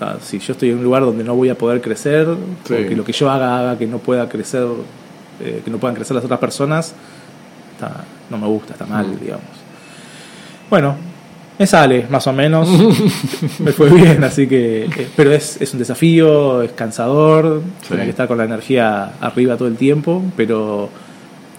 Ah, 0.00 0.16
si 0.20 0.38
yo 0.38 0.52
estoy 0.52 0.70
en 0.70 0.78
un 0.78 0.84
lugar 0.84 1.02
donde 1.02 1.24
no 1.24 1.34
voy 1.34 1.48
a 1.48 1.56
poder 1.56 1.80
crecer, 1.80 2.26
que 2.66 2.94
lo 2.94 3.04
que 3.04 3.12
yo 3.12 3.30
haga 3.30 3.58
haga 3.58 3.78
que 3.78 3.86
no 3.86 3.98
pueda 3.98 4.28
crecer, 4.28 4.66
eh, 5.40 5.62
que 5.64 5.70
no 5.70 5.78
puedan 5.78 5.94
crecer 5.94 6.14
las 6.14 6.24
otras 6.24 6.40
personas, 6.40 6.94
no 8.30 8.38
me 8.38 8.46
gusta, 8.46 8.72
está 8.72 8.86
mal, 8.86 9.18
digamos. 9.20 9.44
Bueno, 10.68 10.96
me 11.58 11.66
sale, 11.66 12.06
más 12.10 12.26
o 12.26 12.32
menos. 12.32 12.68
me 13.60 13.72
fue 13.72 13.88
bien, 13.88 14.22
así 14.24 14.46
que. 14.46 14.84
Eh, 14.84 15.08
pero 15.16 15.32
es, 15.32 15.60
es 15.60 15.72
un 15.72 15.78
desafío, 15.78 16.62
es 16.62 16.72
cansador, 16.72 17.62
sí. 17.88 17.94
que 17.94 18.10
estar 18.10 18.28
con 18.28 18.38
la 18.38 18.44
energía 18.44 19.12
arriba 19.20 19.56
todo 19.56 19.68
el 19.68 19.76
tiempo, 19.76 20.22
pero 20.36 20.90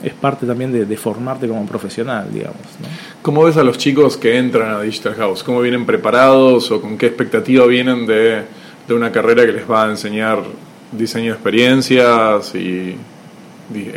es 0.04 0.14
parte 0.14 0.46
también 0.46 0.72
de, 0.72 0.98
formarte 0.98 1.48
como 1.48 1.66
profesional, 1.66 2.28
digamos. 2.32 2.62
¿no? 2.80 2.88
¿Cómo 3.22 3.44
ves 3.44 3.58
a 3.58 3.64
los 3.64 3.78
chicos 3.78 4.18
que 4.18 4.38
entran 4.38 4.76
a 4.76 4.82
Digital 4.82 5.16
House? 5.16 5.44
¿Cómo 5.44 5.62
vienen 5.62 5.86
preparados 5.86 6.70
o 6.72 6.82
con 6.82 6.98
qué 6.98 7.08
expectativa 7.08 7.66
vienen 7.66 8.06
de, 8.06 8.44
de 8.88 8.94
una 8.94 9.12
carrera 9.12 9.46
que 9.46 9.54
les 9.54 9.70
va 9.70 9.86
a 9.86 9.90
enseñar 9.90 10.44
diseño 10.92 11.26
de 11.26 11.32
experiencias 11.32 12.54
y, 12.56 12.96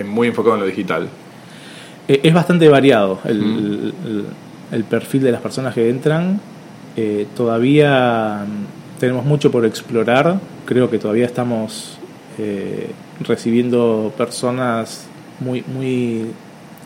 muy 0.05 0.29
enfocado 0.29 0.55
en 0.55 0.61
lo 0.63 0.67
digital? 0.67 1.09
Eh, 2.09 2.21
es 2.23 2.35
bastante 2.35 2.69
variado 2.69 3.21
el, 3.25 3.95
el 4.73 4.85
perfil 4.85 5.23
de 5.23 5.33
las 5.33 5.41
personas 5.41 5.75
que 5.75 5.89
entran. 5.89 6.41
Eh, 6.97 7.27
todavía 7.37 8.45
tenemos 8.99 9.25
mucho 9.25 9.51
por 9.51 9.65
explorar. 9.65 10.39
Creo 10.65 10.91
que 10.91 10.99
todavía 10.99 11.27
estamos 11.27 11.99
eh, 12.39 12.91
recibiendo 13.21 14.13
personas 14.17 15.07
muy, 15.41 15.65
muy 15.67 16.27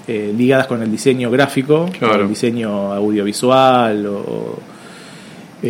eh, 0.06 0.32
ligadas 0.36 0.66
con 0.66 0.82
el 0.82 0.90
diseño 0.90 1.30
gráfico, 1.30 1.90
con 1.98 2.20
el 2.20 2.28
diseño 2.28 2.92
audiovisual 2.92 4.06
o 4.06 4.58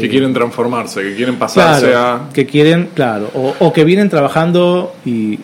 que 0.00 0.08
quieren 0.08 0.32
transformarse, 0.32 1.02
que 1.02 1.14
quieren 1.14 1.36
pasarse 1.36 1.94
a... 1.94 2.28
Que 2.32 2.46
quieren, 2.46 2.90
claro, 2.94 3.30
o, 3.58 3.72
que 3.72 3.84
vienen 3.84 4.08
trabajando 4.08 4.94
y, 5.04 5.38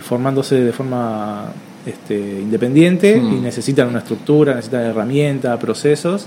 formándose 0.00 0.56
de 0.56 0.72
forma 0.72 1.46
este, 1.84 2.14
independiente 2.16 3.16
y 3.16 3.20
mm. 3.20 3.42
necesitan 3.42 3.88
una 3.88 4.00
estructura, 4.00 4.54
necesitan 4.54 4.82
herramientas, 4.82 5.58
procesos. 5.58 6.26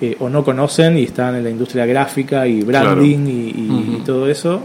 eh, 0.00 0.16
o 0.18 0.28
no 0.28 0.44
conocen 0.44 0.98
y 0.98 1.04
están 1.04 1.36
en 1.36 1.44
la 1.44 1.50
industria 1.50 1.86
gráfica 1.86 2.46
y 2.46 2.62
branding 2.62 3.26
y, 3.26 4.02
todo 4.04 4.28
eso, 4.28 4.60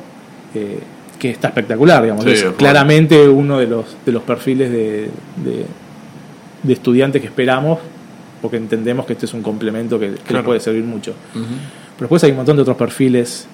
eh, 0.56 0.80
que 1.20 1.32
está 1.32 1.50
espectacular, 1.50 2.04
digamos. 2.04 2.26
es 2.26 2.44
claramente 2.58 3.28
uno 3.28 3.60
de 3.60 3.68
los, 3.68 3.98
de 4.06 4.12
los 4.12 4.24
perfiles 4.24 4.72
de, 4.72 5.10
de, 6.64 6.74
estudiantes 6.74 7.22
que 7.22 7.28
esperamos, 7.28 7.80
porque 8.42 8.58
entendemos 8.58 9.06
que 9.06 9.14
este 9.14 9.26
es 9.26 9.34
un 9.34 9.42
complemento 9.42 10.00
que, 10.00 10.12
les 10.30 10.44
puede 10.44 10.60
servir 10.60 10.84
mucho. 10.84 11.14
Pero 11.34 12.02
después 12.02 12.24
hay 12.24 12.32
un 12.32 12.38
montón 12.38 12.56
de 12.56 12.62
otros 12.62 12.78
perfiles 12.78 13.48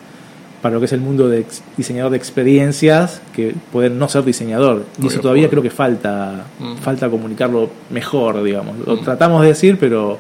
para 0.61 0.76
lo 0.76 0.80
que 0.80 0.86
es 0.86 0.93
el 0.93 1.01
mundo 1.01 1.28
de 1.28 1.45
diseñador 1.76 2.11
de 2.11 2.18
experiencias 2.18 3.22
que 3.36 3.53
pueden 3.72 3.99
no 3.99 4.07
ser 4.07 4.24
diseñador. 4.24 4.86
Y 5.01 5.07
eso 5.07 5.20
todavía 5.20 5.49
creo 5.49 5.61
que 5.61 5.70
falta, 5.70 6.45
falta 6.82 7.09
comunicarlo 7.09 7.70
mejor, 7.89 8.41
digamos. 8.43 8.78
Lo 8.86 8.97
tratamos 8.99 9.41
de 9.41 9.49
decir, 9.49 9.78
pero 9.80 10.20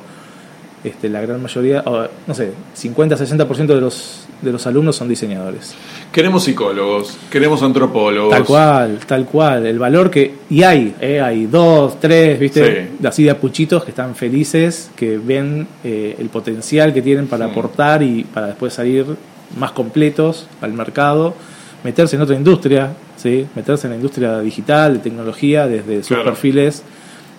este, 0.83 1.07
la 1.09 1.21
gran 1.21 1.41
mayoría, 1.41 1.83
no 2.27 2.33
sé, 2.33 2.51
50-60% 2.77 3.67
de 3.67 3.79
los, 3.79 4.25
de 4.41 4.51
los 4.51 4.67
alumnos 4.67 4.95
son 4.95 5.07
diseñadores. 5.07 5.75
Queremos 6.11 6.43
psicólogos, 6.43 7.17
queremos 7.31 7.63
antropólogos. 7.63 8.31
Tal 8.31 8.43
cual, 8.43 8.99
tal 9.07 9.25
cual. 9.25 9.65
El 9.65 9.79
valor 9.79 10.11
que. 10.11 10.33
Y 10.49 10.63
hay, 10.63 10.93
eh, 10.99 11.21
hay 11.21 11.45
dos, 11.45 11.99
tres, 11.99 12.37
¿viste? 12.37 12.91
Así 13.03 13.23
de 13.23 13.31
apuchitos 13.31 13.83
que 13.83 13.91
están 13.91 14.13
felices, 14.15 14.91
que 14.95 15.17
ven 15.17 15.67
eh, 15.83 16.15
el 16.19 16.29
potencial 16.29 16.93
que 16.93 17.01
tienen 17.01 17.27
para 17.27 17.45
aportar 17.45 18.03
y 18.03 18.25
para 18.25 18.47
después 18.47 18.73
salir 18.73 19.05
más 19.57 19.71
completos 19.71 20.47
al 20.61 20.73
mercado, 20.73 21.33
meterse 21.83 22.17
en 22.17 22.23
otra 22.23 22.35
industria, 22.35 22.93
¿sí? 23.15 23.45
meterse 23.55 23.87
en 23.87 23.91
la 23.91 23.97
industria 23.97 24.39
digital, 24.39 24.93
de 24.95 24.99
tecnología, 24.99 25.67
desde 25.67 26.03
sus 26.03 26.17
perfiles 26.17 26.83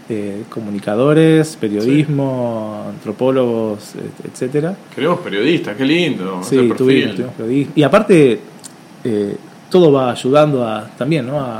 eh, 0.08 0.42
comunicadores, 0.48 1.56
periodismo, 1.56 2.84
antropólogos, 2.90 3.94
etcétera. 4.22 4.76
Queremos 4.94 5.20
periodistas, 5.20 5.76
qué 5.76 5.84
lindo. 5.84 6.42
Sí, 6.42 6.72
tuvimos, 6.76 7.14
Y 7.74 7.82
aparte, 7.82 8.40
eh, 9.02 9.36
todo 9.70 9.90
va 9.90 10.10
ayudando 10.10 10.66
a, 10.66 10.88
también 10.96 11.26
¿no? 11.26 11.40
a, 11.40 11.58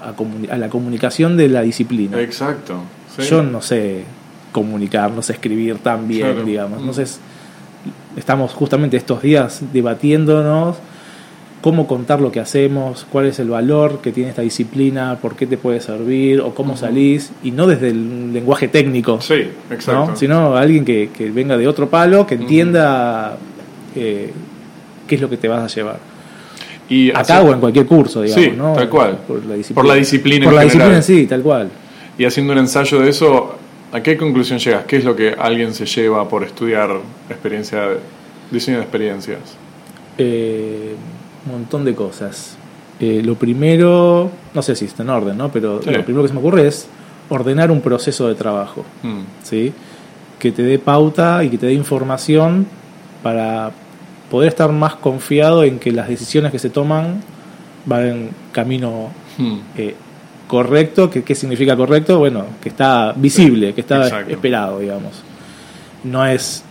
a, 0.50 0.56
la 0.58 0.68
comunicación 0.68 1.36
de 1.36 1.48
la 1.48 1.62
disciplina. 1.62 2.20
Exacto. 2.20 2.82
Yo 3.28 3.42
no 3.42 3.62
sé 3.62 4.04
comunicar, 4.52 5.10
no 5.10 5.22
sé 5.22 5.32
escribir 5.32 5.78
tan 5.78 6.06
bien, 6.06 6.44
digamos. 6.44 6.78
Entonces, 6.80 7.20
estamos 8.16 8.52
justamente 8.52 8.96
estos 8.96 9.22
días 9.22 9.62
debatiéndonos 9.72 10.76
cómo 11.64 11.86
contar 11.86 12.20
lo 12.20 12.30
que 12.30 12.40
hacemos, 12.40 13.06
cuál 13.10 13.24
es 13.24 13.38
el 13.38 13.48
valor 13.48 14.02
que 14.02 14.12
tiene 14.12 14.28
esta 14.28 14.42
disciplina, 14.42 15.16
por 15.22 15.34
qué 15.34 15.46
te 15.46 15.56
puede 15.56 15.80
servir 15.80 16.42
o 16.42 16.54
cómo 16.54 16.76
salís, 16.76 17.32
y 17.42 17.52
no 17.52 17.66
desde 17.66 17.88
el 17.88 18.34
lenguaje 18.34 18.68
técnico, 18.68 19.18
sí, 19.22 19.46
exacto. 19.70 20.14
sino 20.14 20.58
alguien 20.58 20.84
que, 20.84 21.08
venga 21.34 21.56
de 21.56 21.66
otro 21.66 21.88
palo, 21.88 22.26
que 22.26 22.34
entienda 22.34 23.38
eh, 23.96 24.30
qué 25.08 25.14
es 25.14 25.22
lo 25.22 25.30
que 25.30 25.38
te 25.38 25.48
vas 25.48 25.62
a 25.62 25.74
llevar. 25.74 26.00
Y 26.90 27.10
Acá 27.12 27.40
o 27.40 27.50
en 27.50 27.60
cualquier 27.60 27.86
curso, 27.86 28.20
digamos, 28.20 28.44
sí, 28.44 28.52
tal 28.76 28.90
cual. 28.90 29.18
Por 29.26 29.46
la 29.46 29.54
disciplina. 29.54 29.74
Por 29.74 29.86
la 29.86 29.94
disciplina, 29.94 30.44
por 30.44 30.54
la 30.54 30.62
disciplina 30.64 31.00
sí, 31.00 31.26
tal 31.26 31.40
cual. 31.40 31.70
Y 32.18 32.26
haciendo 32.26 32.52
un 32.52 32.58
ensayo 32.58 33.00
de 33.00 33.08
eso, 33.08 33.56
¿a 33.90 34.02
qué 34.02 34.18
conclusión 34.18 34.58
llegas? 34.58 34.84
¿Qué 34.84 34.98
es 34.98 35.04
lo 35.04 35.16
que 35.16 35.30
alguien 35.30 35.72
se 35.72 35.86
lleva 35.86 36.28
por 36.28 36.44
estudiar 36.44 36.90
experiencia, 37.30 37.88
diseño 38.50 38.76
de 38.76 38.82
experiencias? 38.82 39.56
Eh, 40.18 40.94
un 41.46 41.52
montón 41.52 41.84
de 41.84 41.94
cosas. 41.94 42.56
Eh, 43.00 43.22
lo 43.24 43.34
primero, 43.34 44.30
no 44.54 44.62
sé 44.62 44.76
si 44.76 44.84
está 44.84 45.02
en 45.02 45.10
orden, 45.10 45.36
¿no? 45.36 45.50
Pero 45.50 45.80
lo 45.84 46.04
primero 46.04 46.22
que 46.22 46.28
se 46.28 46.34
me 46.34 46.40
ocurre 46.40 46.66
es 46.68 46.86
ordenar 47.28 47.70
un 47.70 47.80
proceso 47.80 48.28
de 48.28 48.34
trabajo, 48.34 48.84
mm. 49.02 49.20
¿sí? 49.42 49.72
Que 50.38 50.52
te 50.52 50.62
dé 50.62 50.78
pauta 50.78 51.42
y 51.42 51.50
que 51.50 51.58
te 51.58 51.66
dé 51.66 51.72
información 51.72 52.66
para 53.22 53.72
poder 54.30 54.48
estar 54.48 54.70
más 54.72 54.96
confiado 54.96 55.64
en 55.64 55.78
que 55.78 55.92
las 55.92 56.08
decisiones 56.08 56.52
que 56.52 56.58
se 56.58 56.70
toman 56.70 57.20
van 57.86 58.06
en 58.06 58.30
camino 58.52 59.10
mm. 59.38 59.58
eh, 59.76 59.94
correcto. 60.46 61.10
¿Qué, 61.10 61.22
¿Qué 61.22 61.34
significa 61.34 61.76
correcto? 61.76 62.18
Bueno, 62.18 62.44
que 62.62 62.68
está 62.68 63.12
visible, 63.16 63.74
que 63.74 63.80
está 63.80 64.20
esperado, 64.22 64.78
digamos. 64.78 65.22
No 66.04 66.24
es 66.26 66.62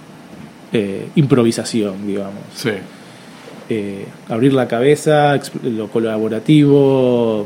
eh, 0.71 1.09
improvisación, 1.15 2.07
digamos. 2.07 2.41
Sí. 2.55 2.71
Eh, 3.69 4.05
abrir 4.29 4.53
la 4.53 4.67
cabeza, 4.67 5.39
lo 5.63 5.87
colaborativo. 5.87 7.45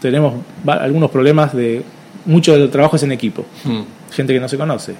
Tenemos 0.00 0.34
algunos 0.66 1.10
problemas 1.10 1.54
de. 1.54 1.82
Mucho 2.24 2.56
del 2.56 2.70
trabajo 2.70 2.96
es 2.96 3.02
en 3.02 3.12
equipo. 3.12 3.44
Hmm. 3.64 3.82
Gente 4.12 4.32
que 4.32 4.40
no 4.40 4.48
se 4.48 4.56
conoce. 4.56 4.94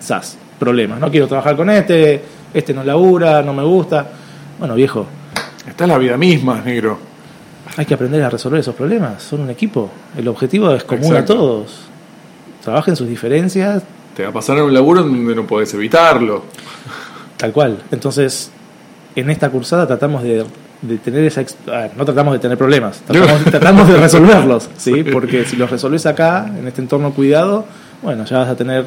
SAS, 0.00 0.36
problemas. 0.58 0.98
No 0.98 1.10
quiero 1.10 1.28
trabajar 1.28 1.56
con 1.56 1.70
este, 1.70 2.20
este 2.52 2.74
no 2.74 2.82
labura, 2.82 3.42
no 3.42 3.54
me 3.54 3.62
gusta. 3.62 4.10
Bueno, 4.58 4.74
viejo. 4.74 5.06
Esta 5.66 5.84
es 5.84 5.88
la 5.88 5.98
vida 5.98 6.16
misma, 6.16 6.60
negro. 6.60 6.98
Hay 7.76 7.86
que 7.86 7.94
aprender 7.94 8.22
a 8.22 8.30
resolver 8.30 8.60
esos 8.60 8.74
problemas. 8.74 9.22
Son 9.22 9.40
un 9.40 9.50
equipo. 9.50 9.90
El 10.16 10.26
objetivo 10.28 10.72
es 10.72 10.84
común 10.84 11.14
a 11.14 11.24
todos. 11.24 11.82
Trabajen 12.62 12.96
sus 12.96 13.08
diferencias. 13.08 13.82
Te 14.16 14.24
va 14.24 14.30
a 14.30 14.32
pasar 14.32 14.58
en 14.58 14.64
un 14.64 14.74
laburo 14.74 15.02
donde 15.02 15.34
no 15.34 15.46
puedes 15.46 15.72
evitarlo. 15.74 16.44
Tal 17.36 17.52
cual. 17.52 17.78
Entonces, 17.90 18.50
en 19.16 19.30
esta 19.30 19.50
cursada 19.50 19.86
tratamos 19.86 20.22
de, 20.22 20.44
tener 21.02 21.24
esa... 21.24 21.44
no 21.96 22.04
tratamos 22.04 22.34
de 22.34 22.38
tener 22.38 22.56
problemas, 22.56 23.00
tratamos, 23.50 23.88
de 23.88 23.96
resolverlos, 24.00 24.68
¿sí? 24.76 25.02
Porque 25.04 25.44
si 25.44 25.56
los 25.56 25.70
resolves 25.70 26.06
acá, 26.06 26.50
en 26.58 26.66
este 26.66 26.80
entorno 26.80 27.12
cuidado, 27.12 27.64
bueno, 28.02 28.24
ya 28.24 28.38
vas 28.38 28.48
a 28.48 28.56
tener 28.56 28.84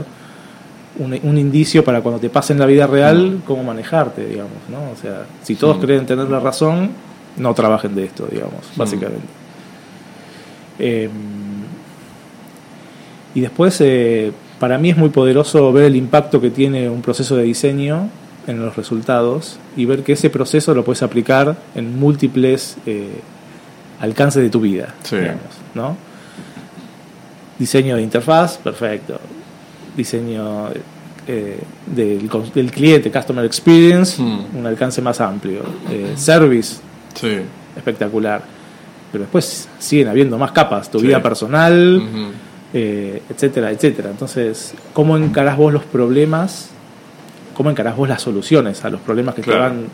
un, 0.99 1.37
indicio 1.37 1.83
para 1.83 2.01
cuando 2.01 2.19
te 2.19 2.29
pase 2.29 2.53
en 2.53 2.59
la 2.59 2.65
vida 2.65 2.87
real 2.87 3.41
cómo 3.45 3.63
manejarte, 3.63 4.25
digamos, 4.25 4.57
¿no? 4.69 4.91
O 4.91 4.95
sea, 5.01 5.25
si 5.41 5.55
todos 5.55 5.77
creen 5.77 6.05
tener 6.05 6.29
la 6.29 6.39
razón, 6.39 6.91
no 7.37 7.53
trabajen 7.53 7.95
de 7.95 8.05
esto, 8.05 8.27
digamos, 8.29 8.61
básicamente. 8.75 9.27
Em, 10.77 11.11
y 13.33 13.41
después, 13.41 13.79
eh, 13.81 14.31
para 14.59 14.77
mí 14.77 14.91
es 14.91 14.97
muy 14.97 15.09
poderoso 15.09 15.73
ver 15.73 15.85
el 15.85 15.95
impacto 15.95 16.39
que 16.39 16.51
tiene 16.51 16.89
un 16.89 17.01
proceso 17.01 17.35
de 17.35 17.43
diseño 17.43 18.09
en 18.47 18.63
los 18.63 18.75
resultados 18.75 19.57
y 19.75 19.85
ver 19.85 20.03
que 20.03 20.13
ese 20.13 20.29
proceso 20.29 20.73
lo 20.73 20.83
puedes 20.83 21.03
aplicar 21.03 21.55
en 21.75 21.99
múltiples 21.99 22.77
eh, 22.85 23.19
alcances 23.99 24.43
de 24.43 24.49
tu 24.49 24.59
vida. 24.59 24.93
¿no? 25.73 25.95
Diseño 27.57 27.95
de 27.95 28.01
interfaz, 28.01 28.57
perfecto. 28.57 29.19
Diseño 29.95 30.69
eh, 31.27 31.59
del, 31.85 32.29
del, 32.53 32.71
cliente, 32.71 33.11
Customer 33.11 33.45
Experience, 33.45 34.21
hmm. 34.21 34.57
un 34.57 34.65
alcance 34.65 35.01
más 35.01 35.21
amplio. 35.21 35.61
Eh, 35.89 36.13
service, 36.15 36.77
espectacular. 37.77 38.43
Pero 39.11 39.23
después 39.23 39.69
siguen 39.77 40.07
habiendo 40.07 40.37
más 40.37 40.51
capas, 40.51 40.89
tu 40.89 40.99
vida 40.99 41.21
personal, 41.21 42.01
etcétera, 42.73 43.69
etcétera. 43.69 44.09
Entonces, 44.09 44.73
¿cómo 44.91 45.15
encarás 45.17 45.55
vos 45.55 45.71
los 45.71 45.83
problemas 45.83 46.73
cómo 47.53 47.69
encarás 47.69 47.95
vos 47.95 48.07
las 48.09 48.21
soluciones 48.21 48.83
a 48.85 48.89
los 48.89 49.01
problemas 49.01 49.35
que 49.35 49.41
te 49.41 49.51
van 49.51 49.85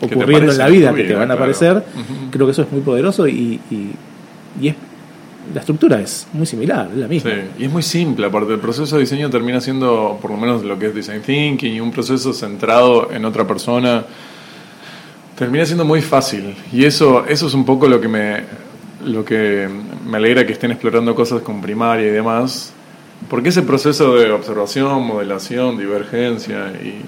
ocurriendo 0.00 0.52
en 0.52 0.58
la 0.58 0.68
vida, 0.68 0.94
que 0.94 1.04
te 1.04 1.14
van 1.14 1.30
a 1.30 1.34
aparecer. 1.34 1.84
Creo 2.30 2.46
que 2.46 2.52
eso 2.52 2.62
es 2.62 2.72
muy 2.72 2.80
poderoso 2.80 3.28
y, 3.28 3.60
y, 3.70 4.68
es, 4.68 4.74
la 5.54 5.60
estructura 5.60 6.00
es 6.00 6.26
muy 6.32 6.46
similar, 6.46 6.88
es 6.92 6.98
la 6.98 7.08
misma. 7.08 7.30
y 7.58 7.64
es 7.64 7.70
muy 7.70 7.82
simple, 7.82 8.26
aparte 8.26 8.52
el 8.52 8.60
proceso 8.60 8.96
de 8.96 9.02
diseño 9.02 9.30
termina 9.30 9.60
siendo, 9.60 10.18
por 10.20 10.30
lo 10.30 10.36
menos 10.36 10.62
lo 10.62 10.78
que 10.78 10.86
es 10.86 10.94
design 10.94 11.22
thinking 11.22 11.74
y 11.74 11.80
un 11.80 11.90
proceso 11.90 12.32
centrado 12.32 13.10
en 13.10 13.24
otra 13.24 13.46
persona, 13.46 14.04
termina 15.36 15.64
siendo 15.64 15.84
muy 15.84 16.02
fácil. 16.02 16.54
Y 16.72 16.84
eso, 16.84 17.26
eso 17.26 17.46
es 17.46 17.54
un 17.54 17.64
poco 17.64 17.88
lo 17.88 18.00
que 18.00 18.08
me 18.08 18.60
lo 19.04 19.24
que 19.24 19.66
me 20.06 20.18
alegra 20.18 20.46
que 20.46 20.52
estén 20.52 20.72
explorando 20.72 21.14
cosas 21.14 21.40
con 21.40 21.60
primaria 21.60 22.06
y 22.06 22.10
demás, 22.10 22.72
porque 23.30 23.50
ese 23.50 23.62
proceso 23.62 24.16
de 24.16 24.32
observación, 24.32 25.06
modelación, 25.06 25.78
divergencia 25.78 26.72
y, 26.82 27.04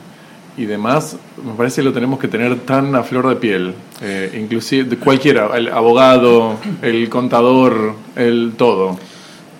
y 0.57 0.67
demás, 0.67 1.17
me 1.45 1.55
parece 1.55 1.81
que 1.81 1.87
lo 1.87 1.93
tenemos 1.93 2.21
que 2.21 2.29
tener 2.29 2.61
tan 2.61 2.95
a 2.95 3.03
flor 3.03 3.29
de 3.29 3.37
piel. 3.37 3.75
Eh, 4.03 4.39
inclusive 4.41 4.85
de 4.85 4.97
cualquiera, 4.99 5.51
el 5.57 5.69
abogado, 5.69 6.57
el 6.83 7.09
contador, 7.09 7.95
el 8.17 8.53
todo. 8.57 8.99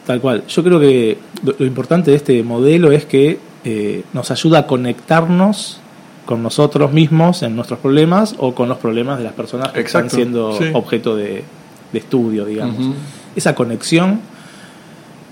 Tal 0.07 0.21
cual. 0.21 0.45
Yo 0.47 0.63
creo 0.63 0.79
que 0.79 1.19
lo, 1.43 1.67
importante 1.67 2.11
de 2.11 2.17
este 2.17 2.43
modelo 2.43 2.93
es 2.93 3.07
que 3.07 3.39
eh, 3.65 4.05
nos 4.13 4.31
ayuda 4.31 4.61
a 4.61 4.67
conectarnos 4.67 5.81
con 6.27 6.43
nosotros 6.43 6.93
mismos 6.93 7.43
en 7.43 7.57
nuestros 7.57 7.81
problemas 7.81 8.35
o 8.39 8.55
con 8.55 8.69
los 8.69 8.79
problemas 8.79 9.19
de 9.19 9.25
las 9.25 9.33
personas 9.33 9.73
que 9.73 9.81
están 9.81 10.11
siendo 10.11 10.59
objeto 10.75 11.17
de, 11.17 11.45
estudio, 11.93 12.47
digamos. 12.47 12.95
Esa 13.37 13.55
conexión 13.55 14.21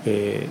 eh, 0.05 0.47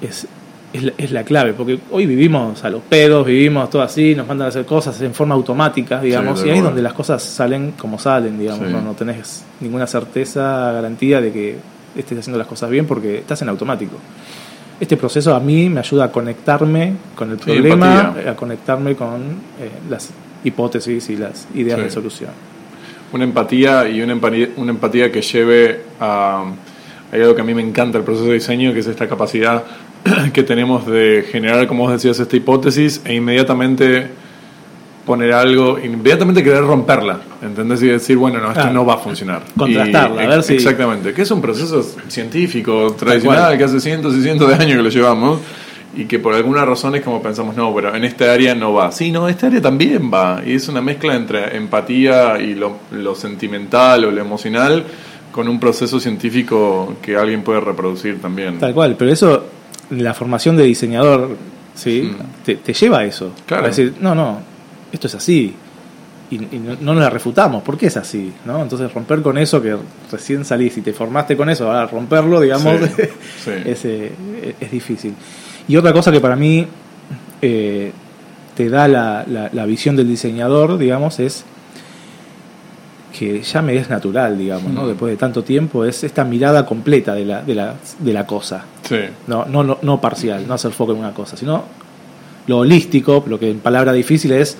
es, 0.00 0.26
es, 0.72 1.12
la, 1.12 1.24
clave, 1.24 1.54
porque 1.54 1.78
hoy 1.90 2.06
vivimos 2.06 2.62
a 2.64 2.70
los 2.70 2.82
pedos, 2.82 3.26
vivimos 3.26 3.70
todo 3.70 3.82
así, 3.82 4.14
nos 4.14 4.26
mandan 4.26 4.46
a 4.46 4.48
hacer 4.48 4.66
cosas 4.66 5.00
en 5.00 5.14
forma 5.14 5.34
automática, 5.34 6.00
digamos, 6.00 6.44
y 6.44 6.50
ahí 6.50 6.58
es 6.58 6.64
donde 6.64 6.82
las 6.82 6.92
cosas 6.92 7.22
salen 7.22 7.72
como 7.72 7.98
salen, 7.98 8.38
digamos, 8.38 8.68
no, 8.68 8.80
no 8.82 8.92
tenés 8.92 9.44
ninguna 9.60 9.86
certeza, 9.86 10.72
garantía 10.72 11.20
de 11.20 11.32
que 11.32 11.56
estés 11.96 12.18
haciendo 12.18 12.38
las 12.38 12.46
cosas 12.46 12.70
bien 12.70 12.86
porque 12.86 13.18
estás 13.18 13.40
en 13.42 13.48
automático. 13.48 13.96
este 14.78 14.96
proceso 14.96 15.34
a 15.34 15.40
mí 15.40 15.68
me 15.70 15.80
ayuda 15.80 16.04
a 16.04 16.12
conectarme 16.12 16.94
con 17.14 17.30
el 17.30 17.38
problema, 17.38 18.14
a 18.28 18.36
conectarme 18.36 18.94
con 18.94 19.22
eh, 19.60 19.70
las 19.88 20.10
hipótesis 20.44 21.08
y 21.10 21.16
las 21.16 21.48
ideas 21.54 21.78
de 21.78 21.90
solución. 21.90 22.30
Una 23.12 23.24
empatía 23.24 23.88
y 23.88 24.02
una 24.02 24.12
empatía, 24.12 24.48
una 24.56 24.70
empatía 24.70 25.10
que 25.10 25.22
lleve 25.22 25.80
a... 25.98 26.44
Hay 27.10 27.22
algo 27.22 27.34
que 27.34 27.40
a 27.40 27.44
mí 27.44 27.54
me 27.54 27.62
encanta 27.62 27.96
el 27.96 28.04
proceso 28.04 28.26
de 28.26 28.34
diseño, 28.34 28.74
que 28.74 28.80
es 28.80 28.86
esta 28.86 29.08
capacidad 29.08 29.64
que 30.32 30.42
tenemos 30.42 30.86
de 30.86 31.26
generar, 31.30 31.66
como 31.66 31.84
vos 31.84 31.92
decías, 31.92 32.18
esta 32.18 32.36
hipótesis 32.36 33.00
e 33.04 33.14
inmediatamente 33.14 34.08
poner 35.08 35.32
algo, 35.32 35.78
inmediatamente 35.78 36.44
querer 36.44 36.62
romperla, 36.62 37.20
¿entendés? 37.40 37.82
Y 37.82 37.86
decir, 37.86 38.18
bueno, 38.18 38.40
no, 38.40 38.50
esto 38.52 38.70
no 38.70 38.84
va 38.84 38.94
a 38.94 38.98
funcionar. 38.98 39.42
Contrastarla, 39.56 40.22
a 40.22 40.26
ver 40.26 40.42
si... 40.42 40.54
Exactamente, 40.54 41.14
que 41.14 41.22
es 41.22 41.30
un 41.30 41.40
proceso 41.40 41.82
científico, 42.08 42.94
tradicional, 42.98 43.56
que 43.56 43.64
hace 43.64 43.80
cientos 43.80 44.14
y 44.14 44.22
cientos 44.22 44.48
de 44.48 44.54
años 44.54 44.76
que 44.76 44.82
lo 44.82 44.90
llevamos, 44.90 45.40
y 45.96 46.04
que 46.04 46.18
por 46.18 46.34
alguna 46.34 46.66
razón 46.66 46.94
es 46.94 47.02
como 47.02 47.22
pensamos, 47.22 47.56
no, 47.56 47.74
pero 47.74 47.94
en 47.94 48.04
esta 48.04 48.30
área 48.30 48.54
no 48.54 48.74
va. 48.74 48.92
Sí, 48.92 49.10
no, 49.10 49.28
esta 49.28 49.46
área 49.46 49.62
también 49.62 50.12
va, 50.12 50.42
y 50.44 50.52
es 50.52 50.68
una 50.68 50.82
mezcla 50.82 51.14
entre 51.14 51.56
empatía 51.56 52.38
y 52.38 52.54
lo, 52.54 52.76
lo 52.92 53.14
sentimental 53.14 54.04
o 54.04 54.10
lo 54.10 54.20
emocional 54.20 54.84
con 55.32 55.48
un 55.48 55.58
proceso 55.58 55.98
científico 55.98 56.96
que 57.00 57.16
alguien 57.16 57.42
puede 57.42 57.60
reproducir 57.60 58.20
también. 58.20 58.58
Tal 58.58 58.74
cual, 58.74 58.96
pero 58.98 59.10
eso, 59.10 59.44
la 59.90 60.14
formación 60.14 60.56
de 60.56 60.64
diseñador, 60.64 61.36
¿sí? 61.74 62.12
Mm. 62.12 62.44
Te, 62.44 62.56
te, 62.56 62.72
lleva 62.72 62.98
a 62.98 63.04
eso. 63.04 63.32
Claro. 63.46 63.64
A 63.64 63.68
decir, 63.68 63.94
no, 64.00 64.14
no, 64.14 64.40
esto 64.92 65.06
es 65.06 65.14
así. 65.14 65.54
Y, 66.30 66.38
no, 66.38 66.76
nos 66.76 66.96
la 66.96 67.08
refutamos, 67.08 67.62
¿por 67.62 67.78
qué 67.78 67.86
es 67.86 67.96
así? 67.96 68.32
¿no? 68.44 68.62
Entonces 68.62 68.92
romper 68.92 69.22
con 69.22 69.38
eso 69.38 69.62
que 69.62 69.76
recién 70.12 70.44
salís 70.44 70.76
y 70.76 70.82
te 70.82 70.92
formaste 70.92 71.36
con 71.38 71.48
eso, 71.48 71.66
ahora 71.66 71.86
romperlo, 71.86 72.40
digamos, 72.40 72.74
eh, 73.46 74.12
Es, 74.60 74.70
difícil. 74.70 75.14
Y 75.66 75.76
otra 75.76 75.92
cosa 75.94 76.12
que 76.12 76.20
para 76.20 76.36
mí 76.36 76.66
eh, 77.40 77.92
te 78.54 78.68
da 78.68 78.88
la, 78.88 79.24
la, 79.26 79.66
visión 79.66 79.96
del 79.96 80.08
diseñador, 80.08 80.76
digamos, 80.76 81.18
es 81.18 81.46
que 83.18 83.40
ya 83.40 83.62
me 83.62 83.76
es 83.76 83.88
natural, 83.88 84.36
digamos, 84.36 84.70
¿no? 84.70 84.82
Mm. 84.82 84.88
después 84.88 85.10
de 85.12 85.16
tanto 85.16 85.42
tiempo, 85.42 85.86
es 85.86 86.04
esta 86.04 86.24
mirada 86.24 86.66
completa 86.66 87.14
de 87.14 87.24
la, 87.24 87.42
de 87.42 87.54
la, 87.54 87.74
de 88.00 88.12
la 88.12 88.26
cosa. 88.26 88.66
No, 89.26 89.44
no, 89.44 89.62
no, 89.62 89.78
no 89.82 90.00
parcial, 90.00 90.46
no 90.46 90.54
hacer 90.54 90.72
foco 90.72 90.92
en 90.92 90.98
una 90.98 91.12
cosa, 91.12 91.36
sino 91.36 91.64
lo 92.46 92.58
holístico, 92.58 93.24
lo 93.26 93.38
que 93.38 93.50
en 93.50 93.60
palabra 93.60 93.92
difícil 93.92 94.32
es 94.32 94.56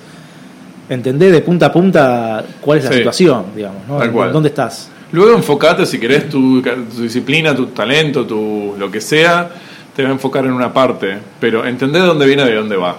entender 0.89 1.31
de 1.31 1.41
punta 1.41 1.67
a 1.67 1.71
punta 1.71 2.43
cuál 2.61 2.79
es 2.79 2.85
la 2.85 2.93
situación, 2.93 3.45
digamos, 3.55 3.87
¿no? 3.87 4.31
¿Dónde 4.31 4.49
estás? 4.49 4.89
Luego 5.11 5.35
enfocate, 5.35 5.85
si 5.85 5.99
querés, 5.99 6.29
tu, 6.29 6.61
disciplina, 6.97 7.55
tu 7.55 7.67
talento, 7.67 8.25
tu 8.25 8.75
lo 8.77 8.91
que 8.91 9.01
sea, 9.01 9.49
te 9.95 10.03
va 10.03 10.09
a 10.09 10.11
enfocar 10.11 10.45
en 10.45 10.51
una 10.51 10.71
parte, 10.71 11.17
pero 11.39 11.65
entender 11.65 12.01
de 12.03 12.07
dónde 12.07 12.25
viene 12.27 12.43
y 12.43 12.47
de 12.47 12.55
dónde 12.55 12.75
va, 12.75 12.95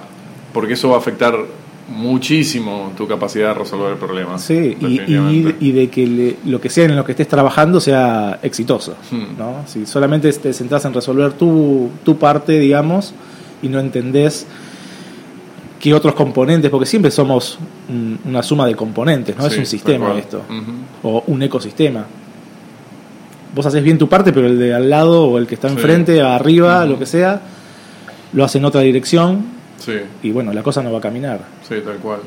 porque 0.53 0.75
eso 0.75 0.89
va 0.91 0.97
a 0.97 0.99
afectar 0.99 1.35
muchísimo 1.91 2.93
tu 2.97 3.07
capacidad 3.07 3.49
de 3.49 3.55
resolver 3.55 3.93
el 3.93 3.99
problema. 3.99 4.39
Sí, 4.39 4.77
y, 4.81 5.73
de 5.73 5.89
que 5.91 6.37
lo 6.47 6.61
que 6.61 6.71
sea 6.71 6.85
en 6.85 6.97
lo 6.97 7.05
que 7.05 7.13
estés 7.13 7.29
trabajando 7.29 7.81
sea 7.81 8.39
exitoso. 8.43 8.97
Hmm. 9.11 9.39
¿no? 9.39 9.57
Si 9.67 9.87
solamente 9.87 10.33
te 10.33 10.53
centras 10.53 10.85
en 10.85 10.95
resolver 10.95 11.33
tu, 11.33 11.91
tu 12.05 12.17
parte, 12.17 12.59
digamos, 12.59 13.13
y 13.63 13.69
no 13.69 13.81
entendés 13.81 14.47
que 15.81 15.93
otros 15.95 16.15
componentes, 16.15 16.71
porque 16.71 16.87
siempre 16.87 17.11
somos 17.11 17.59
una 18.25 18.43
suma 18.43 18.67
de 18.67 18.75
componentes, 18.75 19.37
¿no? 19.37 19.47
es 19.47 19.57
un 19.57 19.67
sistema 19.67 20.17
esto, 20.19 20.43
o 21.03 21.25
un 21.27 21.43
ecosistema. 21.43 22.05
Vos 23.55 23.67
haces 23.67 23.83
bien 23.83 23.99
tu 23.99 24.09
parte, 24.09 24.33
pero 24.33 24.47
el 24.47 24.59
de 24.59 24.75
al 24.75 24.91
lado 24.91 25.25
o 25.25 25.39
el 25.39 25.47
que 25.47 25.55
está 25.55 25.69
enfrente, 25.69 26.21
arriba, 26.21 26.85
lo 26.85 26.99
que 26.99 27.07
sea, 27.07 27.41
lo 28.33 28.45
hace 28.45 28.59
en 28.59 28.67
otra 28.67 28.83
dirección 28.83 29.60
y 30.23 30.31
bueno, 30.31 30.53
la 30.53 30.63
cosa 30.63 30.83
no 30.83 30.93
va 30.93 30.99
a 30.99 31.01
caminar. 31.01 31.41
Sí, 31.67 31.77
tal 31.85 31.97
cual. 31.97 32.21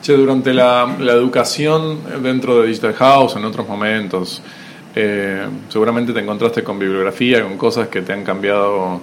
Che, 0.00 0.12
durante 0.14 0.54
la, 0.54 0.96
educación 1.00 1.98
dentro 2.22 2.60
de 2.60 2.68
Digital 2.68 2.94
House, 2.94 3.36
en 3.36 3.44
otros 3.44 3.68
momentos, 3.68 4.40
eh, 4.94 5.44
seguramente 5.68 6.12
te 6.12 6.20
encontraste 6.20 6.62
con 6.62 6.78
bibliografía, 6.78 7.42
con 7.42 7.56
cosas 7.56 7.88
que 7.88 8.02
te 8.02 8.12
han 8.12 8.22
cambiado 8.22 9.00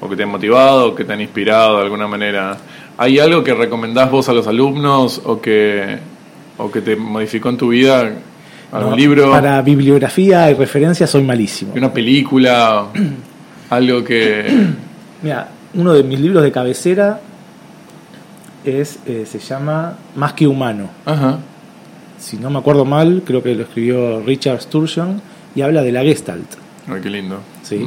o 0.00 0.08
que 0.08 0.16
te 0.16 0.22
han 0.22 0.28
motivado, 0.28 0.88
o 0.88 0.94
que 0.94 1.04
te 1.04 1.12
han 1.12 1.20
inspirado 1.20 1.78
de 1.78 1.84
alguna 1.84 2.06
manera. 2.06 2.56
¿Hay 2.98 3.18
algo 3.18 3.42
que 3.42 3.54
recomendás 3.54 4.10
vos 4.10 4.28
a 4.28 4.32
los 4.32 4.46
alumnos 4.46 5.20
o 5.24 5.40
que, 5.40 5.98
o 6.58 6.70
que 6.70 6.80
te 6.80 6.96
modificó 6.96 7.48
en 7.48 7.56
tu 7.56 7.68
vida? 7.68 8.12
¿Algún 8.72 8.96
libro? 8.96 9.30
Para 9.30 9.62
bibliografía 9.62 10.50
y 10.50 10.54
referencia 10.54 11.06
soy 11.06 11.22
malísimo. 11.22 11.72
¿Una 11.74 11.92
película? 11.92 12.86
¿Algo 13.70 14.04
que...? 14.04 14.46
Mira, 15.22 15.48
uno 15.74 15.92
de 15.92 16.02
mis 16.02 16.20
libros 16.20 16.42
de 16.42 16.52
cabecera 16.52 17.20
es 18.66 18.98
eh, 19.06 19.24
se 19.26 19.38
llama 19.38 19.98
Más 20.14 20.32
que 20.32 20.46
humano. 20.46 20.90
Ajá. 21.04 21.38
Si 22.18 22.36
no 22.36 22.50
me 22.50 22.58
acuerdo 22.58 22.84
mal, 22.84 23.22
creo 23.24 23.42
que 23.42 23.54
lo 23.54 23.62
escribió 23.62 24.20
Richard 24.20 24.62
Sturgeon 24.62 25.20
y 25.54 25.62
habla 25.62 25.82
de 25.82 25.92
la 25.92 26.02
Gestalt. 26.02 26.46
Ay, 26.88 27.00
qué 27.02 27.10
lindo. 27.10 27.40
Sí. 27.62 27.86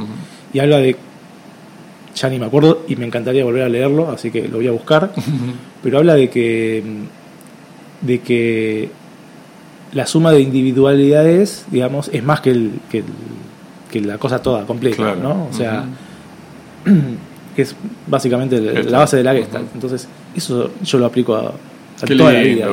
Y 0.52 0.58
habla 0.58 0.78
de 0.78 0.96
ya 2.14 2.28
ni 2.28 2.38
me 2.38 2.46
acuerdo 2.46 2.84
y 2.88 2.96
me 2.96 3.06
encantaría 3.06 3.44
volver 3.44 3.62
a 3.62 3.68
leerlo, 3.68 4.10
así 4.10 4.30
que 4.30 4.48
lo 4.48 4.58
voy 4.58 4.66
a 4.66 4.72
buscar, 4.72 5.12
pero 5.82 5.98
habla 5.98 6.14
de 6.14 6.28
que, 6.28 6.82
de 8.00 8.20
que 8.20 8.90
la 9.92 10.06
suma 10.06 10.32
de 10.32 10.40
individualidades, 10.40 11.66
digamos, 11.70 12.10
es 12.12 12.22
más 12.22 12.40
que, 12.40 12.50
el, 12.50 12.72
que, 12.90 14.00
la 14.00 14.18
cosa 14.18 14.42
toda 14.42 14.66
completa, 14.66 15.14
¿no? 15.14 15.48
O 15.50 15.52
sea, 15.52 15.84
que 17.54 17.62
es 17.62 17.74
básicamente 18.06 18.60
la 18.84 18.98
base 18.98 19.16
de 19.16 19.24
la 19.24 19.34
Gestalt. 19.34 19.74
Entonces, 19.74 20.08
eso 20.34 20.70
yo 20.82 20.98
lo 20.98 21.06
aplico 21.06 21.34
a, 21.34 21.52
toda 22.06 22.32
la 22.32 22.40
vida. 22.40 22.66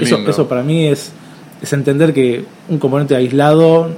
eso, 0.00 0.18
eso 0.28 0.48
para 0.48 0.62
mí 0.62 0.86
es, 0.86 1.12
es 1.60 1.72
entender 1.72 2.12
que 2.12 2.44
un 2.68 2.78
componente 2.78 3.14
aislado 3.14 3.90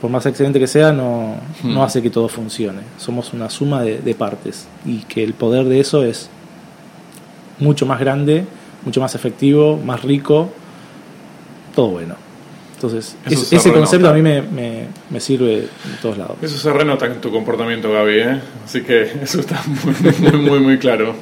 por 0.00 0.10
más 0.10 0.26
excelente 0.26 0.58
que 0.58 0.66
sea, 0.66 0.92
no, 0.92 1.36
hmm. 1.62 1.74
no 1.74 1.82
hace 1.82 2.02
que 2.02 2.10
todo 2.10 2.28
funcione. 2.28 2.82
Somos 2.98 3.32
una 3.32 3.48
suma 3.50 3.82
de, 3.82 4.14
partes 4.14 4.66
y 4.84 4.98
que 4.98 5.24
el 5.24 5.34
poder 5.34 5.66
de 5.66 5.80
eso 5.80 6.04
es 6.04 6.28
mucho 7.58 7.86
más 7.86 7.98
grande, 7.98 8.44
mucho 8.84 9.00
más 9.00 9.14
efectivo, 9.14 9.78
más 9.78 10.02
rico, 10.02 10.50
todo 11.74 11.88
bueno. 11.88 12.14
Entonces, 12.76 13.16
ese 13.24 13.72
concepto 13.72 14.10
a 14.10 14.12
mí 14.12 14.20
me, 14.20 14.42
me, 14.42 15.18
sirve 15.18 15.60
en 15.60 15.96
todos 16.02 16.18
lados. 16.18 16.36
Eso 16.42 16.58
se 16.58 16.70
renota 16.70 17.06
en 17.06 17.22
tu 17.22 17.32
comportamiento, 17.32 17.90
Gaby, 17.90 18.18
¿eh? 18.18 18.40
Así 18.66 18.82
que 18.82 19.02
eso 19.22 19.40
está 19.40 19.62
muy, 20.20 20.32
muy, 20.32 20.60
muy, 20.60 20.78
claro. 20.78 21.14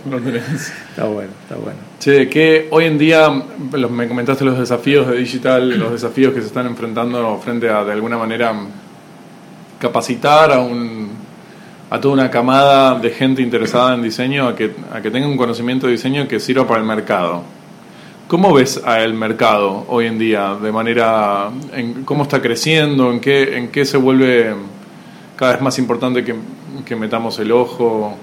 está 0.90 1.04
bueno, 1.04 1.30
está 1.42 1.54
bueno. 1.54 1.78
Che, 2.00 2.28
que 2.28 2.66
hoy 2.72 2.86
en 2.86 2.98
día, 2.98 3.30
me 3.70 4.08
comentaste 4.08 4.44
los 4.44 4.58
desafíos 4.58 5.06
de 5.06 5.16
digital, 5.16 5.78
los 5.78 5.92
desafíos 5.92 6.34
que 6.34 6.40
se 6.40 6.48
están 6.48 6.66
enfrentando 6.66 7.38
frente 7.38 7.68
a, 7.68 7.84
de 7.84 7.92
alguna 7.92 8.18
manera, 8.18 8.52
capacitar 9.78 10.50
a 10.50 10.58
un 10.58 11.24
a 11.88 12.00
toda 12.00 12.14
una 12.14 12.30
camada 12.30 12.98
de 12.98 13.10
gente 13.10 13.42
interesada 13.42 13.94
en 13.94 14.02
diseño 14.02 14.48
a 14.48 14.56
que, 14.56 14.74
a 14.92 15.00
que 15.00 15.12
tenga 15.12 15.28
un 15.28 15.36
conocimiento 15.36 15.86
de 15.86 15.92
diseño 15.92 16.26
que 16.26 16.40
sirva 16.40 16.66
para 16.66 16.80
el 16.80 16.86
mercado. 16.86 17.44
¿Cómo 18.34 18.52
ves 18.52 18.82
el 18.84 19.14
mercado 19.14 19.84
hoy 19.86 20.06
en 20.06 20.18
día? 20.18 20.56
De 20.60 20.72
manera, 20.72 21.50
en, 21.72 22.02
¿Cómo 22.02 22.24
está 22.24 22.42
creciendo? 22.42 23.12
¿En 23.12 23.20
qué, 23.20 23.56
¿En 23.56 23.68
qué 23.68 23.84
se 23.84 23.96
vuelve 23.96 24.52
cada 25.36 25.52
vez 25.52 25.60
más 25.62 25.78
importante 25.78 26.24
que, 26.24 26.96
metamos 26.96 27.38
el 27.38 27.52
ojo? 27.52 28.16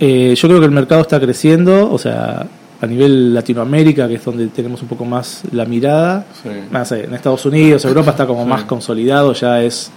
Eh, 0.00 0.34
yo 0.36 0.48
creo 0.48 0.58
que 0.58 0.66
el 0.66 0.72
mercado 0.72 1.02
está 1.02 1.20
creciendo, 1.20 1.92
o 1.92 1.96
sea, 1.96 2.44
a 2.80 2.86
nivel 2.88 3.32
Latinoamérica, 3.32 4.08
que 4.08 4.14
es 4.14 4.24
donde 4.24 4.48
tenemos 4.48 4.82
un 4.82 4.88
poco 4.88 5.04
más 5.04 5.42
la 5.52 5.64
mirada. 5.64 6.26
en 6.44 7.14
Estados 7.14 7.46
Unidos, 7.46 7.84
Europa 7.84 8.10
está 8.10 8.26
como 8.26 8.44
más 8.44 8.64
consolidado, 8.64 9.32
ya 9.32 9.62
es 9.62 9.92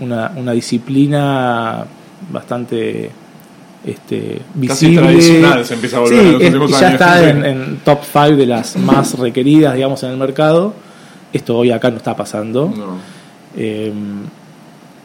una, 0.00 0.32
una 0.34 0.52
disciplina 0.52 1.84
bastante 2.32 3.10
este, 3.84 4.40
visible. 4.54 5.20
se 5.64 5.74
empieza 5.74 5.96
a 5.96 6.00
volver 6.00 6.68
ya 6.68 6.92
está 6.92 7.28
en, 7.28 7.80
top 7.84 8.00
5 8.04 8.36
de 8.36 8.46
las 8.46 8.76
más 8.76 9.18
requeridas, 9.18 9.74
digamos, 9.74 10.02
en 10.02 10.10
el 10.10 10.16
mercado. 10.16 10.74
Esto 11.32 11.56
hoy 11.58 11.70
acá 11.70 11.90
no 11.90 11.96
está 11.96 12.14
pasando. 12.16 12.72
Em, 13.56 14.22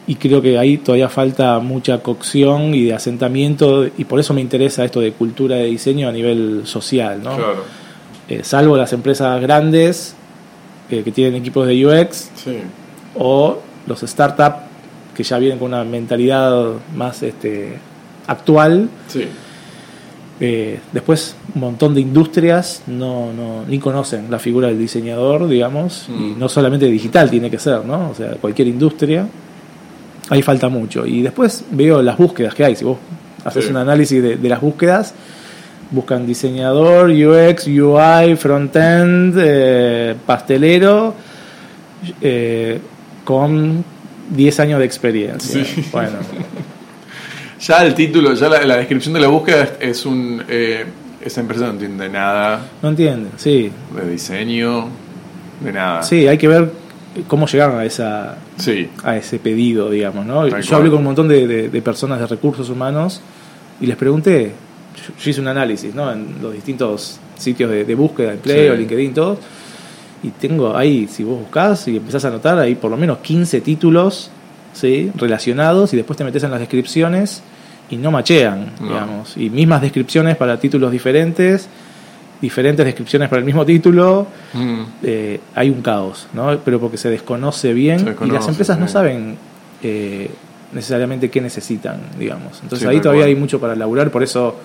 y 0.05 0.15
creo 0.15 0.41
que 0.41 0.57
ahí 0.57 0.78
todavía 0.78 1.09
falta 1.09 1.59
mucha 1.59 1.99
cocción 1.99 2.73
y 2.73 2.86
de 2.86 2.93
asentamiento, 2.93 3.86
y 3.86 4.05
por 4.05 4.19
eso 4.19 4.34
me 4.34 4.41
interesa 4.41 4.86
esto 4.86 5.01
de 5.01 5.11
cultura 5.11 5.57
de 5.57 5.65
diseño 5.65 6.07
a 6.07 6.11
nivel 6.11 6.61
social, 6.65 7.21
¿no? 7.21 7.38
Eh, 8.30 8.41
salvo 8.43 8.78
las 8.78 8.93
empresas 8.93 9.41
grandes 9.41 10.15
eh, 10.89 11.01
que 11.03 11.11
tienen 11.11 11.36
equipos 11.36 11.65
de 11.67 11.86
UX 11.86 12.30
o 13.15 13.59
los 13.86 14.01
startups 14.01 14.57
que 15.15 15.23
ya 15.23 15.39
vienen 15.39 15.57
con 15.57 15.69
una 15.69 15.84
mentalidad 15.84 16.73
más 16.95 17.23
este, 17.23 17.78
actual. 18.28 18.89
Eh, 20.39 20.80
después, 20.91 21.36
un 21.55 21.61
montón 21.61 21.95
de 21.95 22.01
industrias 22.01 22.84
no, 22.86 23.34
no, 23.34 23.63
ni 23.67 23.80
conocen 23.80 24.30
la 24.30 24.38
figura 24.38 24.67
del 24.67 24.78
diseñador, 24.78 25.47
digamos, 25.47 26.05
y 26.09 26.11
mm. 26.11 26.39
no 26.39 26.47
solamente 26.47 26.86
digital 26.86 27.30
tiene 27.32 27.49
que 27.49 27.57
ser, 27.57 27.84
¿no? 27.84 28.11
O 28.11 28.15
sea, 28.15 28.34
cualquier 28.34 28.67
industria. 28.67 29.28
ahí 30.30 30.43
falta 30.43 30.69
mucho. 30.69 31.07
Y 31.07 31.23
después 31.23 31.65
veo 31.71 32.03
las 32.03 32.17
búsquedas 32.17 32.53
que 32.53 32.65
hay. 32.65 32.75
Si 32.75 32.86
vos 32.86 32.97
haces 33.43 33.67
un 33.69 33.78
análisis 33.78 34.21
de, 34.21 34.49
las 34.49 34.61
búsquedas, 34.61 35.15
buscan 35.89 36.28
diseñador, 36.28 37.09
UX, 37.09 37.65
UI, 37.65 38.36
frontend, 38.36 39.36
eh, 39.39 40.15
pastelero, 40.23 41.15
eh, 42.21 42.80
con 43.23 43.84
10 44.30 44.59
años 44.59 44.80
de 44.80 44.86
experiencia. 44.86 45.63
Bueno. 45.91 46.17
ya 47.60 47.86
el 47.86 47.93
título, 47.93 48.34
ya 48.34 48.49
la, 48.49 48.78
descripción 48.78 49.14
de 49.14 49.20
la 49.20 49.28
búsqueda 49.28 49.78
es, 49.80 50.05
un... 50.05 50.43
Eh, 50.47 50.86
esa 51.22 51.41
empresa 51.41 51.66
no 51.66 51.72
entiende 51.72 52.10
nada. 52.10 52.66
No 52.82 52.89
entiende, 52.89 53.30
sí. 53.38 53.72
De 53.95 54.10
diseño, 54.10 54.88
de 55.60 55.74
nada. 55.74 56.03
Sí, 56.03 56.28
hay 56.28 56.38
que 56.38 56.47
ver 56.47 56.72
cómo 57.28 57.47
llegaron 57.47 57.80
a 57.80 57.86
esa 57.86 58.38
a 59.03 59.18
ese 59.18 59.39
pedido, 59.39 59.89
digamos, 59.89 60.26
¿no? 60.26 60.47
yo 60.47 60.76
hablé 60.76 60.89
con 60.89 60.99
un 60.99 61.05
montón 61.05 61.28
de, 61.28 61.82
personas 61.84 62.20
de 62.20 62.28
recursos 62.28 62.70
humanos 62.70 63.22
y 63.80 63.86
les 63.86 63.95
pregunté, 63.95 64.51
yo, 64.95 65.30
hice 65.30 65.41
un 65.41 65.47
análisis, 65.47 65.93
¿no? 65.93 66.12
En 66.12 66.41
los 66.41 66.53
distintos 66.53 67.20
sitios 67.38 67.70
de, 67.70 67.95
búsqueda, 67.95 68.34
empleo, 68.34 68.76
LinkedIn, 68.76 69.14
todo, 69.14 69.38
y 70.24 70.30
tengo 70.30 70.76
ahí, 70.76 71.08
si 71.08 71.24
vos 71.24 71.39
buscás 71.39 71.88
y 71.88 71.97
empezás 71.97 72.26
a 72.26 72.30
anotar, 72.30 72.58
hay 72.60 72.76
por 72.76 72.89
lo 72.89 72.97
menos 72.97 73.20
15 73.20 73.62
títulos, 73.62 74.32
¿sí? 74.78 75.11
Relacionados 75.15 75.93
y 75.93 75.97
después 75.97 76.17
te 76.17 76.23
metes 76.23 76.43
en 76.43 76.51
las 76.51 76.59
descripciones 76.59 77.41
y 77.89 77.97
no 77.97 78.11
machean, 78.11 78.71
digamos, 78.82 79.38
y 79.38 79.49
mismas 79.49 79.82
descripciones 79.82 80.36
para 80.36 80.59
títulos 80.59 80.91
diferentes 80.91 81.69
diferentes 82.41 82.86
descripciones 82.86 83.30
para 83.30 83.39
el 83.39 83.45
mismo 83.45 83.65
título, 83.65 84.28
mm. 84.53 84.82
eh, 85.03 85.39
hay 85.55 85.69
un 85.69 85.82
caos, 85.82 86.28
¿no? 86.34 86.57
Pero 86.63 86.80
porque 86.80 86.97
se 86.97 87.09
desconoce 87.09 87.73
bien 87.73 88.15
y 88.25 88.32
las 88.32 88.47
empresas 88.47 88.78
no 88.78 88.88
saben 88.88 89.38
eh, 89.82 90.30
necesariamente 90.71 91.30
qué 91.30 91.41
necesitan, 91.41 91.99
digamos. 92.17 92.59
Entonces 92.61 92.88
ahí 92.88 92.99
todavía 93.01 93.25
hay 93.25 93.36
mucho 93.36 93.59
para 93.59 93.75
laburar, 93.75 94.11
por 94.11 94.23
eso 94.23 94.55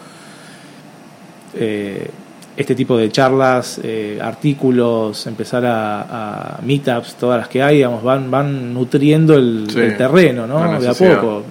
eh, 1.54 2.10
este 2.62 2.74
tipo 2.74 2.96
de 2.96 3.10
charlas, 3.10 3.80
artículos, 4.20 5.26
empezar 5.26 5.64
a, 5.66 6.58
meetups, 6.64 7.16
todas 7.16 7.38
las 7.38 7.48
que 7.48 7.62
hay, 7.62 7.76
digamos, 7.76 8.02
van, 8.02 8.30
van 8.30 8.72
nutriendo 8.72 9.34
el, 9.34 9.66
terreno, 9.96 10.46
¿no? 10.46 10.80
De 10.80 10.88
a 10.88 10.94
poco 10.94 11.44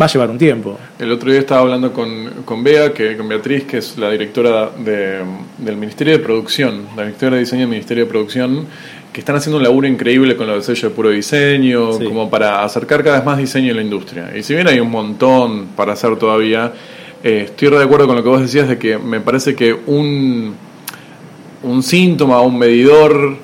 va 0.00 0.06
a 0.06 0.08
llevar 0.08 0.30
un 0.30 0.38
tiempo. 0.38 0.78
El 0.98 1.12
otro 1.12 1.30
día 1.30 1.40
estaba 1.40 1.62
hablando 1.62 1.92
con, 1.92 2.42
con 2.44 2.62
Bea, 2.62 2.92
que, 2.92 3.16
con 3.16 3.28
Beatriz, 3.28 3.64
que 3.64 3.78
es 3.78 3.98
la 3.98 4.10
directora 4.10 4.70
del 4.76 5.76
Ministerio 5.76 6.14
de 6.14 6.18
Producción, 6.20 6.86
la 6.96 7.04
directora 7.04 7.34
de 7.34 7.40
diseño 7.40 7.62
del 7.62 7.70
Ministerio 7.70 8.04
de 8.04 8.10
Producción, 8.10 8.66
que 9.12 9.20
están 9.20 9.36
haciendo 9.36 9.56
un 9.56 9.62
laburo 9.62 9.86
increíble 9.86 10.36
con 10.36 10.46
los 10.46 10.64
sello 10.64 10.90
de 10.90 10.94
puro 10.94 11.10
diseño, 11.10 11.98
como 11.98 12.28
para 12.28 12.62
acercar 12.62 13.02
cada 13.02 13.16
vez 13.16 13.26
más 13.26 13.38
diseño 13.38 13.72
a 13.72 13.76
la 13.76 13.82
industria. 13.82 14.32
Y 14.36 14.42
si 14.42 14.54
bien 14.54 14.68
hay 14.68 14.80
un 14.80 14.90
montón 14.90 15.68
para 15.68 15.94
hacer 15.94 16.16
todavía, 16.16 16.72
eh, 17.22 17.42
estoy 17.46 17.70
de 17.70 17.82
acuerdo 17.82 18.06
con 18.06 18.16
lo 18.16 18.22
que 18.22 18.28
vos 18.28 18.40
decías 18.40 18.68
de 18.68 18.78
que 18.78 18.98
me 18.98 19.20
parece 19.20 19.54
que 19.54 19.72
un, 19.72 20.54
un 21.62 21.82
síntoma, 21.82 22.40
un 22.40 22.58
medidor 22.58 23.36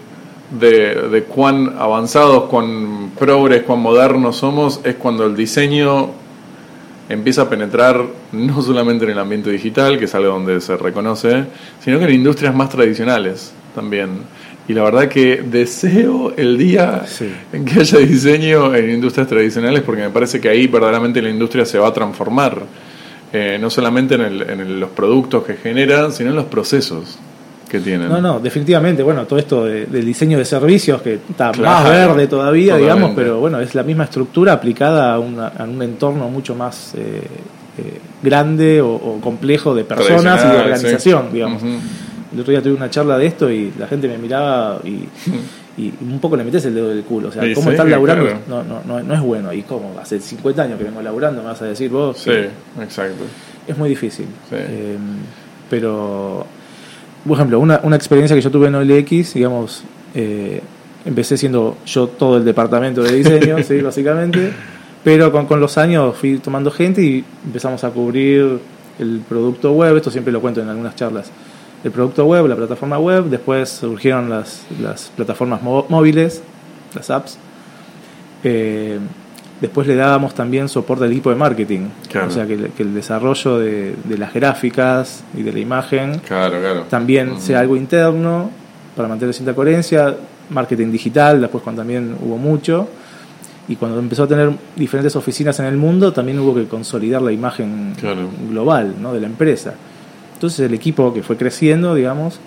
de, 0.50 1.08
de, 1.08 1.22
cuán 1.24 1.74
avanzados, 1.78 2.44
cuán 2.44 3.12
progres, 3.18 3.62
cuán 3.62 3.80
modernos 3.80 4.36
somos, 4.36 4.80
es 4.84 4.96
cuando 4.96 5.26
el 5.26 5.34
diseño 5.34 6.10
empieza 7.08 7.42
a 7.42 7.48
penetrar 7.48 8.04
no 8.32 8.62
solamente 8.62 9.04
en 9.04 9.12
el 9.12 9.18
ambiente 9.18 9.50
digital, 9.50 9.98
que 9.98 10.06
es 10.06 10.14
algo 10.14 10.28
donde 10.28 10.60
se 10.60 10.76
reconoce, 10.76 11.44
sino 11.80 11.98
que 11.98 12.04
en 12.04 12.14
industrias 12.14 12.54
más 12.54 12.70
tradicionales 12.70 13.52
también. 13.74 14.20
Y 14.68 14.74
la 14.74 14.84
verdad 14.84 15.08
que 15.08 15.42
deseo 15.42 16.32
el 16.36 16.56
día 16.56 17.02
en 17.52 17.64
que 17.64 17.80
haya 17.80 17.98
diseño 17.98 18.74
en 18.74 18.90
industrias 18.90 19.26
tradicionales, 19.26 19.82
porque 19.82 20.02
me 20.02 20.10
parece 20.10 20.40
que 20.40 20.48
ahí 20.48 20.66
verdaderamente 20.68 21.20
la 21.20 21.30
industria 21.30 21.64
se 21.64 21.78
va 21.78 21.88
a 21.88 21.92
transformar, 21.92 22.62
eh, 23.33 23.59
no 23.61 23.70
solamente 23.70 24.14
en, 24.14 24.22
en 24.22 24.80
los 24.80 24.91
productos 24.91 25.45
que 25.45 25.55
generan, 25.55 26.12
sino 26.12 26.30
en 26.30 26.37
los 26.37 26.47
procesos. 26.47 27.18
No, 27.72 28.20
no, 28.20 28.39
definitivamente, 28.39 29.03
bueno, 29.03 29.24
todo 29.24 29.39
esto 29.39 29.64
del 29.64 30.05
diseño 30.05 30.37
de 30.37 30.45
servicios, 30.45 31.01
que 31.01 31.14
está 31.14 31.53
más 31.55 31.89
verde 31.89 32.26
todavía, 32.26 32.76
digamos, 32.76 33.12
pero 33.16 33.41
bueno, 33.41 33.61
es 33.61 33.74
la 33.74 33.83
misma 33.83 34.05
estructura 34.05 34.53
aplicada 34.53 35.14
a, 35.14 35.18
un 35.18 35.83
entorno 35.83 36.28
mucho 36.28 36.55
más 36.55 36.95
eh, 36.95 37.22
eh, 37.78 38.01
grande 38.22 38.83
o, 38.83 39.18
complejo 39.22 39.74
de 39.74 39.85
personas 39.85 40.45
y 40.45 40.49
de 40.49 40.57
organización, 40.59 41.33
digamos. 41.33 41.62
El 41.62 42.41
otro 42.41 42.51
día 42.51 42.62
tuve 42.62 42.74
una 42.74 42.91
charla 42.91 43.16
de 43.16 43.26
esto 43.26 43.51
y 43.51 43.72
la 43.78 43.87
gente 43.87 44.07
me 44.07 44.18
miraba 44.18 44.80
y, 44.85 45.09
un 45.78 46.18
poco 46.20 46.36
le 46.36 46.44
metes 46.44 46.64
el 46.66 46.74
dedo 46.74 46.88
del 46.88 47.02
culo. 47.02 47.28
O 47.28 47.32
sea, 47.32 47.42
¿cómo 47.54 47.70
estás 47.70 47.88
laburando? 47.88 48.28
No, 48.48 48.62
no, 48.62 49.02
no, 49.02 49.14
es 49.14 49.20
bueno. 49.20 49.52
¿Y 49.52 49.62
cómo? 49.62 49.94
Hace 50.00 50.20
50 50.20 50.62
años 50.62 50.78
que 50.78 50.84
vengo 50.84 51.00
laburando, 51.02 51.42
me 51.42 51.48
vas 51.48 51.62
a 51.62 51.66
decir 51.66 51.90
vos. 51.90 52.18
Sí, 52.18 52.30
exacto. 52.80 53.24
Es 53.66 53.76
muy 53.76 53.88
difícil. 53.88 54.26
Eh, 54.50 54.96
pero 55.70 56.46
por 57.26 57.36
ejemplo, 57.36 57.60
una, 57.60 57.80
una 57.82 57.96
experiencia 57.96 58.34
que 58.34 58.42
yo 58.42 58.50
tuve 58.50 58.68
en 58.68 58.74
OLX, 58.74 59.34
digamos, 59.34 59.84
eh, 60.14 60.60
empecé 61.04 61.36
siendo 61.36 61.76
yo 61.86 62.08
todo 62.08 62.36
el 62.36 62.44
departamento 62.44 63.02
de 63.02 63.12
diseño, 63.12 63.62
¿sí? 63.62 63.80
básicamente, 63.80 64.52
pero 65.04 65.30
con, 65.30 65.46
con, 65.46 65.60
los 65.60 65.78
años 65.78 66.16
fui 66.16 66.38
tomando 66.38 66.70
gente 66.70 67.02
y 67.02 67.24
empezamos 67.44 67.84
a 67.84 67.90
cubrir 67.90 68.58
el 68.98 69.22
producto 69.28 69.72
web, 69.72 69.96
esto 69.96 70.10
siempre 70.10 70.32
lo 70.32 70.40
cuento 70.40 70.60
en 70.62 70.68
algunas 70.68 70.96
charlas, 70.96 71.30
el 71.85 71.91
producto 71.91 72.24
web, 72.24 72.47
la 72.47 72.57
plataforma 72.57 72.99
web, 72.99 73.24
después 73.24 73.68
surgieron 73.68 74.30
las, 74.30 74.64
las 74.80 75.11
plataformas 75.16 75.62
móviles, 75.62 76.43
las 76.95 77.11
apps. 77.11 77.39
Eh, 78.45 78.99
Después 79.62 79.87
le 79.87 79.95
dábamos 79.95 80.35
también 80.35 80.68
soporte 80.68 81.05
al 81.05 81.12
equipo 81.12 81.30
de 81.30 81.37
marketing. 81.37 81.87
O 82.26 82.30
sea, 82.30 82.45
que, 82.49 82.55
el 82.76 82.95
desarrollo 82.95 83.61
de, 83.61 83.95
las 84.18 84.35
gráficas 84.35 85.22
y 85.39 85.45
de 85.45 85.53
la 85.53 85.61
imagen 85.61 86.20
también 86.91 87.41
sea 87.41 87.61
algo 87.61 87.76
interno 87.76 88.51
para 88.97 89.07
mantener 89.07 89.33
cierta 89.33 89.55
coherencia. 89.55 90.16
Marketing 90.51 90.91
digital, 90.91 91.41
después 91.41 91.62
cuando 91.62 91.83
también 91.83 92.16
hubo 92.20 92.39
mucho. 92.39 92.89
Y 93.68 93.76
cuando 93.76 94.01
empezó 94.01 94.24
a 94.24 94.26
tener 94.26 94.51
diferentes 94.74 95.14
oficinas 95.14 95.61
en 95.61 95.66
el 95.66 95.76
mundo, 95.76 96.12
también 96.12 96.41
hubo 96.41 96.57
que 96.57 96.66
consolidar 96.66 97.22
la 97.22 97.30
imagen 97.30 97.95
global 98.51 98.97
¿no? 99.01 99.14
de 99.14 99.20
la 99.20 99.28
empresa. 99.28 99.74
Entonces 100.43 100.66
el 100.66 100.74
equipo 100.74 101.14
que 101.14 101.22
fue 101.22 101.36
creciendo, 101.36 101.95
digamos, 101.95 102.40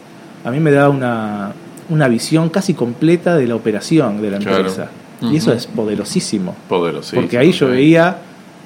a 0.43 0.52
mí 0.52 0.60
me 0.60 0.70
da 0.70 0.89
una, 0.89 1.54
una 1.88 2.10
visión 2.10 2.50
casi 2.50 2.74
completa 2.74 3.38
de 3.38 3.48
la 3.48 3.56
operación 3.56 4.22
de 4.22 4.32
la 4.32 4.36
empresa. 4.36 4.89
Y 5.22 5.38
eso 5.38 5.54
es 5.54 5.66
poderosísimo. 5.66 6.58
Poderosísimo. 6.68 7.22
Porque 7.22 7.38
ahí 7.38 7.54
yo 7.54 7.70
veía 7.70 8.18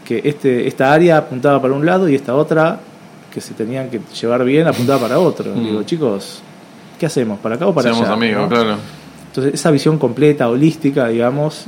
que 0.04 0.20
este, 0.24 0.68
esta 0.68 0.92
área 0.92 1.20
apuntaba 1.20 1.62
para 1.62 1.76
un 1.76 1.86
lado 1.86 2.10
y 2.10 2.16
esta 2.16 2.34
otra, 2.34 2.80
que 3.32 3.40
se 3.40 3.54
tenían 3.54 3.92
que 3.92 4.02
llevar 4.20 4.44
bien, 4.44 4.66
apuntaba 4.66 5.02
para 5.02 5.20
otro. 5.20 5.54
Digo, 5.54 5.84
chicos, 5.84 6.42
¿qué 6.98 7.06
hacemos? 7.06 7.38
¿Para 7.38 7.54
acá 7.54 7.68
o 7.68 7.74
para 7.76 7.94
Seamos 7.94 8.10
amigos, 8.10 8.50
claro. 8.50 8.78
Entonces, 9.28 9.54
esa 9.54 9.70
visión 9.70 10.00
completa, 10.00 10.50
holística, 10.50 11.08
digamos, 11.08 11.66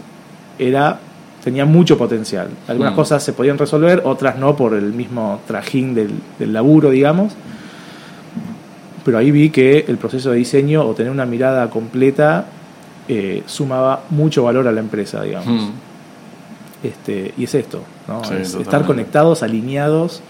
era 0.58 1.00
tenía 1.44 1.66
mucho 1.66 1.98
potencial. 1.98 2.50
Algunas 2.68 2.94
cosas 2.94 3.24
se 3.24 3.34
podían 3.34 3.58
resolver, 3.58 4.02
otras 4.06 4.38
no 4.38 4.56
por 4.56 4.74
el 4.74 4.94
mismo 4.94 5.42
trajín 5.48 5.94
del, 5.94 6.12
del 6.38 6.54
laburo, 6.54 6.90
digamos. 6.90 7.34
Pero 9.04 9.18
ahí 9.18 9.32
vi 9.32 9.50
que 9.50 9.86
el 9.88 9.98
proceso 9.98 10.32
de 10.32 10.38
diseño 10.38 10.86
o 10.86 10.94
tener 10.94 11.12
una 11.12 11.26
mirada 11.26 11.70
completa 11.70 12.46
eh, 13.08 13.42
sumaba 13.46 14.04
mucho 14.10 14.44
valor 14.44 14.68
a 14.68 14.72
la 14.72 14.80
empresa, 14.80 15.24
digamos. 15.24 15.64
Hmm. 15.64 15.72
Este, 16.84 17.34
y 17.38 17.44
es 17.44 17.54
esto, 17.54 17.84
estar 18.60 18.86
conectados, 18.86 19.44
alineados, 19.44 20.22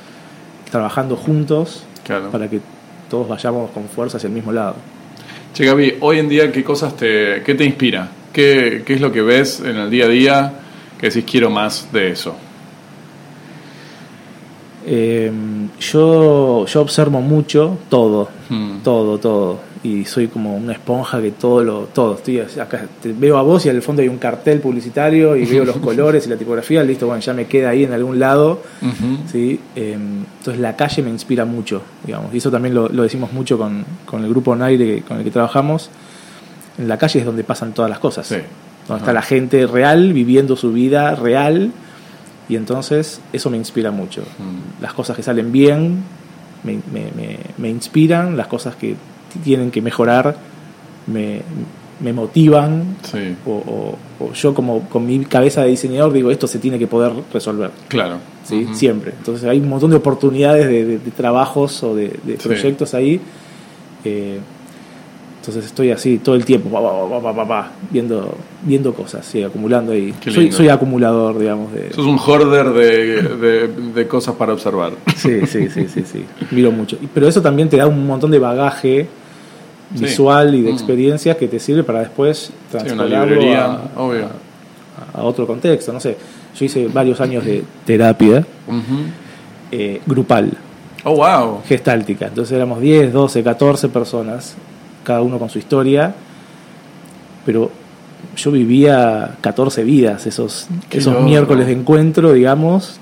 trabajando 0.70 1.16
juntos 1.16 1.86
para 2.30 2.50
que 2.50 2.60
todos 3.10 3.28
vayamos 3.30 3.72
con 3.72 3.86
fuerza 3.86 4.18
hacia 4.18 4.28
el 4.28 4.34
mismo 4.34 4.52
lado. 4.52 4.76
Che, 5.54 5.66
Gaby, 5.66 5.98
hoy 6.02 6.20
en 6.20 6.28
día, 6.28 6.52
¿qué 6.52 6.62
cosas 6.62 6.98
te, 6.98 7.42
qué 7.46 7.56
te 7.56 7.64
inspira? 7.64 8.10
¿Qué, 8.34 8.84
¿Qué 8.86 8.96
es 8.96 9.02
lo 9.02 9.14
que 9.14 9.22
ves 9.22 9.62
en 9.62 9.78
el 9.78 9.90
día 9.90 10.06
a 10.06 10.10
día 10.10 10.54
que 11.02 11.10
decís 11.10 11.26
quiero 11.30 11.50
más 11.50 11.92
de 11.92 12.12
eso? 12.12 12.36
Eh, 14.86 15.32
yo, 15.80 16.66
yo 16.66 16.82
observo 16.82 17.22
mucho 17.22 17.78
todo, 17.90 18.30
hmm. 18.50 18.80
todo, 18.84 19.18
todo. 19.18 19.72
Y 19.84 20.06
soy 20.06 20.28
como 20.28 20.56
una 20.56 20.74
esponja 20.74 21.20
que 21.20 21.32
todo 21.32 21.64
lo 21.64 21.80
todo. 21.86 22.16
Estoy 22.16 22.40
acá 22.40 22.86
te 23.02 23.14
veo 23.14 23.38
a 23.38 23.42
vos 23.42 23.66
y 23.66 23.70
al 23.70 23.82
fondo 23.82 24.04
hay 24.04 24.08
un 24.08 24.20
cartel 24.20 24.60
publicitario 24.60 25.36
y 25.36 25.46
veo 25.46 25.66
los 25.66 25.78
colores 25.88 26.28
y 26.28 26.30
la 26.30 26.38
tipografía 26.38 26.84
listo 26.84 27.08
bueno 27.08 27.20
ya 27.20 27.34
me 27.34 27.46
queda 27.46 27.70
ahí 27.70 27.84
en 27.84 27.94
algún 27.94 28.20
lado 28.20 28.62
¿sí? 29.32 29.60
Em, 29.76 30.24
entonces 30.38 30.62
la 30.62 30.76
calle 30.76 31.02
me 31.02 31.10
inspira 31.10 31.46
mucho 31.46 31.82
digamos. 32.06 32.32
Y 32.32 32.38
eso 32.38 32.52
también 32.52 32.76
lo, 32.76 32.90
decimos 32.90 33.34
mucho 33.34 33.58
con, 33.58 33.84
con, 34.06 34.24
el 34.24 34.30
grupo 34.30 34.56
Naire 34.56 35.02
con 35.02 35.18
el 35.18 35.24
que 35.24 35.32
trabajamos. 35.32 35.90
En 36.78 36.88
la 36.88 37.00
calle 37.00 37.20
es 37.20 37.26
donde 37.26 37.44
pasan 37.44 37.74
todas 37.74 37.90
las 37.90 37.98
cosas 37.98 38.32
donde 38.92 39.04
está 39.04 39.14
la 39.14 39.22
gente 39.22 39.68
real 39.68 40.14
viviendo 40.14 40.56
su 40.56 40.72
vida 40.72 41.16
real 41.16 41.72
y 42.50 42.56
entonces 42.56 43.22
eso 43.34 43.50
me 43.50 43.58
inspira 43.58 43.92
mucho 43.92 44.22
mm. 44.22 44.82
las 44.82 44.94
cosas 44.94 45.16
que 45.16 45.24
salen 45.24 45.52
bien 45.52 46.04
me, 46.64 46.80
me, 46.94 47.12
me, 47.16 47.40
me 47.58 47.70
inspiran 47.70 48.38
las 48.38 48.48
cosas 48.48 48.76
que 48.76 48.96
tienen 49.44 49.72
que 49.72 49.82
mejorar 49.82 50.36
me, 51.08 51.42
me 52.02 52.14
motivan 52.14 52.98
o, 53.46 53.96
yo 54.34 54.54
como 54.54 54.90
con 54.90 55.06
mi 55.06 55.24
cabeza 55.26 55.62
de 55.62 55.70
diseñador 55.70 56.12
digo 56.14 56.32
esto 56.32 56.48
se 56.48 56.60
tiene 56.60 56.80
que 56.80 56.88
poder 56.88 57.14
resolver. 57.32 57.72
Claro. 57.88 58.18
¿sí? 58.44 58.68
Siempre. 58.74 59.14
Entonces 59.18 59.48
hay 59.48 59.60
un 59.60 59.70
montón 59.70 59.92
de 59.92 59.98
oportunidades 59.98 60.68
de, 60.68 60.98
trabajos 61.12 61.84
o 61.84 61.96
de, 61.96 62.10
proyectos 62.42 62.94
ahí. 62.94 63.22
Eh, 64.04 64.40
entonces 65.42 65.66
estoy 65.66 65.90
así 65.90 66.20
todo 66.20 66.36
el 66.36 66.46
tiempo, 66.46 66.70
viendo, 67.90 68.38
viendo 68.62 68.94
cosas, 68.94 69.28
acumulando 69.44 69.92
ahí. 69.92 70.14
Soy, 70.32 70.52
soy, 70.52 70.70
acumulador, 70.70 71.40
digamos. 71.40 71.74
De... 71.74 71.92
Sos 71.92 72.06
un 72.06 72.20
hoarder 72.20 72.70
de, 72.70 73.68
de, 73.68 74.08
cosas 74.08 74.36
para 74.36 74.54
observar. 74.54 74.94
Sí, 75.16 75.48
sí, 75.48 75.68
sí, 75.70 75.88
sí, 75.88 76.04
sí. 76.06 76.26
Miro 76.52 76.72
mucho. 76.72 76.96
Pero 77.12 77.28
eso 77.28 77.42
también 77.42 77.70
te 77.70 77.78
da 77.78 77.88
un 77.88 78.06
montón 78.06 78.30
de 78.30 78.38
bagaje 78.38 79.08
visual 79.90 80.54
y 80.54 80.62
de 80.62 80.70
mm. 80.70 80.74
experiencias 80.76 81.36
que 81.38 81.48
te 81.48 81.60
sirve 81.60 81.84
para 81.84 82.02
después 82.02 82.54
transformarlo 82.70 83.56
a, 83.56 85.24
otro 85.24 85.48
contexto. 85.48 85.92
No 85.92 86.00
sé, 86.00 86.18
yo 86.56 86.66
hice 86.66 86.88
varios 86.88 87.20
años 87.20 87.44
de 87.44 87.64
terapia 87.84 88.46
eh, 89.72 90.02
grupal. 90.06 90.52
Oh, 91.04 91.16
wow. 91.16 91.62
Gestáltica. 91.68 92.28
Entonces 92.28 92.56
éramos 92.56 92.80
10, 92.80 93.12
12, 93.12 93.42
14 93.42 93.90
personas 93.90 94.56
cada 95.04 95.22
uno 95.22 95.40
con 95.40 95.50
su 95.50 95.60
historia, 95.60 96.14
pero 97.46 97.72
yo 98.36 98.52
vivía 98.52 99.38
14 99.42 99.84
vidas 99.84 100.28
esos, 100.28 100.68
esos 100.90 101.22
miércoles 101.24 101.68
de 101.68 101.74
encuentro, 101.74 102.34
digamos, 102.34 103.00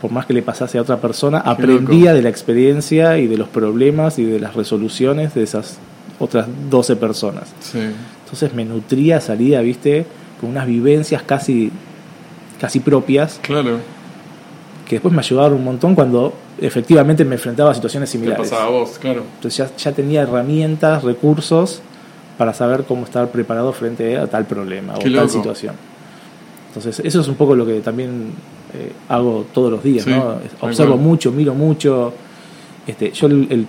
por 0.00 0.10
más 0.10 0.26
que 0.26 0.34
le 0.34 0.42
pasase 0.42 0.78
a 0.78 0.82
otra 0.82 1.00
persona, 1.00 1.38
aprendía 1.38 2.12
de 2.12 2.22
la 2.22 2.28
experiencia 2.28 3.18
y 3.18 3.26
de 3.26 3.36
los 3.36 3.48
problemas 3.48 4.18
y 4.18 4.24
de 4.24 4.38
las 4.38 4.54
resoluciones 4.54 5.34
de 5.34 5.42
esas 5.42 5.78
otras 6.18 6.46
12 6.70 6.96
personas. 6.96 7.52
Entonces 8.24 8.54
me 8.54 8.64
nutría, 8.64 9.20
salía, 9.20 9.60
viste, 9.60 10.06
con 10.40 10.50
unas 10.50 10.66
vivencias 10.66 11.22
casi, 11.22 11.70
casi 12.60 12.80
propias. 12.80 13.40
Claro. 13.42 13.78
Que 14.86 14.96
después 14.96 15.14
me 15.14 15.20
ayudaron 15.20 15.54
un 15.54 15.64
montón 15.64 15.94
cuando 15.94 16.34
efectivamente 16.60 17.24
me 17.24 17.36
enfrentaba 17.36 17.70
a 17.70 17.74
situaciones 17.74 18.10
similares. 18.10 18.48
pasaba 18.48 18.66
a 18.66 18.70
vos, 18.70 18.98
claro. 18.98 19.22
Entonces 19.36 19.56
ya, 19.56 19.76
ya 19.76 19.92
tenía 19.92 20.22
herramientas, 20.22 21.02
recursos 21.02 21.80
para 22.36 22.52
saber 22.52 22.84
cómo 22.84 23.04
estar 23.04 23.28
preparado 23.28 23.72
frente 23.72 24.18
a 24.18 24.26
tal 24.26 24.44
problema 24.44 24.94
o 24.94 24.98
tal 24.98 25.30
situación. 25.30 25.74
Entonces 26.68 27.00
eso 27.04 27.20
es 27.20 27.28
un 27.28 27.36
poco 27.36 27.54
lo 27.54 27.64
que 27.64 27.80
también 27.80 28.32
eh, 28.74 28.92
hago 29.08 29.46
todos 29.54 29.70
los 29.70 29.82
días, 29.82 30.06
¿no? 30.06 30.38
Observo 30.60 30.96
mucho, 30.96 31.30
miro 31.30 31.54
mucho. 31.54 32.12
Este, 32.86 33.12
yo 33.12 33.28
el, 33.28 33.66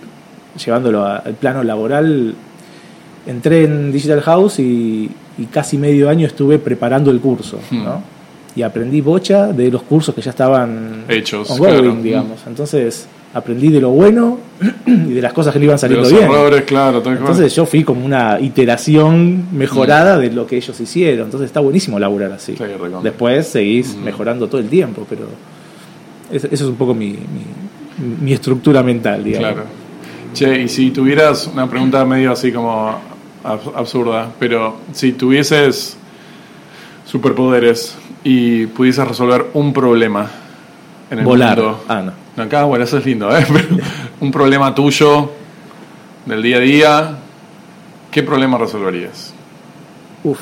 llevándolo 0.64 1.04
al 1.04 1.34
plano 1.34 1.62
laboral, 1.62 2.34
entré 3.26 3.64
en 3.64 3.92
Digital 3.92 4.20
House 4.22 4.58
y, 4.58 5.10
casi 5.52 5.76
medio 5.76 6.08
año 6.08 6.26
estuve 6.26 6.58
preparando 6.58 7.10
el 7.10 7.20
curso, 7.20 7.60
¿no? 7.70 8.02
Y 8.56 8.62
aprendí 8.62 9.02
bocha 9.02 9.48
de 9.52 9.70
los 9.70 9.82
cursos 9.82 10.14
que 10.14 10.22
ya 10.22 10.30
estaban 10.30 11.04
hechos, 11.08 11.48
digamos. 12.02 12.40
Entonces 12.46 13.06
aprendí 13.36 13.68
de 13.68 13.82
lo 13.82 13.90
bueno 13.90 14.38
y 14.86 15.12
de 15.12 15.20
las 15.20 15.34
cosas 15.34 15.52
que 15.52 15.58
le 15.58 15.66
iban 15.66 15.78
saliendo 15.78 16.08
bien. 16.08 16.26
claro. 16.64 17.02
Entonces 17.04 17.54
yo 17.54 17.66
fui 17.66 17.84
como 17.84 18.04
una 18.04 18.40
iteración 18.40 19.48
mejorada 19.52 20.16
mm. 20.16 20.20
de 20.20 20.30
lo 20.30 20.46
que 20.46 20.56
ellos 20.56 20.80
hicieron. 20.80 21.26
Entonces 21.26 21.46
está 21.46 21.60
buenísimo 21.60 21.98
laburar 21.98 22.32
así. 22.32 22.56
Después 23.02 23.46
seguís 23.46 23.94
mm. 23.94 24.04
mejorando 24.04 24.48
todo 24.48 24.60
el 24.60 24.68
tiempo, 24.68 25.06
pero 25.08 25.26
eso 26.32 26.48
es 26.50 26.62
un 26.62 26.76
poco 26.76 26.94
mi, 26.94 27.14
mi, 28.22 28.32
estructura 28.32 28.82
mental, 28.82 29.22
digamos. 29.22 29.52
Claro. 29.52 29.68
Che, 30.32 30.62
y 30.62 30.68
si 30.68 30.90
tuvieras 30.90 31.46
una 31.52 31.68
pregunta 31.68 32.04
medio 32.04 32.32
así 32.32 32.50
como 32.50 32.98
absurda, 33.44 34.32
pero 34.38 34.76
si 34.92 35.12
tuvieses 35.12 35.96
superpoderes, 37.04 37.96
y 38.28 38.66
pudieses 38.66 39.06
resolver 39.06 39.46
un 39.54 39.72
problema 39.72 40.28
en 41.08 41.20
el 41.20 41.24
Volar. 41.24 41.56
mundo. 41.56 41.84
Ah, 41.86 42.02
no. 42.02 42.42
Acá, 42.42 42.64
bueno, 42.64 42.84
eso 42.84 42.98
es 42.98 43.06
lindo, 43.06 43.30
¿eh? 43.30 43.46
un 44.20 44.32
problema 44.32 44.74
tuyo 44.74 45.30
del 46.24 46.42
día 46.42 46.56
a 46.56 46.60
día, 46.60 47.16
¿qué 48.10 48.24
problema 48.24 48.58
resolverías? 48.58 49.32
Uf. 50.24 50.40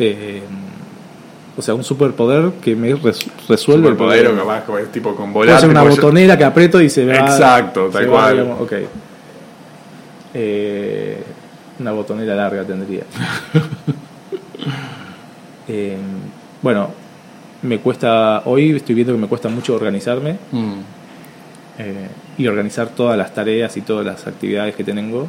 Eh, 0.00 0.42
o 1.56 1.62
sea, 1.62 1.74
un 1.74 1.84
superpoder 1.84 2.54
que 2.60 2.74
me 2.74 2.92
resuelve 2.92 3.56
superpoder 3.56 4.34
o 4.66 4.78
es 4.78 4.90
tipo 4.90 5.14
con 5.14 5.32
volar. 5.32 5.60
Puede 5.60 5.70
una 5.70 5.82
botonera 5.82 6.36
que 6.36 6.44
aprieto 6.44 6.80
y 6.80 6.90
se 6.90 7.06
va. 7.06 7.14
Exacto, 7.14 7.88
tal 7.88 8.08
cual. 8.08 8.56
ok. 8.58 8.72
Eh, 10.34 11.22
una 11.78 11.92
botonera 11.92 12.34
larga 12.34 12.64
tendría. 12.64 13.02
eh, 15.68 15.96
bueno, 16.60 17.01
me 17.62 17.78
cuesta, 17.78 18.42
hoy 18.44 18.76
estoy 18.76 18.94
viendo 18.94 19.12
que 19.14 19.20
me 19.20 19.28
cuesta 19.28 19.48
mucho 19.48 19.74
organizarme 19.74 20.36
mm. 20.50 20.72
eh, 21.78 22.08
y 22.38 22.46
organizar 22.46 22.88
todas 22.88 23.16
las 23.16 23.32
tareas 23.32 23.76
y 23.76 23.82
todas 23.82 24.04
las 24.04 24.26
actividades 24.26 24.74
que 24.74 24.84
tengo. 24.84 25.28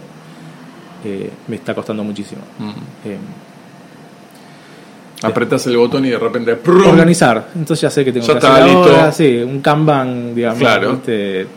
Eh, 1.05 1.29
me 1.47 1.57
está 1.57 1.75
costando 1.75 2.03
muchísimo. 2.03 2.41
Mm. 2.59 2.69
Eh, 3.05 3.17
Apretas 5.21 5.65
el 5.67 5.77
botón 5.77 6.05
y 6.05 6.09
de 6.09 6.19
repente 6.19 6.57
organizar. 6.65 7.49
Entonces 7.55 7.81
ya 7.81 7.89
sé 7.89 8.03
que 8.03 8.11
tengo 8.11 8.25
que 8.27 8.33
hacer 8.33 8.49
ahora, 8.49 9.11
sí, 9.11 9.37
un 9.37 9.61
Kanban, 9.61 10.35
digamos, 10.35 10.61
este, 10.61 11.47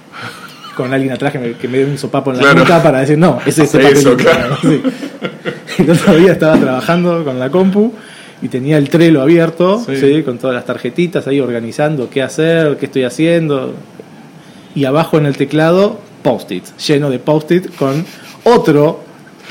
con 0.77 0.93
alguien 0.93 1.13
atrás 1.13 1.33
que 1.33 1.39
me, 1.41 1.53
que 1.55 1.67
me 1.67 1.79
dé 1.79 1.85
un 1.85 1.99
sopapo 1.99 2.33
en 2.33 2.45
la 2.45 2.55
nuca 2.55 2.81
para 2.81 3.01
decir, 3.01 3.19
no, 3.19 3.41
es 3.45 3.59
ese 3.59 3.79
papel. 3.79 3.97
Eso, 3.97 4.17
claro. 4.17 4.57
El 5.79 6.23
día 6.23 6.33
estaba 6.33 6.57
trabajando 6.57 7.25
con 7.25 7.41
la 7.41 7.51
compu 7.51 7.93
y 8.43 8.49
tenía 8.49 8.79
el 8.79 8.89
Trello 8.89 9.23
abierto, 9.23 9.83
sí. 9.85 10.23
con 10.23 10.39
todas 10.39 10.55
las 10.55 10.65
tarjetitas 10.65 11.27
ahí 11.27 11.41
organizando 11.41 12.11
qué 12.11 12.23
hacer, 12.23 12.77
qué 12.77 12.87
estoy 12.87 13.05
haciendo. 13.05 13.75
Y 14.75 14.85
abajo 14.85 15.17
en 15.17 15.27
el 15.27 15.37
teclado, 15.37 15.99
post-it, 16.23 16.65
lleno 16.79 17.09
de 17.09 17.19
post-it 17.19 17.75
con 17.77 18.05
otro 18.45 19.07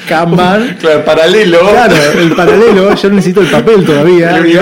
Kanban. 0.08 0.78
Claro, 0.80 1.06
paralelo. 1.06 1.60
Claro, 1.60 1.96
el 2.20 2.36
paralelo. 2.36 2.96
Yo 2.96 3.10
necesito 3.10 3.42
el 3.42 3.48
papel 3.48 3.86
todavía. 3.86 4.38
El 4.38 4.60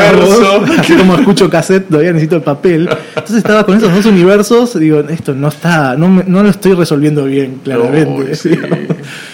así 0.79 0.95
como 0.95 1.15
escucho 1.15 1.49
cassette, 1.49 1.89
todavía 1.89 2.13
necesito 2.13 2.37
el 2.37 2.43
papel. 2.43 2.89
Entonces 3.09 3.37
estaba 3.37 3.65
con 3.65 3.77
esos 3.77 3.93
dos 3.93 4.05
universos. 4.05 4.79
Digo, 4.79 4.99
esto 5.01 5.33
no 5.33 5.49
está, 5.49 5.95
no, 5.97 6.23
no 6.25 6.43
lo 6.43 6.49
estoy 6.49 6.73
resolviendo 6.73 7.25
bien, 7.25 7.59
claramente. 7.63 8.37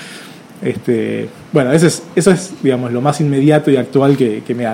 Este, 0.61 1.29
bueno, 1.53 1.71
eso 1.71 1.87
es, 1.87 2.03
eso 2.15 2.31
es, 2.31 2.53
digamos, 2.61 2.91
lo 2.91 3.01
más 3.01 3.21
inmediato 3.21 3.71
y 3.71 3.77
actual 3.77 4.17
que, 4.17 4.43
que, 4.43 4.53
me, 4.53 4.67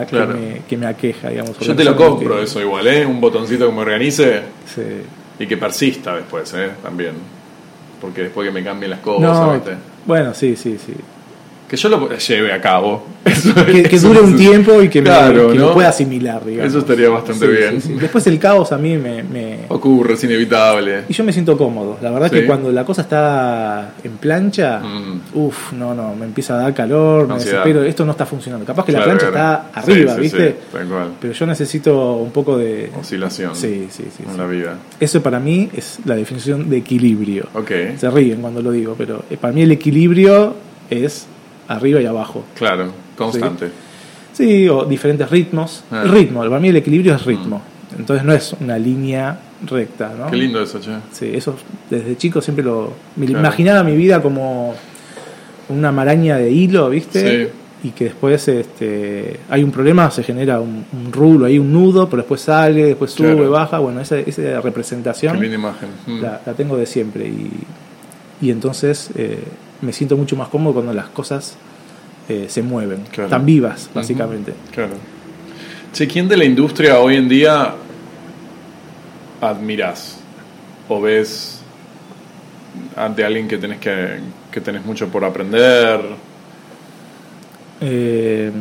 que, 0.68 0.78
me, 0.78 0.88
aqueja, 0.88 1.30
digamos. 1.30 1.60
Yo 1.60 1.76
te 1.76 1.84
lo 1.84 1.96
compro 1.96 2.42
eso 2.42 2.60
igual, 2.60 2.88
¿eh? 2.88 3.06
Un 3.06 3.22
botoncito 3.22 3.68
que 3.68 3.72
me 3.72 3.82
organice 3.82 4.42
y 5.40 5.46
que 5.46 5.58
persista 5.58 6.16
después, 6.16 6.54
¿eh? 6.56 6.72
También. 6.82 7.14
Porque 8.02 8.24
después 8.24 8.48
que 8.48 8.54
me 8.54 8.64
cambien 8.64 8.92
las 8.92 9.00
cosas, 9.00 9.62
Bueno, 10.06 10.34
sí, 10.34 10.56
sí, 10.56 10.78
sí 10.84 10.94
que 11.68 11.78
yo 11.78 11.90
lo 11.90 12.10
lleve 12.18 12.54
a 12.54 12.62
cabo. 12.62 13.04
que, 13.90 14.00
dure 14.00 14.20
un 14.22 14.38
tiempo 14.38 14.84
y 14.84 14.90
que, 14.90 15.02
me, 15.02 15.34
lo 15.34 15.74
pueda 15.74 15.90
asimilar, 15.90 16.46
digamos. 16.46 16.70
Eso 16.70 16.80
estaría 16.80 17.10
bastante 17.10 17.48
bien. 17.48 17.82
Después 18.00 18.28
el 18.28 18.38
caos 18.38 18.72
a 18.72 18.78
mí 18.78 18.98
me, 18.98 19.66
Ocurre, 19.70 20.14
es 20.14 20.24
inevitable. 20.24 21.04
Y 21.10 21.14
yo 21.14 21.24
me 21.24 21.34
siento 21.34 21.58
cómodo. 21.58 21.98
La 22.02 22.12
verdad 22.12 22.30
que 22.30 22.46
cuando 22.46 22.72
la 22.72 22.86
cosa 22.86 23.02
está 23.02 23.94
en 24.04 24.18
plancha, 24.18 24.80
mm. 24.80 25.22
uff, 25.34 25.74
no, 25.74 25.96
no, 25.96 26.16
me 26.16 26.26
empieza 26.26 26.56
a 26.56 26.64
dar 26.64 26.74
calor, 26.74 27.28
me 27.28 27.36
desespero, 27.36 27.84
esto 27.84 28.06
no 28.06 28.12
está 28.12 28.26
funcionando. 28.26 28.66
Capaz 28.66 28.86
que 28.86 28.92
la 28.92 29.04
plancha 29.04 29.28
está 29.28 29.70
arriba, 29.74 30.16
¿viste? 30.16 30.56
Pero 31.20 31.34
yo 31.34 31.46
necesito 31.46 32.14
un 32.18 32.32
poco 32.32 32.58
de... 32.58 32.92
Oscilación. 33.00 33.56
Sí, 33.56 33.88
sí, 33.90 34.06
sí. 34.16 34.24
En 34.30 34.38
la 34.38 34.46
vida. 34.46 34.78
Eso 35.00 35.22
para 35.24 35.40
mí 35.40 35.70
es 35.76 36.00
la 36.06 36.16
definición 36.16 36.70
de 36.70 36.78
equilibrio. 36.78 37.48
Okay. 37.54 37.98
Se 37.98 38.10
ríen 38.10 38.42
cuando 38.42 38.62
lo 38.62 38.72
digo, 38.72 38.96
pero 38.98 39.26
eh, 39.30 39.38
para 39.38 39.54
mí 39.54 39.64
el 39.64 39.72
equilibrio 39.72 40.56
es 40.90 41.28
arriba 41.68 42.02
y 42.02 42.06
abajo. 42.06 42.44
Claro, 42.56 42.92
constante. 43.18 43.70
Sí, 44.34 44.68
o 44.68 44.86
diferentes 44.86 45.30
ritmos. 45.30 45.84
Ah. 45.92 46.04
Ritmo, 46.04 46.42
para 46.42 46.60
mí 46.60 46.70
el 46.70 46.76
equilibrio 46.76 47.16
es 47.16 47.26
ritmo. 47.26 47.60
Mm. 47.60 48.00
Entonces 48.00 48.26
no 48.26 48.34
es 48.34 48.54
una 48.60 48.78
línea 48.78 49.40
recta, 49.66 50.14
¿no? 50.18 50.28
Qué 50.30 50.36
lindo 50.36 50.62
eso, 50.62 50.80
che. 50.80 50.92
Sí, 51.12 51.32
eso 51.34 51.56
desde 51.90 52.18
chico 52.18 52.42
siempre 52.42 52.64
lo... 52.64 52.92
Me 53.16 53.26
imaginaba 53.26 53.84
mi 53.84 53.96
vida 53.96 54.22
como 54.22 54.76
una 55.70 55.92
maraña 55.92 56.38
de 56.38 56.52
hilo, 56.52 56.90
¿viste? 56.90 57.46
Sí. 57.46 57.52
Y 57.88 57.92
que 57.92 58.06
después 58.06 58.48
este, 58.48 59.40
hay 59.50 59.64
un 59.64 59.72
problema, 59.72 60.10
se 60.12 60.24
genera 60.24 60.60
un, 60.60 60.86
rulo, 61.12 61.46
hay 61.46 61.60
un 61.60 61.72
nudo, 61.72 62.10
pero 62.10 62.24
después 62.24 62.42
sale, 62.42 62.86
después 62.86 63.12
sube, 63.12 63.48
baja. 63.48 63.78
Bueno, 63.80 64.02
esa, 64.02 64.18
esa 64.18 64.60
representación 64.60 65.36
Qué 65.36 65.42
linda 65.42 65.56
imagen. 65.56 65.90
Mm. 66.08 66.22
La, 66.22 66.40
tengo 66.58 66.78
de 66.78 66.88
siempre. 66.88 67.28
Y, 67.28 67.52
y 68.42 68.50
entonces 68.52 69.12
eh, 69.16 69.40
me 69.82 69.94
siento 69.94 70.18
mucho 70.18 70.36
más 70.36 70.48
cómodo 70.50 70.76
cuando 70.76 70.94
las 70.94 71.08
cosas 71.08 71.56
eh, 72.30 72.46
se 72.50 72.62
mueven, 72.62 73.04
están 73.12 73.46
vivas, 73.46 73.90
básicamente. 73.94 74.54
Claro. 74.72 74.94
Che, 75.94 76.08
¿quién 76.08 76.28
de 76.28 76.38
la 76.38 76.46
industria 76.46 77.00
hoy 77.00 77.16
en 77.16 77.30
día 77.30 77.74
admiras 79.42 80.20
o 80.90 81.02
ves 81.02 81.62
ante 82.96 83.24
alguien 83.24 83.48
que 83.48 83.58
tenés 83.58 83.80
que, 83.80 84.20
que 84.52 84.62
tenés 84.62 84.86
mucho 84.86 85.08
por 85.08 85.24
aprender? 85.24 86.00
Eh, 87.82 88.52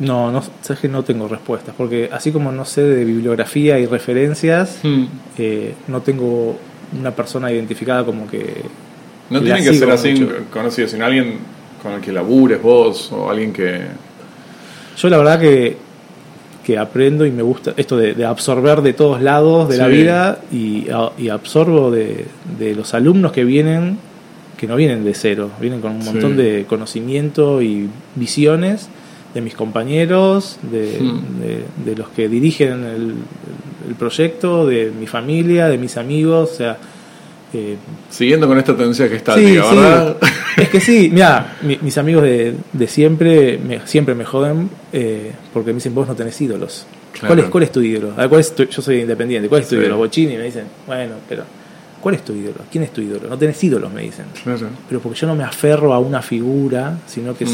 no, 0.00 0.30
no, 0.32 0.42
sabes 0.62 0.80
que 0.80 0.88
no 0.88 1.02
tengo 1.04 1.28
respuestas, 1.28 1.74
porque 1.76 2.08
así 2.12 2.32
como 2.32 2.50
no 2.52 2.64
sé 2.64 2.82
de 2.82 3.04
bibliografía 3.04 3.78
y 3.78 3.86
referencias, 3.86 4.78
Hmm. 4.82 5.04
eh, 5.36 5.74
no 5.88 6.00
tengo 6.00 6.58
una 6.98 7.10
persona 7.12 7.50
identificada 7.52 8.04
como 8.04 8.26
que... 8.28 8.62
No 9.30 9.40
tiene 9.40 9.62
que 9.62 9.74
ser 9.74 9.90
así 9.90 10.12
mucho. 10.12 10.32
conocido, 10.52 10.88
sino 10.88 11.04
alguien 11.04 11.38
con 11.82 11.92
el 11.92 12.00
que 12.00 12.12
labures 12.12 12.60
vos 12.62 13.10
o 13.12 13.30
alguien 13.30 13.52
que... 13.52 13.82
Yo 14.96 15.08
la 15.08 15.16
verdad 15.18 15.40
que, 15.40 15.76
que 16.64 16.76
aprendo 16.76 17.24
y 17.24 17.30
me 17.30 17.42
gusta 17.42 17.72
esto 17.76 17.96
de, 17.96 18.14
de 18.14 18.24
absorber 18.24 18.82
de 18.82 18.92
todos 18.92 19.22
lados 19.22 19.68
de 19.68 19.76
la 19.78 19.86
vida 19.86 20.40
y, 20.52 20.88
absorbo 21.30 21.90
de, 21.90 22.26
de 22.58 22.74
los 22.74 22.92
alumnos 22.92 23.32
que 23.32 23.44
vienen, 23.44 23.98
que 24.58 24.66
no 24.66 24.76
vienen 24.76 25.04
de 25.04 25.14
cero, 25.14 25.50
vienen 25.60 25.80
con 25.80 25.92
un 25.92 26.02
Sí. 26.02 26.10
montón 26.10 26.36
de 26.36 26.66
conocimiento 26.68 27.62
y 27.62 27.88
visiones 28.16 28.88
de 29.34 29.40
mis 29.40 29.54
compañeros, 29.54 30.58
de, 30.70 30.98
Hmm. 31.00 31.40
de- 31.40 31.64
de 31.90 31.96
los 31.96 32.08
que 32.08 32.28
dirigen 32.28 32.84
el, 32.84 33.14
el 33.88 33.94
proyecto, 33.96 34.66
de 34.66 34.90
mi 34.98 35.06
familia, 35.06 35.68
de 35.68 35.78
mis 35.78 35.96
amigos, 35.96 36.50
o 36.52 36.54
sea... 36.54 36.76
eh, 37.52 37.76
Siguiendo 38.10 38.46
con 38.48 38.58
esta 38.58 38.76
tendencia 38.76 39.08
que 39.08 39.16
está, 39.16 39.34
Sí, 39.34 39.40
diga, 39.42 39.64
sí. 39.70 39.76
¿verdad? 39.76 40.16
Es 40.56 40.68
que 40.68 40.80
sí, 40.80 41.10
mira, 41.12 41.56
mi- 41.62 41.78
mis 41.82 41.96
amigos 41.98 42.22
de, 42.24 42.54
de 42.72 42.86
siempre 42.86 43.58
me, 43.58 43.86
siempre 43.86 44.14
me 44.14 44.24
joden 44.24 44.68
eh, 44.92 45.32
porque 45.52 45.70
me 45.70 45.74
dicen, 45.76 45.94
vos 45.94 46.06
no 46.08 46.14
tenés 46.14 46.40
ídolos. 46.40 46.86
Claro. 47.12 47.28
¿Cuál, 47.28 47.38
es, 47.40 47.44
¿Cuál 47.50 47.64
es 47.64 47.72
tu 47.72 47.80
ídolo? 47.82 48.12
A 48.16 48.20
ver, 48.22 48.28
¿cuál 48.28 48.40
es 48.40 48.54
tu- 48.54 48.64
yo 48.64 48.80
soy 48.82 49.00
independiente. 49.00 49.48
¿Cuál 49.48 49.62
es 49.62 49.68
tu 49.68 49.74
Sí. 49.76 49.80
ídolo? 49.80 49.96
Bochini. 49.96 50.36
Me 50.36 50.44
dicen, 50.44 50.64
bueno, 50.86 51.14
pero 51.28 51.42
¿cuál 52.00 52.14
es 52.14 52.24
tu 52.24 52.32
ídolo? 52.32 52.58
¿Quién 52.70 52.84
es 52.84 52.92
tu 52.92 53.00
ídolo? 53.00 53.28
No 53.28 53.36
tenés 53.36 53.62
ídolos, 53.64 53.92
me 53.92 54.02
dicen. 54.02 54.26
Claro. 54.44 54.68
Pero 54.88 55.00
porque 55.00 55.18
yo 55.18 55.26
no 55.26 55.34
me 55.34 55.42
aferro 55.44 55.92
a 55.92 55.98
una 55.98 56.22
figura, 56.22 56.98
sino 57.06 57.36
que 57.36 57.44
Mm. 57.46 57.48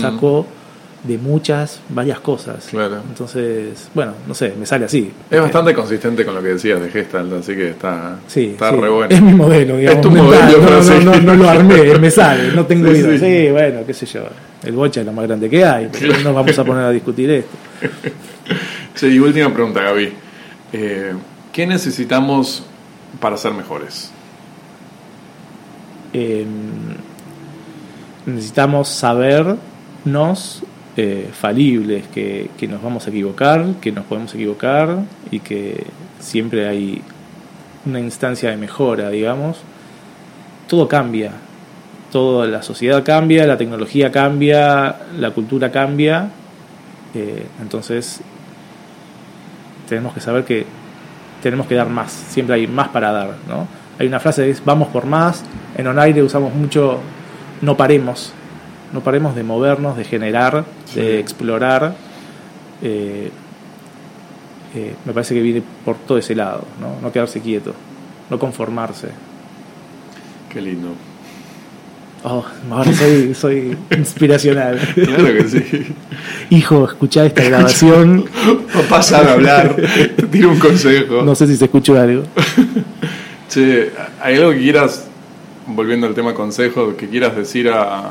De 1.05 1.19
muchas, 1.19 1.81
varias 1.89 2.19
cosas. 2.21 2.67
Claro. 2.71 2.97
Entonces, 3.09 3.89
bueno, 3.95 4.13
no 4.27 4.35
sé, 4.35 4.55
me 4.59 4.67
sale 4.67 4.87
así. 4.87 5.13
Es 5.31 5.41
bastante 5.41 5.73
consistente 5.75 6.25
con 6.25 6.35
lo 6.35 6.43
que 6.43 6.49
decías 6.49 6.81
de 6.81 6.89
Gestalt, 6.91 7.33
así 7.35 7.55
que 7.55 7.71
está, 7.71 8.19
Sí, 8.27 8.51
está 8.53 8.71
sí. 8.71 8.77
re 8.77 8.89
bueno. 8.89 9.15
Es 9.15 9.23
mi 9.23 9.33
modelo, 9.33 9.77
digamos. 9.77 10.01
tu 10.03 10.11
mental. 10.11 10.53
modelo, 10.53 10.61
no, 10.71 11.01
no, 11.01 11.15
no, 11.17 11.21
no 11.21 11.35
lo 11.35 11.49
armé, 11.49 11.99
me 12.01 12.11
sale, 12.11 12.53
no 12.53 12.67
tengo 12.67 12.91
Sí, 12.93 12.99
ídolos. 12.99 13.21
sí. 13.21 13.49
Bueno, 13.51 13.81
qué 13.87 13.95
sé 13.95 14.07
yo. 14.07 14.23
El 14.65 14.73
bocha 14.73 15.01
es 15.01 15.07
lo 15.07 15.13
más 15.13 15.27
grande 15.27 15.49
que 15.49 15.65
hay, 15.65 15.89
pero 15.93 16.19
no 16.25 16.35
vamos 16.35 16.59
a 16.59 16.65
poner 16.65 16.85
a 16.85 16.91
discutir 16.91 17.31
esto. 17.31 17.51
Sí, 18.95 19.09
y 19.09 19.19
última 19.19 19.53
pregunta, 19.53 19.83
Gaby. 19.83 20.11
Eh, 20.73 21.13
¿Qué 21.53 21.67
necesitamos 21.67 22.65
para 23.21 23.37
ser 23.37 23.53
mejores? 23.53 24.11
Eh, 26.15 26.47
necesitamos 28.25 28.89
sabernos 28.89 30.63
eh, 30.97 31.29
falibles, 31.33 32.07
que, 32.09 32.51
que 32.57 32.69
nos 32.69 32.83
vamos 32.83 33.07
a 33.07 33.11
equivocar, 33.11 33.65
que 33.81 33.93
nos 33.93 34.05
podemos 34.07 34.35
equivocar 34.35 35.01
y 35.31 35.41
que 35.41 35.85
siempre 36.19 36.69
hay 36.69 37.03
una 37.85 38.01
instancia 38.01 38.51
de 38.51 38.57
mejora, 38.57 39.11
digamos. 39.11 39.59
Todo 40.69 40.89
cambia, 40.89 41.33
toda 42.11 42.47
la 42.47 42.63
sociedad 42.63 43.05
cambia, 43.05 43.47
la 43.47 43.57
tecnología 43.57 44.11
cambia, 44.11 44.97
la 45.19 45.31
cultura 45.31 45.71
cambia, 45.71 46.31
eh, 47.15 47.47
entonces 47.61 48.21
tenemos 49.89 50.13
que 50.15 50.21
saber 50.21 50.45
que 50.45 50.67
tenemos 51.43 51.67
que 51.67 51.75
dar 51.75 51.89
más, 51.89 52.11
siempre 52.11 52.57
hay 52.57 52.67
más 52.67 52.89
para 52.89 53.13
dar, 53.13 53.35
¿no? 53.49 53.69
Hay 53.99 54.07
una 54.07 54.21
frase 54.21 54.45
que 54.45 54.51
es 54.51 54.65
vamos 54.65 54.89
por 54.89 55.07
más, 55.07 55.45
en 55.77 55.87
Onaire 55.87 56.23
usamos 56.23 56.55
mucho 56.55 57.01
no 57.63 57.77
paremos, 57.77 58.33
no 58.93 59.01
paremos 59.01 59.35
de 59.35 59.43
movernos, 59.43 59.97
de 59.97 60.05
generar, 60.05 60.65
Sí. 60.87 61.01
de 61.01 61.19
explorar, 61.19 61.95
eh, 62.83 63.31
eh, 64.75 64.95
me 65.05 65.13
parece 65.13 65.35
que 65.35 65.41
viene 65.43 65.63
por 65.85 65.97
todo 65.97 66.19
ese 66.19 66.35
lado, 66.35 66.65
¿no? 66.81 67.01
No 67.01 67.13
quedarse 67.13 67.41
quieto, 67.41 67.75
no 68.31 68.39
conformarse. 68.39 69.09
Qué 70.53 70.61
lindo. 70.61 70.89
Oh, 72.25 72.45
ahora 72.71 72.93
soy, 72.93 73.35
soy 73.35 73.77
inspiracional. 73.97 74.81
Claro 74.95 75.25
que 75.37 75.45
sí. 75.49 75.87
Hijo, 76.51 76.85
escuchá 76.87 77.25
esta 77.27 77.45
grabación. 77.45 78.25
Va 78.77 78.81
a 78.81 78.89
pasar 78.89 79.29
a 79.29 79.33
hablar. 79.35 79.77
Te 79.77 80.23
tiro 80.25 80.51
un 80.51 80.59
consejo. 80.59 81.23
No 81.23 81.35
sé 81.35 81.47
si 81.47 81.57
se 81.57 81.67
escuchó 81.67 81.99
algo. 82.01 82.25
Che, 83.49 83.93
¿hay 84.21 84.37
algo 84.37 84.51
que 84.51 84.59
quieras, 84.59 85.07
volviendo 85.69 86.07
al 86.09 86.15
tema 86.15 86.35
consejo, 86.35 86.97
que 86.97 87.09
quieras 87.09 87.37
decir 87.37 87.69
a, 87.69 88.11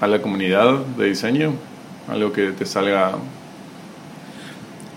a 0.00 0.06
la 0.06 0.20
comunidad 0.20 0.78
de 0.96 1.06
diseño? 1.06 1.54
Algo 2.08 2.32
que 2.32 2.52
te 2.52 2.64
salga. 2.64 3.12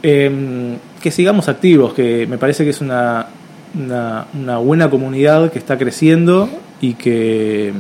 Eh, 0.04 0.78
que 1.02 1.12
sigamos 1.12 1.50
activos, 1.50 1.94
que 1.94 2.28
me 2.28 2.38
parece 2.38 2.64
que 2.64 2.70
es 2.70 2.82
una, 2.82 3.28
una, 3.76 4.28
una 4.34 4.58
buena 4.58 4.90
comunidad 4.90 5.52
que 5.52 5.60
está 5.60 5.78
creciendo 5.78 6.50
y 6.80 6.94
que, 6.94 7.74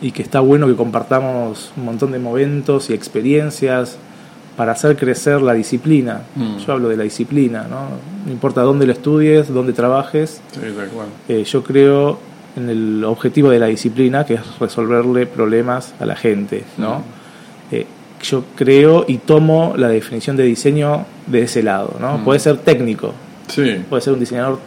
y 0.00 0.10
que 0.12 0.22
está 0.22 0.40
bueno 0.40 0.66
que 0.66 0.74
compartamos 0.74 1.72
un 1.76 1.84
montón 1.84 2.12
de 2.12 2.18
momentos 2.18 2.90
y 2.90 2.94
experiencias 2.94 3.98
para 4.56 4.72
hacer 4.72 4.96
crecer 4.96 5.40
la 5.40 5.54
disciplina. 5.54 6.22
Mm. 6.34 6.58
Yo 6.58 6.72
hablo 6.72 6.88
de 6.88 6.96
la 6.96 7.04
disciplina, 7.04 7.66
¿no? 7.70 7.90
No 8.26 8.32
importa 8.32 8.62
dónde 8.62 8.86
lo 8.86 8.92
estudies, 8.92 9.52
dónde 9.52 9.72
trabajes, 9.72 10.40
Sí, 10.52 10.60
eh, 11.28 11.44
yo 11.44 11.62
creo 11.62 12.18
en 12.58 12.68
el 12.68 13.04
objetivo 13.04 13.50
de 13.50 13.58
la 13.58 13.66
disciplina, 13.66 14.24
que 14.24 14.34
es 14.34 14.58
resolverle 14.58 15.26
problemas 15.26 15.94
a 16.00 16.06
la 16.06 16.14
gente, 16.16 16.64
¿no? 16.76 17.02
Eh, 17.72 17.86
yo 18.22 18.44
creo 18.56 19.04
y 19.08 19.18
tomo 19.18 19.74
la 19.76 19.88
definición 19.88 20.36
de 20.36 20.44
diseño 20.44 21.06
de 21.26 21.42
ese 21.42 21.62
lado, 21.62 21.96
¿no? 22.00 22.18
Mm. 22.18 22.24
Puede 22.24 22.40
ser 22.40 22.58
técnico, 22.58 23.14
Sí, 23.48 23.82
puede 23.88 24.02
ser 24.02 24.12
un 24.12 24.20
diseñador 24.20 24.58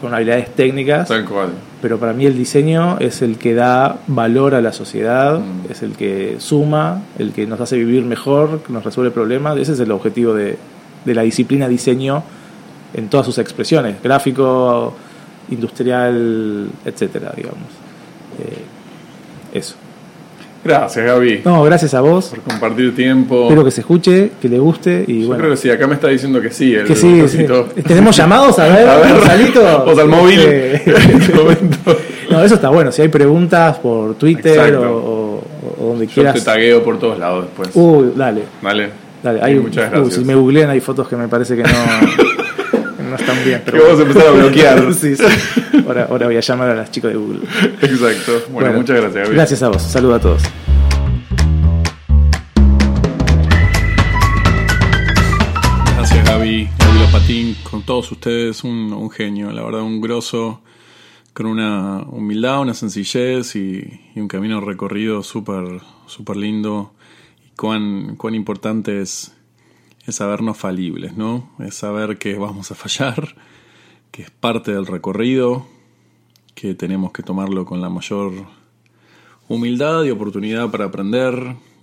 con 0.00 0.14
habilidades 0.14 0.54
técnicas, 0.54 1.08
tal 1.08 1.24
cual. 1.24 1.50
pero 1.82 1.98
para 1.98 2.12
mí 2.12 2.24
el 2.24 2.36
diseño 2.36 2.96
es 3.00 3.20
el 3.20 3.36
que 3.36 3.52
da 3.54 3.98
valor 4.06 4.54
a 4.54 4.60
la 4.62 4.72
sociedad, 4.72 5.40
es 5.68 5.82
el 5.82 5.92
que 5.92 6.36
suma, 6.38 7.02
el 7.18 7.32
que 7.32 7.46
nos 7.46 7.60
hace 7.60 7.76
vivir 7.76 8.04
mejor, 8.04 8.62
que 8.62 8.72
nos 8.72 8.84
resuelve 8.84 9.10
problemas. 9.10 9.58
Ese 9.58 9.72
es 9.72 9.80
el 9.80 9.90
objetivo 9.90 10.32
de, 10.34 10.56
de 11.04 11.14
la 11.14 11.22
disciplina 11.22 11.68
diseño 11.68 12.22
en 12.94 13.08
todas 13.08 13.26
sus 13.26 13.38
expresiones, 13.38 13.96
gráfico, 14.02 14.94
industrial, 15.50 16.68
etcétera, 16.84 17.32
digamos. 17.36 17.58
Eh, 18.38 19.58
eso. 19.58 19.74
Gracias, 20.64 21.04
Gaby, 21.04 21.40
No, 21.44 21.64
gracias 21.64 21.92
a 21.92 22.00
vos. 22.02 22.26
por 22.26 22.38
compartir 22.40 22.94
tiempo. 22.94 23.42
Espero 23.44 23.64
que 23.64 23.72
se 23.72 23.80
escuche, 23.80 24.30
que 24.40 24.48
le 24.48 24.60
guste 24.60 25.04
y 25.08 25.22
Yo 25.22 25.26
bueno. 25.26 25.40
creo 25.42 25.50
que 25.54 25.56
sí, 25.56 25.68
acá 25.70 25.88
me 25.88 25.94
está 25.94 26.06
diciendo 26.06 26.40
que 26.40 26.50
sí. 26.50 26.72
El 26.72 26.84
Que 26.86 26.94
sí. 26.94 27.20
¿Tenemos 27.84 28.16
llamados? 28.16 28.58
A 28.60 28.68
ver, 28.68 28.88
A 28.88 28.96
ver, 28.98 29.12
Gonzalito. 29.12 29.84
o 29.86 29.94
sea, 29.94 30.04
al 30.04 30.08
móvil. 30.08 30.38
Este, 30.38 30.90
en 31.12 31.20
este. 31.20 31.32
No, 32.30 32.44
eso 32.44 32.54
está 32.54 32.68
bueno. 32.68 32.92
Si 32.92 33.02
hay 33.02 33.08
preguntas 33.08 33.76
por 33.78 34.14
Twitter 34.14 34.76
o, 34.76 35.42
donde 35.80 36.06
Yo 36.06 36.14
te 36.14 36.14
quieras. 36.14 36.44
tagueo 36.44 36.82
por 36.84 36.96
todos 37.00 37.18
lados 37.18 37.46
después. 37.46 37.70
Uy, 37.74 38.12
dale. 38.14 38.42
Dale. 38.62 38.88
Dale. 39.20 39.40
Hay, 39.42 39.56
Muchas 39.56 39.90
gracias. 39.90 40.14
si 40.14 40.24
me 40.24 40.34
googlean 40.36 40.70
hay 40.70 40.80
fotos 40.80 41.08
que 41.08 41.16
me 41.16 41.26
parece 41.26 41.56
que 41.56 41.62
no, 41.64 41.68
bien. 43.44 43.62
Que 43.64 43.72
Pero 43.72 43.84
vamos 43.84 44.00
a 44.00 44.02
empezar 44.02 44.26
a 44.26 44.30
bloquear. 44.30 44.94
sí, 45.00 45.16
sí. 45.16 45.24
Ahora, 45.86 46.06
ahora 46.10 46.26
voy 46.26 46.36
a 46.36 46.40
llamar 46.40 46.70
a 46.70 46.74
las 46.74 46.90
chicas 46.90 47.12
de 47.12 47.18
Google. 47.18 47.40
Exacto. 47.80 48.32
Bueno, 48.48 48.52
Bueno, 48.52 48.72
muchas 48.78 49.00
gracias, 49.00 49.24
Gaby. 49.24 49.34
Gracias 49.34 49.62
a 49.62 49.68
vos. 49.68 49.82
Saludos 49.82 50.16
a 50.16 50.20
todos. 50.20 50.42
Gracias 55.96 56.28
Gaby, 56.28 56.68
Gaby 56.78 56.98
Lopatín, 56.98 57.56
con 57.62 57.82
todos 57.82 58.10
ustedes 58.12 58.64
un, 58.64 58.92
un 58.92 59.10
genio, 59.10 59.52
la 59.52 59.62
verdad 59.62 59.82
un 59.82 60.00
grosso, 60.00 60.62
con 61.32 61.46
una 61.46 62.02
humildad, 62.02 62.60
una 62.60 62.74
sencillez 62.74 63.54
y, 63.56 64.00
y 64.14 64.20
un 64.20 64.28
camino 64.28 64.60
recorrido 64.60 65.22
súper 65.22 65.80
súper 66.12 66.36
lindo. 66.36 66.92
Y 67.44 67.50
cuán, 67.56 68.16
cuán 68.16 68.34
importante 68.34 69.00
es, 69.00 69.34
es 70.06 70.16
sabernos 70.16 70.56
falibles, 70.56 71.16
¿no? 71.16 71.50
Es 71.58 71.74
saber 71.74 72.18
que 72.18 72.34
vamos 72.34 72.70
a 72.70 72.74
fallar, 72.74 73.36
que 74.10 74.22
es 74.22 74.30
parte 74.30 74.72
del 74.72 74.86
recorrido, 74.86 75.66
que 76.54 76.74
tenemos 76.74 77.12
que 77.12 77.22
tomarlo 77.22 77.64
con 77.64 77.80
la 77.80 77.88
mayor 77.88 78.32
humildad 79.48 80.04
y 80.04 80.10
oportunidad 80.10 80.70
para 80.70 80.86
aprender. 80.86 81.34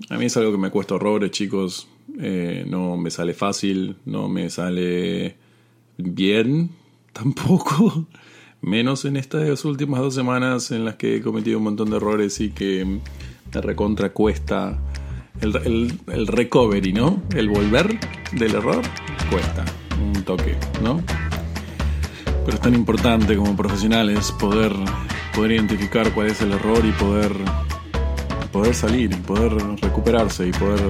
A 0.10 0.18
mí 0.18 0.26
es 0.26 0.38
algo 0.38 0.52
que 0.52 0.58
me 0.58 0.72
cuesta 0.72 0.96
horrores, 0.96 1.32
chicos. 1.32 1.88
Eh, 2.20 2.66
no 2.68 2.98
me 2.98 3.12
sale 3.12 3.34
fácil, 3.34 3.98
no 4.06 4.28
me 4.28 4.50
sale 4.50 5.38
bien 5.98 6.72
tampoco. 7.14 8.08
Menos 8.62 9.06
en 9.06 9.16
estas 9.16 9.64
últimas 9.64 10.02
dos 10.02 10.14
semanas 10.14 10.72
en 10.72 10.84
las 10.84 10.96
que 10.96 11.16
he 11.16 11.22
cometido 11.22 11.60
un 11.60 11.64
montón 11.64 11.90
de 11.90 11.96
errores 11.96 12.42
y 12.42 12.50
que 12.50 12.84
me 12.86 13.62
recontra 13.62 14.12
cuesta 14.12 14.78
el, 15.42 15.56
el- 15.66 16.00
el 16.08 16.28
recovery, 16.28 16.94
¿no? 16.94 17.22
El 17.36 17.50
volver 17.50 18.00
del 18.34 18.56
error 18.56 18.82
cuesta 19.32 19.66
un 20.02 20.24
toque, 20.24 20.58
¿no? 20.84 21.02
Pero 22.46 22.56
es 22.58 22.62
tan 22.62 22.74
importante 22.74 23.36
como 23.36 23.56
profesionales 23.56 24.32
poder, 24.40 24.72
poder 25.36 25.52
identificar 25.52 26.12
cuál 26.14 26.28
es 26.28 26.42
el 26.42 26.52
error 26.54 26.84
y 26.86 26.92
poder 26.94 27.32
poder 28.52 28.74
salir 28.74 29.12
y 29.12 29.16
poder 29.16 29.54
recuperarse 29.80 30.48
y 30.48 30.52
poder 30.52 30.82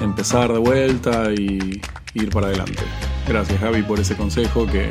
empezar 0.00 0.50
de 0.50 0.58
vuelta 0.58 1.30
y 1.32 1.80
ir 2.14 2.30
para 2.30 2.46
adelante. 2.46 2.82
Gracias 3.28 3.60
Javi 3.60 3.82
por 3.82 4.00
ese 4.00 4.16
consejo 4.16 4.66
que, 4.66 4.88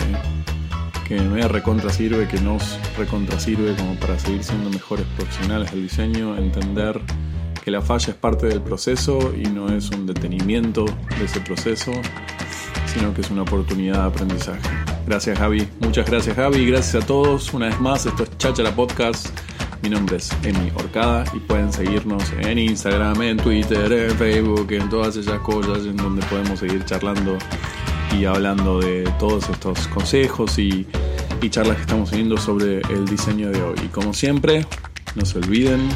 que 1.07 1.19
me 1.19 1.47
recontra 1.47 1.89
sirve, 1.89 2.27
que 2.27 2.39
nos 2.39 2.77
recontra 2.97 3.39
sirve 3.39 3.73
como 3.75 3.95
para 3.95 4.19
seguir 4.19 4.43
siendo 4.43 4.69
mejores 4.69 5.05
profesionales 5.17 5.71
del 5.71 5.83
diseño, 5.83 6.37
entender 6.37 7.01
que 7.63 7.71
la 7.71 7.81
falla 7.81 8.07
es 8.09 8.15
parte 8.15 8.47
del 8.47 8.61
proceso 8.61 9.33
y 9.35 9.43
no 9.43 9.69
es 9.69 9.89
un 9.91 10.05
detenimiento 10.05 10.85
de 11.17 11.25
ese 11.25 11.39
proceso, 11.41 11.91
sino 12.87 13.13
que 13.13 13.21
es 13.21 13.29
una 13.29 13.43
oportunidad 13.43 14.01
de 14.01 14.07
aprendizaje. 14.07 14.61
Gracias 15.05 15.37
Javi, 15.37 15.67
muchas 15.79 16.09
gracias 16.09 16.35
Javi, 16.35 16.65
gracias 16.65 17.03
a 17.03 17.05
todos. 17.05 17.53
Una 17.53 17.67
vez 17.67 17.79
más, 17.79 18.05
esto 18.05 18.23
es 18.23 18.37
Chachara 18.37 18.75
Podcast. 18.75 19.27
Mi 19.83 19.89
nombre 19.89 20.17
es 20.17 20.29
Emi 20.43 20.71
Orcada 20.75 21.23
y 21.33 21.39
pueden 21.39 21.73
seguirnos 21.73 22.23
en 22.39 22.59
Instagram, 22.59 23.19
en 23.23 23.37
Twitter, 23.37 23.91
en 23.91 24.11
Facebook, 24.11 24.71
en 24.71 24.89
todas 24.89 25.15
esas 25.15 25.39
cosas 25.39 25.85
en 25.85 25.97
donde 25.97 26.23
podemos 26.27 26.59
seguir 26.59 26.85
charlando 26.85 27.37
y 28.15 28.25
hablando 28.25 28.79
de 28.79 29.11
todos 29.17 29.49
estos 29.49 29.87
consejos 29.87 30.59
y, 30.59 30.85
y 31.41 31.49
charlas 31.49 31.77
que 31.77 31.81
estamos 31.81 32.11
teniendo 32.11 32.37
sobre 32.37 32.81
el 32.89 33.05
diseño 33.05 33.49
de 33.49 33.61
hoy. 33.61 33.75
Y 33.83 33.87
como 33.87 34.13
siempre, 34.13 34.67
no 35.15 35.25
se 35.25 35.39
olviden, 35.39 35.89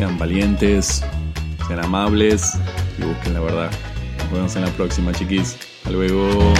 sean 0.00 0.18
valientes, 0.18 1.04
sean 1.68 1.84
amables 1.84 2.54
y 2.98 3.02
busquen 3.04 3.34
la 3.34 3.40
verdad. 3.40 3.70
Nos 4.16 4.32
vemos 4.32 4.56
en 4.56 4.62
la 4.62 4.70
próxima, 4.70 5.12
chiquis. 5.12 5.58
Hasta 5.82 5.90
luego. 5.90 6.54